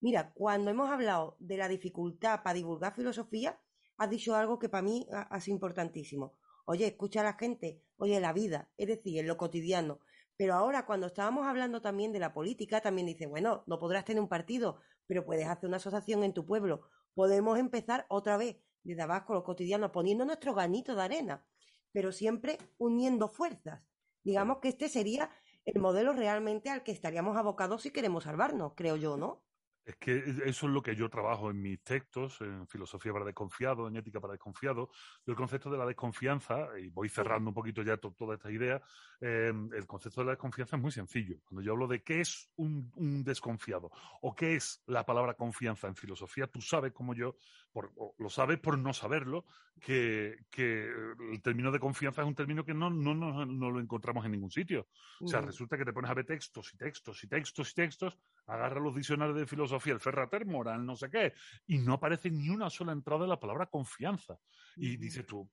[0.00, 3.58] Mira, cuando hemos hablado de la dificultad para divulgar filosofía,
[3.96, 6.34] has dicho algo que para mí ha, ha sido importantísimo.
[6.66, 10.00] Oye, escucha a la gente, oye, la vida, es decir, en lo cotidiano.
[10.36, 14.22] Pero ahora, cuando estábamos hablando también de la política, también dice, bueno, no podrás tener
[14.22, 16.88] un partido, pero puedes hacer una asociación en tu pueblo.
[17.14, 21.44] Podemos empezar otra vez, desde abajo, lo cotidiano, poniendo nuestro granito de arena,
[21.92, 23.82] pero siempre uniendo fuerzas.
[24.22, 25.30] Digamos que este sería
[25.64, 29.47] el modelo realmente al que estaríamos abocados si queremos salvarnos, creo yo, ¿no?
[29.88, 33.88] Es que eso es lo que yo trabajo en mis textos, en filosofía para desconfiado,
[33.88, 34.90] en ética para desconfiado.
[35.24, 38.50] Yo el concepto de la desconfianza, y voy cerrando un poquito ya to- toda esta
[38.50, 38.82] idea,
[39.22, 41.40] eh, el concepto de la desconfianza es muy sencillo.
[41.42, 43.90] Cuando yo hablo de qué es un, un desconfiado
[44.20, 47.36] o qué es la palabra confianza en filosofía, tú sabes como yo,
[47.72, 49.44] por- lo sabes por no saberlo,
[49.80, 50.88] que, que
[51.32, 54.32] el término de confianza es un término que no, no, no, no lo encontramos en
[54.32, 54.88] ningún sitio.
[55.22, 58.18] O sea, resulta que te pones a ver textos y textos y textos y textos,
[58.46, 61.32] agarra los diccionarios de filosofía, el Ferrater, Moral, no sé qué,
[61.66, 64.38] y no aparece ni una sola entrada de la palabra confianza.
[64.76, 65.50] Y dices tú,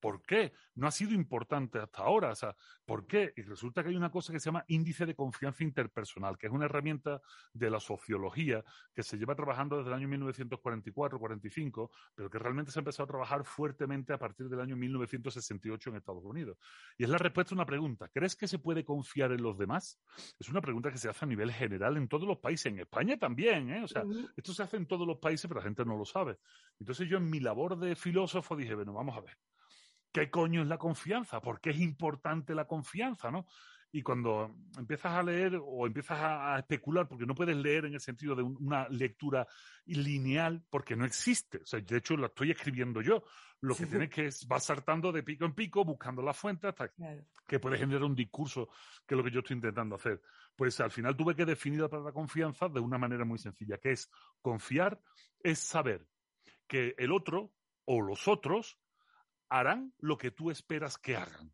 [0.00, 0.52] ¿por qué?
[0.74, 2.30] No ha sido importante hasta ahora.
[2.30, 2.54] O sea,
[2.84, 3.32] ¿por qué?
[3.36, 6.52] Y resulta que hay una cosa que se llama índice de confianza interpersonal, que es
[6.52, 7.20] una herramienta
[7.52, 8.64] de la sociología
[8.94, 13.08] que se lleva trabajando desde el año 1944-45, pero que realmente se ha empezado a
[13.08, 16.58] trabajar fuertemente a partir del año 1968 en Estados Unidos.
[16.96, 18.08] Y es la respuesta a una pregunta.
[18.08, 20.00] ¿Crees que se puede confiar en los demás?
[20.38, 23.18] Es una pregunta que se hace a nivel general en todos los países, en España
[23.18, 23.84] también, ¿eh?
[23.84, 24.04] O sea,
[24.36, 26.38] esto se hace en todos los países, pero la gente no lo sabe.
[26.78, 29.36] Entonces yo en mi labor de filósofo dije, bueno, vamos a ver.
[30.12, 31.40] ¿Qué coño es la confianza?
[31.40, 33.46] ¿Por qué es importante la confianza, no?
[33.92, 37.94] Y cuando empiezas a leer o empiezas a, a especular, porque no puedes leer en
[37.94, 39.46] el sentido de un- una lectura
[39.84, 41.58] lineal, porque no existe.
[41.58, 43.24] O sea, de hecho, la estoy escribiendo yo.
[43.60, 46.92] Lo que tienes que es, vas saltando de pico en pico, buscando la fuente hasta
[47.46, 48.68] que puede generar un discurso,
[49.06, 50.22] que es lo que yo estoy intentando hacer.
[50.54, 53.90] Pues al final tuve que definir la palabra confianza de una manera muy sencilla, que
[53.90, 54.08] es
[54.40, 55.00] confiar,
[55.42, 56.06] es saber
[56.68, 57.52] que el otro
[57.86, 58.78] o los otros
[59.50, 61.52] harán lo que tú esperas que hagan.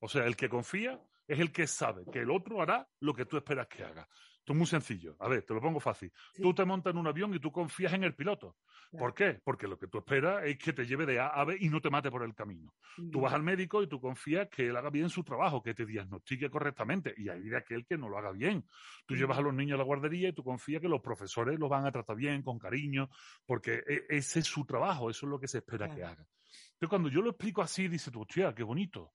[0.00, 3.26] O sea, el que confía es el que sabe que el otro hará lo que
[3.26, 4.08] tú esperas que haga.
[4.48, 5.14] Esto es muy sencillo.
[5.20, 6.10] A ver, te lo pongo fácil.
[6.40, 8.56] Tú te montas en un avión y tú confías en el piloto.
[8.96, 9.38] ¿Por qué?
[9.44, 11.82] Porque lo que tú esperas es que te lleve de A a B y no
[11.82, 12.72] te mate por el camino.
[13.12, 15.84] Tú vas al médico y tú confías que él haga bien su trabajo, que te
[15.84, 17.12] diagnostique correctamente.
[17.18, 18.64] Y hay de aquel que no lo haga bien.
[19.04, 21.68] Tú llevas a los niños a la guardería y tú confías que los profesores los
[21.68, 23.10] van a tratar bien, con cariño,
[23.44, 26.26] porque e- ese es su trabajo, eso es lo que se espera que haga.
[26.72, 29.12] Entonces, cuando yo lo explico así, dice tú, hostia, qué bonito.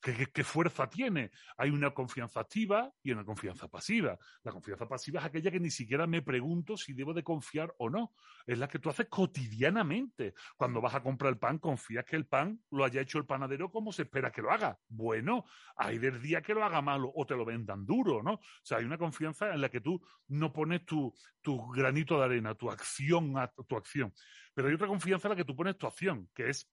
[0.00, 1.32] ¿Qué, fuerza tiene?
[1.56, 4.16] Hay una confianza activa y una confianza pasiva.
[4.44, 7.90] La confianza pasiva es aquella que ni siquiera me pregunto si debo de confiar o
[7.90, 8.14] no.
[8.46, 10.34] Es la que tú haces cotidianamente.
[10.56, 13.70] Cuando vas a comprar el pan, confías que el pan lo haya hecho el panadero
[13.70, 14.78] como se espera que lo haga.
[14.88, 15.46] Bueno,
[15.76, 18.34] hay del día que lo haga malo o te lo vendan duro, ¿no?
[18.34, 21.12] O sea, hay una confianza en la que tú no pones tu,
[21.42, 23.34] tu granito de arena, tu acción,
[23.66, 24.14] tu acción.
[24.54, 26.70] Pero hay otra confianza en la que tú pones tu acción, que es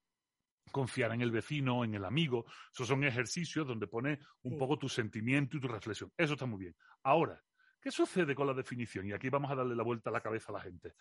[0.71, 2.45] confiar en el vecino, en el amigo.
[2.73, 6.11] Esos son ejercicios donde pones un poco tu sentimiento y tu reflexión.
[6.17, 6.75] Eso está muy bien.
[7.03, 7.41] Ahora,
[7.79, 9.07] ¿qué sucede con la definición?
[9.07, 10.93] Y aquí vamos a darle la vuelta a la cabeza a la gente.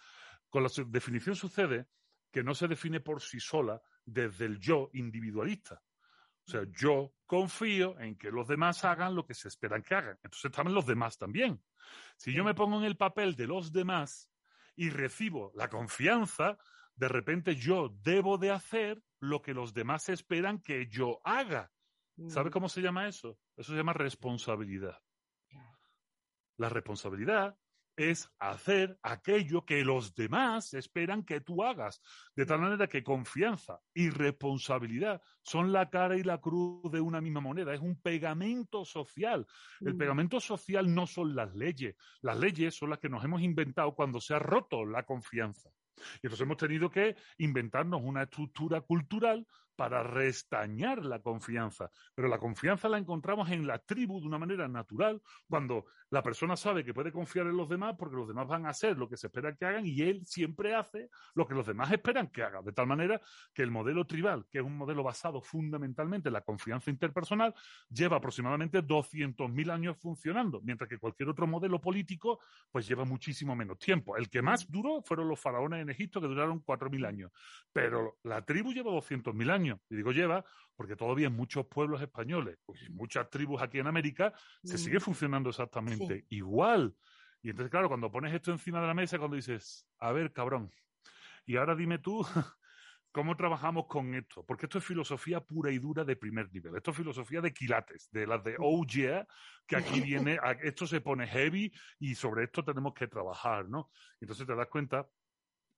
[0.49, 1.87] Con la definición sucede
[2.31, 5.83] que no se define por sí sola desde el yo individualista.
[6.47, 10.19] O sea, yo confío en que los demás hagan lo que se esperan que hagan.
[10.23, 11.63] Entonces están los demás también.
[12.17, 14.31] Si yo me pongo en el papel de los demás
[14.77, 16.59] y recibo la confianza,
[16.97, 21.71] de repente yo debo de hacer lo que los demás esperan que yo haga.
[22.29, 23.39] ¿Sabe cómo se llama eso?
[23.57, 24.99] Eso se llama responsabilidad.
[26.57, 27.59] La responsabilidad
[27.97, 32.01] es hacer aquello que los demás esperan que tú hagas.
[32.35, 37.21] De tal manera que confianza y responsabilidad son la cara y la cruz de una
[37.21, 37.73] misma moneda.
[37.73, 39.47] Es un pegamento social.
[39.81, 39.99] El Mm.
[39.99, 41.97] pegamento social no son las leyes.
[42.21, 45.71] Las leyes son las que nos hemos inventado cuando se ha roto la confianza.
[46.17, 49.47] Y entonces hemos tenido que inventarnos una estructura cultural
[49.77, 51.91] para restañar la confianza.
[52.15, 56.57] Pero la confianza la encontramos en la tribu de una manera natural, cuando la persona
[56.57, 59.17] sabe que puede confiar en los demás porque los demás van a hacer lo que
[59.17, 62.63] se espera que hagan y él siempre hace lo que los demás esperan que haga.
[62.63, 63.21] De tal manera
[63.53, 67.55] que el modelo tribal, que es un modelo basado fundamentalmente en la confianza interpersonal,
[67.89, 72.41] lleva aproximadamente 200.000 años funcionando, mientras que cualquier otro modelo político
[72.71, 74.17] pues lleva muchísimo menos tiempo.
[74.17, 77.33] El que más duró fueron los faraones en Egipto, que duraron 4.000 años.
[77.73, 79.64] Pero la tribu lleva 200.000 años.
[79.89, 80.45] Y digo lleva
[80.77, 84.33] porque todavía en muchos pueblos españoles, pues, muchas tribus aquí en América,
[84.63, 84.79] se Mm.
[84.79, 86.97] sigue funcionando exactamente igual.
[87.43, 90.71] Y entonces, claro, cuando pones esto encima de la mesa, cuando dices, a ver, cabrón,
[91.47, 92.23] y ahora dime tú,
[93.13, 94.45] ¿cómo trabajamos con esto?
[94.47, 96.77] Porque esto es filosofía pura y dura de primer nivel.
[96.77, 99.27] Esto es filosofía de quilates, de las de oh yeah,
[99.67, 103.91] que aquí viene, esto se pone heavy y sobre esto tenemos que trabajar, ¿no?
[104.21, 105.09] Entonces te das cuenta,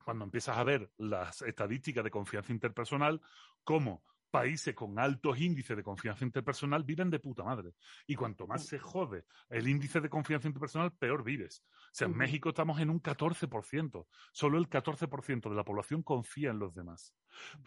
[0.07, 3.21] cuando empiezas a ver las estadísticas de confianza interpersonal,
[3.65, 7.73] cómo países con altos índices de confianza interpersonal viven de puta madre.
[8.07, 11.65] Y cuanto más se jode el índice de confianza interpersonal, peor vives.
[11.67, 12.19] O sea, en.
[12.19, 14.07] México estamos en un 14%.
[14.31, 17.13] Solo el 14% de la población confía en los demás.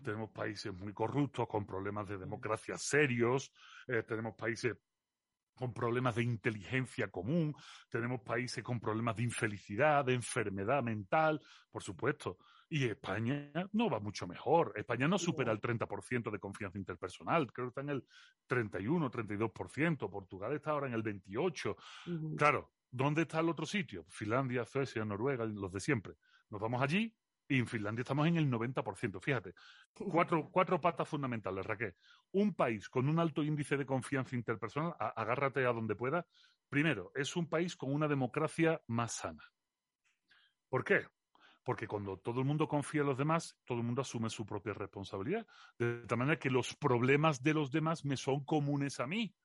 [0.01, 3.51] Tenemos países muy corruptos, con problemas de democracia serios.
[3.87, 4.77] eh, tenemos países
[5.59, 7.53] con problemas de inteligencia común,
[7.89, 12.37] tenemos países con problemas de infelicidad, de enfermedad mental, por supuesto.
[12.69, 14.71] Y España no va mucho mejor.
[14.77, 18.05] España no supera el 30% de confianza interpersonal, creo que está en el
[18.47, 20.09] 31, 32%.
[20.09, 21.75] Portugal está ahora en el 28%.
[22.07, 22.35] Ujú.
[22.37, 24.05] Claro, ¿dónde está el otro sitio?
[24.07, 26.13] Finlandia, Suecia, Noruega, los de siempre.
[26.49, 27.13] Nos vamos allí
[27.49, 29.19] y en Finlandia estamos en el 90%.
[29.19, 29.53] Fíjate,
[29.93, 31.95] cuatro, cuatro patas fundamentales, Raquel.
[32.31, 36.27] Un país con un alto índice de confianza interpersonal, a- agárrate a donde pueda.
[36.69, 39.43] Primero, es un país con una democracia más sana.
[40.69, 41.07] ¿Por qué?
[41.63, 44.73] Porque cuando todo el mundo confía en los demás, todo el mundo asume su propia
[44.73, 45.47] responsabilidad.
[45.77, 49.35] De tal manera que los problemas de los demás me son comunes a mí.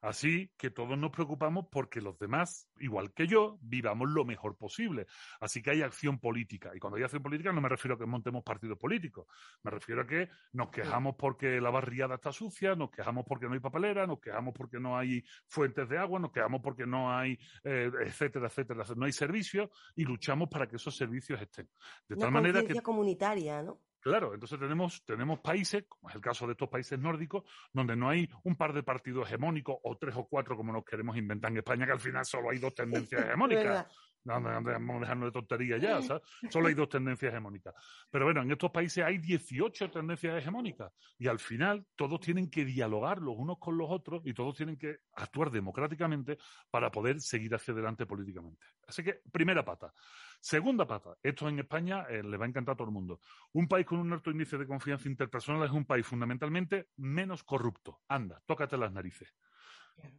[0.00, 5.06] Así que todos nos preocupamos porque los demás, igual que yo, vivamos lo mejor posible.
[5.40, 6.72] Así que hay acción política.
[6.74, 9.26] Y cuando hay acción política no me refiero a que montemos partidos políticos.
[9.62, 13.54] Me refiero a que nos quejamos porque la barriada está sucia, nos quejamos porque no
[13.54, 17.38] hay papelera, nos quejamos porque no hay fuentes de agua, nos quejamos porque no hay,
[17.64, 18.84] eh, etcétera, etcétera.
[18.96, 21.68] No hay servicios y luchamos para que esos servicios estén.
[22.08, 23.80] De Una tal manera que comunitaria, ¿no?
[24.00, 28.08] Claro, entonces tenemos, tenemos países, como es el caso de estos países nórdicos, donde no
[28.08, 31.58] hay un par de partidos hegemónicos o tres o cuatro como nos queremos inventar en
[31.58, 33.86] España, que al final solo hay dos tendencias hegemónicas.
[34.24, 36.22] Vamos a dejarnos de tontería ya, ¿sabes?
[36.50, 37.74] Solo hay dos tendencias hegemónicas.
[38.10, 42.64] Pero bueno, en estos países hay 18 tendencias hegemónicas y al final todos tienen que
[42.64, 46.38] dialogar los unos con los otros y todos tienen que actuar democráticamente
[46.70, 48.64] para poder seguir hacia adelante políticamente.
[48.86, 49.92] Así que, primera pata.
[50.40, 53.20] Segunda pata, esto en España eh, le va a encantar a todo el mundo.
[53.52, 58.00] Un país con un alto índice de confianza interpersonal es un país fundamentalmente menos corrupto.
[58.08, 59.34] Anda, tócate las narices.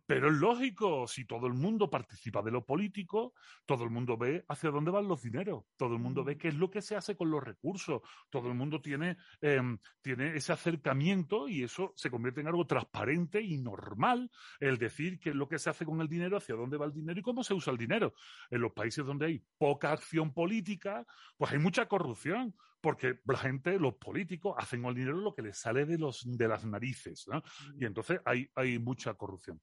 [0.05, 3.33] Pero es lógico, si todo el mundo participa de lo político,
[3.65, 6.55] todo el mundo ve hacia dónde van los dineros, todo el mundo ve qué es
[6.55, 11.47] lo que se hace con los recursos, todo el mundo tiene, em, tiene ese acercamiento
[11.47, 14.29] y eso se convierte en algo transparente y normal,
[14.59, 16.93] el decir qué es lo que se hace con el dinero, hacia dónde va el
[16.93, 18.13] dinero y cómo se usa el dinero.
[18.49, 21.05] En los países donde hay poca acción política,
[21.37, 25.43] pues hay mucha corrupción, porque la gente, los políticos, hacen con el dinero lo que
[25.43, 27.41] les sale de, los, de las narices, ¿no?
[27.79, 29.61] Y entonces hay, hay mucha corrupción.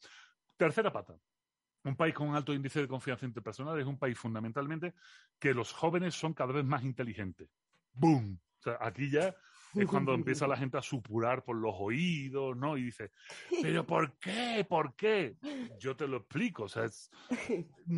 [0.57, 1.15] Tercera pata.
[1.85, 4.95] Un país con un alto índice de confianza interpersonal es un país fundamentalmente
[5.39, 7.49] que los jóvenes son cada vez más inteligentes.
[7.93, 8.41] ¡Boom!
[8.59, 9.35] O sea, aquí ya
[9.75, 12.77] es cuando empieza la gente a supurar por los oídos, ¿no?
[12.77, 13.13] Y dice,
[13.63, 14.67] ¿pero por qué?
[14.69, 15.37] ¿Por qué?
[15.79, 16.65] Yo te lo explico.
[16.65, 17.11] O sea, es,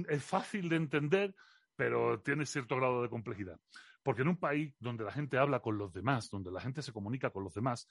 [0.09, 1.34] es fácil de entender,
[1.76, 3.59] pero tiene cierto grado de complejidad.
[4.02, 6.93] Porque en un país donde la gente habla con los demás, donde la gente se
[6.93, 7.89] comunica con los demás,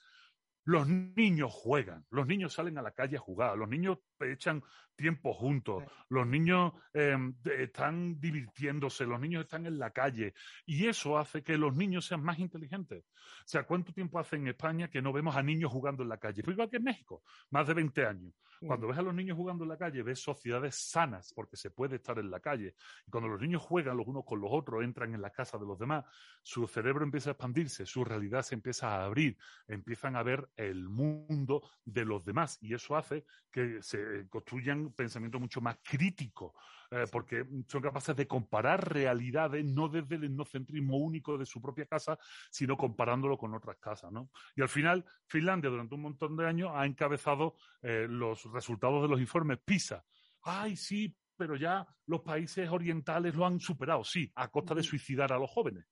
[0.64, 4.62] los niños juegan, los niños salen a la calle a jugar, los niños echan
[5.00, 7.16] tiempo juntos, los niños eh,
[7.58, 10.34] están divirtiéndose, los niños están en la calle
[10.66, 13.04] y eso hace que los niños sean más inteligentes.
[13.04, 16.18] O sea, ¿cuánto tiempo hace en España que no vemos a niños jugando en la
[16.18, 16.42] calle?
[16.42, 18.34] Pues igual que en México, más de 20 años.
[18.66, 21.96] Cuando ves a los niños jugando en la calle, ves sociedades sanas porque se puede
[21.96, 22.74] estar en la calle.
[23.06, 25.64] Y cuando los niños juegan los unos con los otros, entran en la casa de
[25.64, 26.04] los demás,
[26.42, 30.88] su cerebro empieza a expandirse, su realidad se empieza a abrir, empiezan a ver el
[30.88, 32.58] mundo de los demás.
[32.60, 36.52] Y eso hace que se construyan pensamientos mucho más críticos,
[36.90, 41.86] eh, porque son capaces de comparar realidades no desde el etnocentrismo único de su propia
[41.86, 42.18] casa,
[42.50, 44.12] sino comparándolo con otras casas.
[44.12, 44.30] ¿no?
[44.54, 49.08] Y al final, Finlandia durante un montón de años ha encabezado eh, los resultados de
[49.08, 50.04] los informes PISA.
[50.42, 55.32] Ay, sí, pero ya los países orientales lo han superado, sí, a costa de suicidar
[55.32, 55.86] a los jóvenes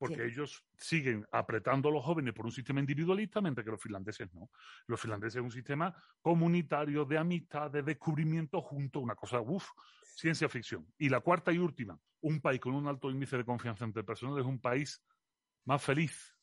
[0.00, 4.32] porque ellos siguen apretando a los jóvenes por un sistema individualista, mientras que los finlandeses
[4.32, 4.50] no.
[4.86, 9.68] Los finlandeses es un sistema comunitario de amistad, de descubrimiento junto, una cosa, uff,
[10.16, 10.86] ciencia ficción.
[10.96, 14.38] Y la cuarta y última, un país con un alto índice de confianza entre personas
[14.38, 15.04] es un país
[15.66, 16.34] más feliz.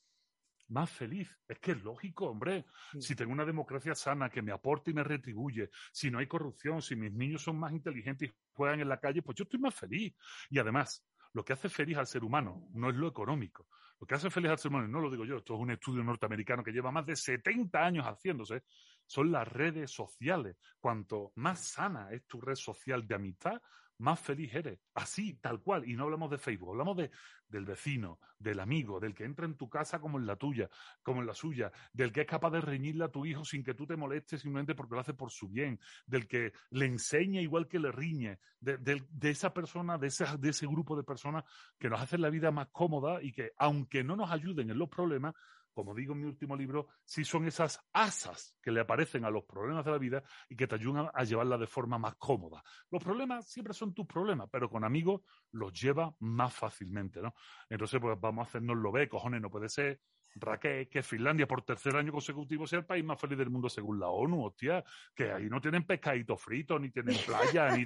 [0.68, 1.36] Más feliz.
[1.48, 2.68] Es que es lógico, hombre.
[3.00, 6.84] Si tengo una democracia sana que me aporte y me retribuye, si no hay corrupción,
[6.84, 9.74] si mis niños son más inteligentes y juegan en la calle, pues yo estoy más
[9.74, 10.14] feliz.
[10.52, 11.04] Y además,
[11.38, 13.68] lo que hace feliz al ser humano no es lo económico.
[14.00, 16.04] Lo que hace feliz al ser humano, no lo digo yo, esto es un estudio
[16.04, 18.64] norteamericano que lleva más de 70 años haciéndose,
[19.06, 20.58] son las redes sociales.
[20.80, 23.62] Cuanto más sana es tu red social de amistad,
[24.00, 24.80] más feliz eres.
[24.94, 25.88] Así, tal cual.
[25.88, 27.12] Y no hablamos de Facebook, hablamos de,
[27.48, 30.70] del vecino, del amigo, del que entra en tu casa como en la tuya,
[31.04, 33.74] como en la suya, del que es capaz de reñirle a tu hijo sin que
[33.74, 37.68] tú te molestes simplemente porque lo hace por su bien, del que le enseña igual
[37.68, 41.44] que le riñe, de, de esa persona, de ese, de ese grupo de personas
[41.78, 44.90] que nos hacen la vida más cómoda y que, aunque no nos ayuden en los
[44.90, 45.34] problemas,
[45.78, 49.44] como digo en mi último libro, sí son esas asas que le aparecen a los
[49.44, 52.64] problemas de la vida y que te ayudan a llevarla de forma más cómoda.
[52.90, 55.22] Los problemas siempre son tus problemas, pero con amigos
[55.52, 57.36] los lleva más fácilmente, ¿no?
[57.70, 60.02] Entonces, pues vamos a hacernos lo ve, cojones, no puede ser.
[60.34, 64.00] Raquel, que Finlandia por tercer año consecutivo sea el país más feliz del mundo según
[64.00, 64.84] la ONU, hostia,
[65.14, 67.86] que ahí no tienen pescadito frito, ni tienen playa, ni...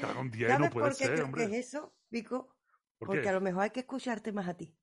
[0.00, 1.46] Claro, un día no puede ser, hombre.
[1.46, 2.56] ¿Qué es eso, Vico?
[2.96, 4.74] Porque a lo mejor hay que escucharte más a ti.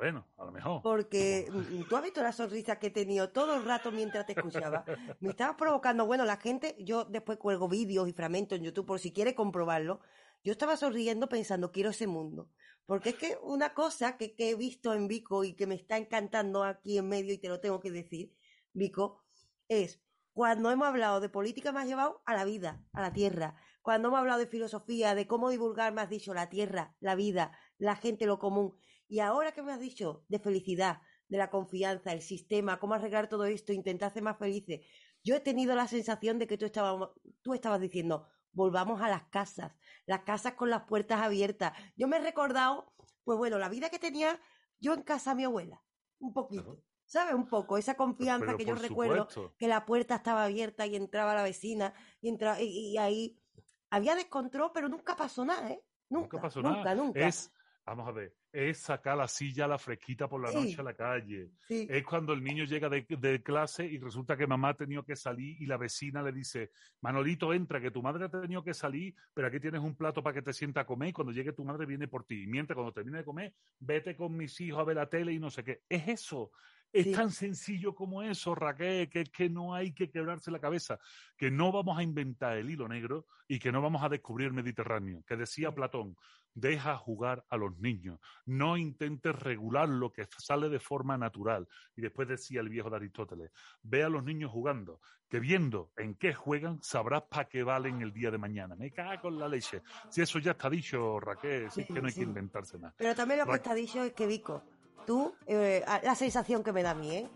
[0.00, 0.80] Bueno, a lo mejor.
[0.80, 1.46] Porque
[1.86, 4.82] tú has visto la sonrisa que he tenido todo el rato mientras te escuchaba.
[5.20, 6.06] Me estabas provocando.
[6.06, 10.00] Bueno, la gente, yo después cuelgo vídeos y fragmentos en YouTube por si quiere comprobarlo.
[10.42, 12.48] Yo estaba sonriendo pensando, quiero ese mundo.
[12.86, 15.98] Porque es que una cosa que, que he visto en Vico y que me está
[15.98, 18.32] encantando aquí en medio y te lo tengo que decir,
[18.72, 19.22] Vico,
[19.68, 20.00] es
[20.32, 23.56] cuando hemos hablado de política me has llevado a la vida, a la tierra.
[23.82, 27.52] Cuando hemos hablado de filosofía, de cómo divulgar, me has dicho la tierra, la vida,
[27.76, 28.78] la gente, lo común.
[29.10, 33.28] Y ahora que me has dicho de felicidad, de la confianza, el sistema, cómo arreglar
[33.28, 34.86] todo esto, intentar ser más felices,
[35.24, 37.10] yo he tenido la sensación de que tú estabas,
[37.42, 39.72] tú estabas diciendo, volvamos a las casas,
[40.06, 41.72] las casas con las puertas abiertas.
[41.96, 44.40] Yo me he recordado, pues bueno, la vida que tenía
[44.78, 45.82] yo en casa de mi abuela,
[46.20, 46.84] un poquito.
[47.04, 47.34] ¿Sabes?
[47.34, 49.26] Un poco, esa confianza que yo recuerdo,
[49.58, 53.42] que la puerta estaba abierta y entraba la vecina y, entraba, y, ahí
[53.90, 55.84] había descontrol, pero nunca pasó nada, ¿eh?
[56.08, 56.94] Nunca, pasó nada.
[56.94, 57.26] Nunca.
[57.26, 57.52] Es,
[57.84, 60.94] vamos a ver, es sacar la silla a la fresquita por la noche a la
[60.94, 61.50] calle.
[61.68, 65.60] Es cuando el niño llega de, clase y resulta que mamá ha tenido que salir
[65.60, 69.48] y la vecina le dice, Manolito, entra, que tu madre ha tenido que salir, pero
[69.48, 71.86] aquí tienes un plato para que te sienta a comer y cuando llegue tu madre
[71.86, 72.42] viene por ti.
[72.42, 75.38] Y mientras cuando termine de comer, vete con mis hijos a ver la tele y
[75.38, 75.82] no sé qué.
[75.88, 76.50] Es eso.
[76.92, 80.98] Es tan sencillo como eso, Raquel, que es que no hay que quebrarse la cabeza,
[81.36, 84.54] que no vamos a inventar el hilo negro y que no vamos a descubrir el
[84.54, 85.22] Mediterráneo.
[85.26, 86.16] Que decía Platón,
[86.54, 91.68] deja jugar a los niños, no intentes regular lo que sale de forma natural.
[91.96, 93.50] Y después decía el viejo de Aristóteles,
[93.82, 98.12] ve a los niños jugando, que viendo en qué juegan sabrás para qué valen el
[98.12, 98.74] día de mañana.
[98.74, 99.82] Me cago con la leche.
[100.08, 102.94] Si eso ya está dicho, Raquel, si es que no hay que inventarse nada.
[102.96, 104.64] Pero también lo que está dicho es que Vico
[105.06, 107.28] tú, eh, la sensación que me da a mí, ¿eh?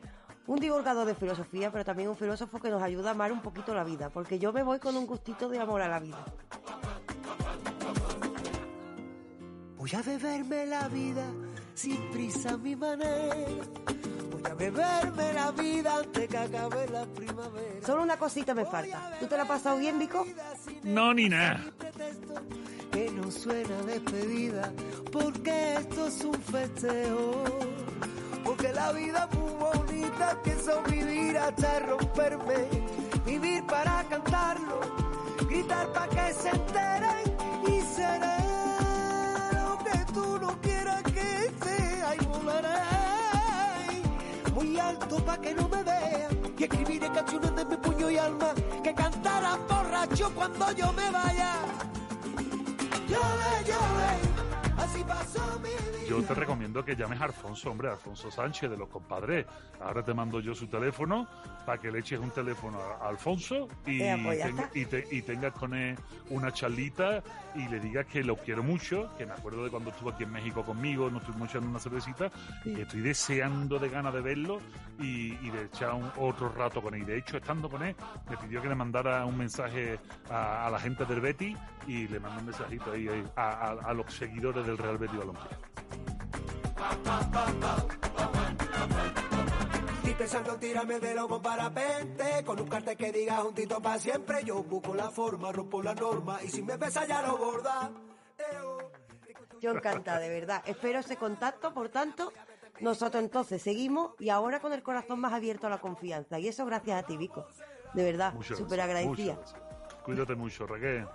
[0.46, 3.74] Un divulgador de filosofía, pero también un filósofo que nos ayuda a amar un poquito
[3.74, 6.24] la vida, porque yo me voy con un gustito de amor a la vida.
[9.78, 11.26] Voy a beberme la vida
[11.74, 13.64] sin prisa a mi manera.
[14.30, 17.86] Voy a beberme la vida antes que acabe la primavera.
[17.86, 19.16] Solo una cosita me falta.
[19.18, 20.26] ¿Tú te la has pasado bien, Vico?
[20.82, 21.64] No, ni nada
[22.94, 24.72] que no suena despedida,
[25.10, 27.44] porque esto es un festejo.
[28.44, 32.68] Porque la vida es muy bonita, pienso vivir hasta romperme,
[33.26, 34.80] vivir para cantarlo,
[35.48, 38.38] gritar para que se enteren y seré
[39.54, 42.68] lo que tú no quieras que sea y volaré
[44.54, 48.54] muy alto para que no me vean y escribiré canciones de mi puño y alma
[48.84, 51.54] que cantarán borracho cuando yo me vaya.
[56.08, 59.46] Yo te recomiendo que llames a Alfonso, hombre, Alfonso Sánchez de los compadres.
[59.80, 61.26] Ahora te mando yo su teléfono
[61.66, 64.38] para que le eches un teléfono a Alfonso y, Eh, pues
[64.74, 65.96] y, te- y tengas con él
[66.30, 67.22] una charlita
[67.54, 70.32] y le digas que lo quiero mucho, que me acuerdo de cuando estuvo aquí en
[70.32, 72.30] México conmigo, nos estuvimos echando una cervecita,
[72.64, 74.58] y que estoy deseando de ganas de verlo
[75.00, 77.02] y, y de echar un, otro rato con él.
[77.02, 77.94] Y de hecho, estando con él,
[78.28, 79.98] me pidió que le mandara un mensaje
[80.30, 83.70] a, a la gente del Betty y le mandó un mensajito ahí, ahí, a, a-
[83.90, 85.50] a los seguidores del Real Betis Balompié.
[89.96, 94.44] Estoy pensando en tirarme de loco parapente Con un cartel que diga juntito para siempre
[94.44, 97.90] Yo busco la forma, rompo la norma Y si me pesa ya lo borda
[99.60, 100.62] Yo encantada, de verdad.
[100.66, 102.32] Espero ese contacto, por tanto,
[102.80, 106.38] nosotros entonces seguimos y ahora con el corazón más abierto a la confianza.
[106.38, 107.46] Y eso gracias a ti, Vico.
[107.94, 109.36] De verdad, súper agradecida.
[109.36, 109.54] muchas.
[110.04, 111.06] Cuídate mucho, Raquel.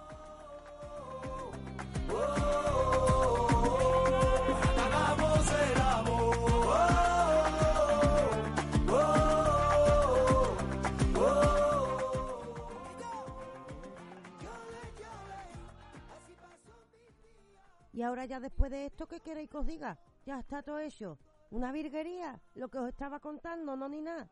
[17.99, 19.99] Y ahora ya después de esto, ¿qué queréis que os diga?
[20.25, 21.19] Ya está todo hecho.
[21.51, 24.29] Una virguería, lo que os estaba contando, no ni nada.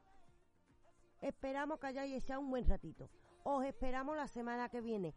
[1.19, 3.09] Esperamos que hayáis echado un buen ratito.
[3.43, 5.13] Os esperamos la semana que viene.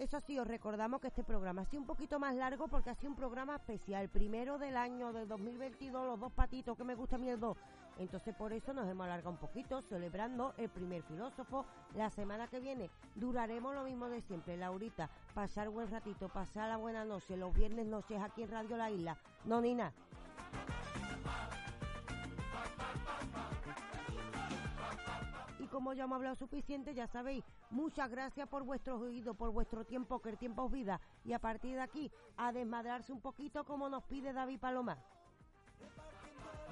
[0.00, 2.94] Eso sí, os recordamos que este programa ha sido un poquito más largo porque ha
[2.94, 4.08] sido un programa especial.
[4.08, 7.58] Primero del año del 2022, los dos patitos que me gusta a mí el dos.
[7.98, 11.66] Entonces por eso nos hemos alargado un poquito, celebrando el primer filósofo.
[11.94, 15.10] La semana que viene duraremos lo mismo de siempre, Laurita.
[15.34, 19.18] Pasar buen ratito, pasar la buena noche, los viernes noches aquí en Radio La Isla.
[19.44, 19.74] No, ni
[25.70, 30.20] como ya hemos hablado suficiente, ya sabéis, muchas gracias por vuestros oídos, por vuestro tiempo,
[30.20, 31.00] que el tiempo es vida.
[31.24, 34.98] Y a partir de aquí, a desmadrarse un poquito como nos pide David Palomar.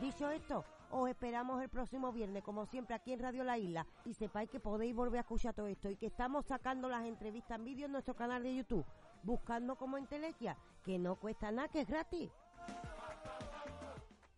[0.01, 3.87] Dicho esto, os esperamos el próximo viernes, como siempre, aquí en Radio La Isla.
[4.05, 7.59] Y sepáis que podéis volver a escuchar todo esto y que estamos sacando las entrevistas
[7.59, 8.85] en vídeo en nuestro canal de YouTube,
[9.23, 12.31] buscando como en Telequia, que no cuesta nada, que es gratis.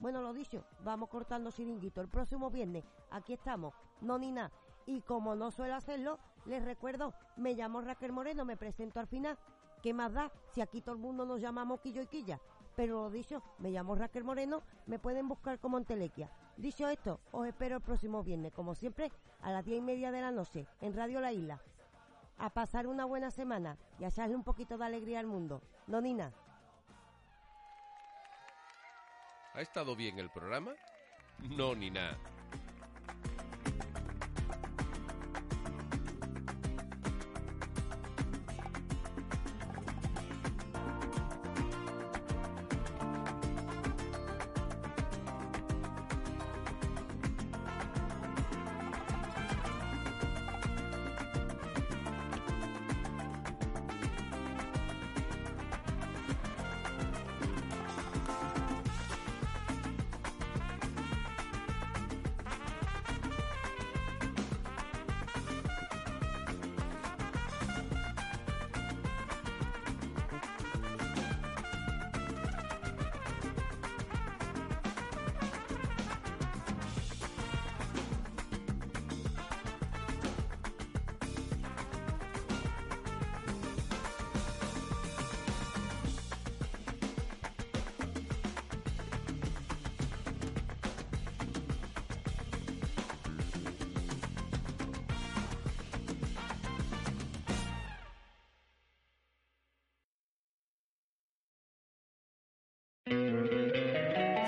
[0.00, 2.00] Bueno, lo dicho, vamos cortando chiringuito.
[2.00, 4.50] El próximo viernes, aquí estamos, no ni nada.
[4.86, 9.38] Y como no suelo hacerlo, les recuerdo, me llamo Raquel Moreno, me presento al final.
[9.82, 12.40] ¿Qué más da si aquí todo el mundo nos llamamos Quillo y Quilla?
[12.76, 16.30] Pero lo dicho, me llamo Raquel Moreno, me pueden buscar como en Telequia.
[16.56, 19.12] Dicho esto, os espero el próximo viernes, como siempre,
[19.42, 21.60] a las diez y media de la noche, en Radio La Isla.
[22.38, 25.60] A pasar una buena semana y a echarle un poquito de alegría al mundo.
[25.86, 26.00] No
[29.54, 30.74] ¿Ha estado bien el programa?
[31.56, 32.18] No, ni nada.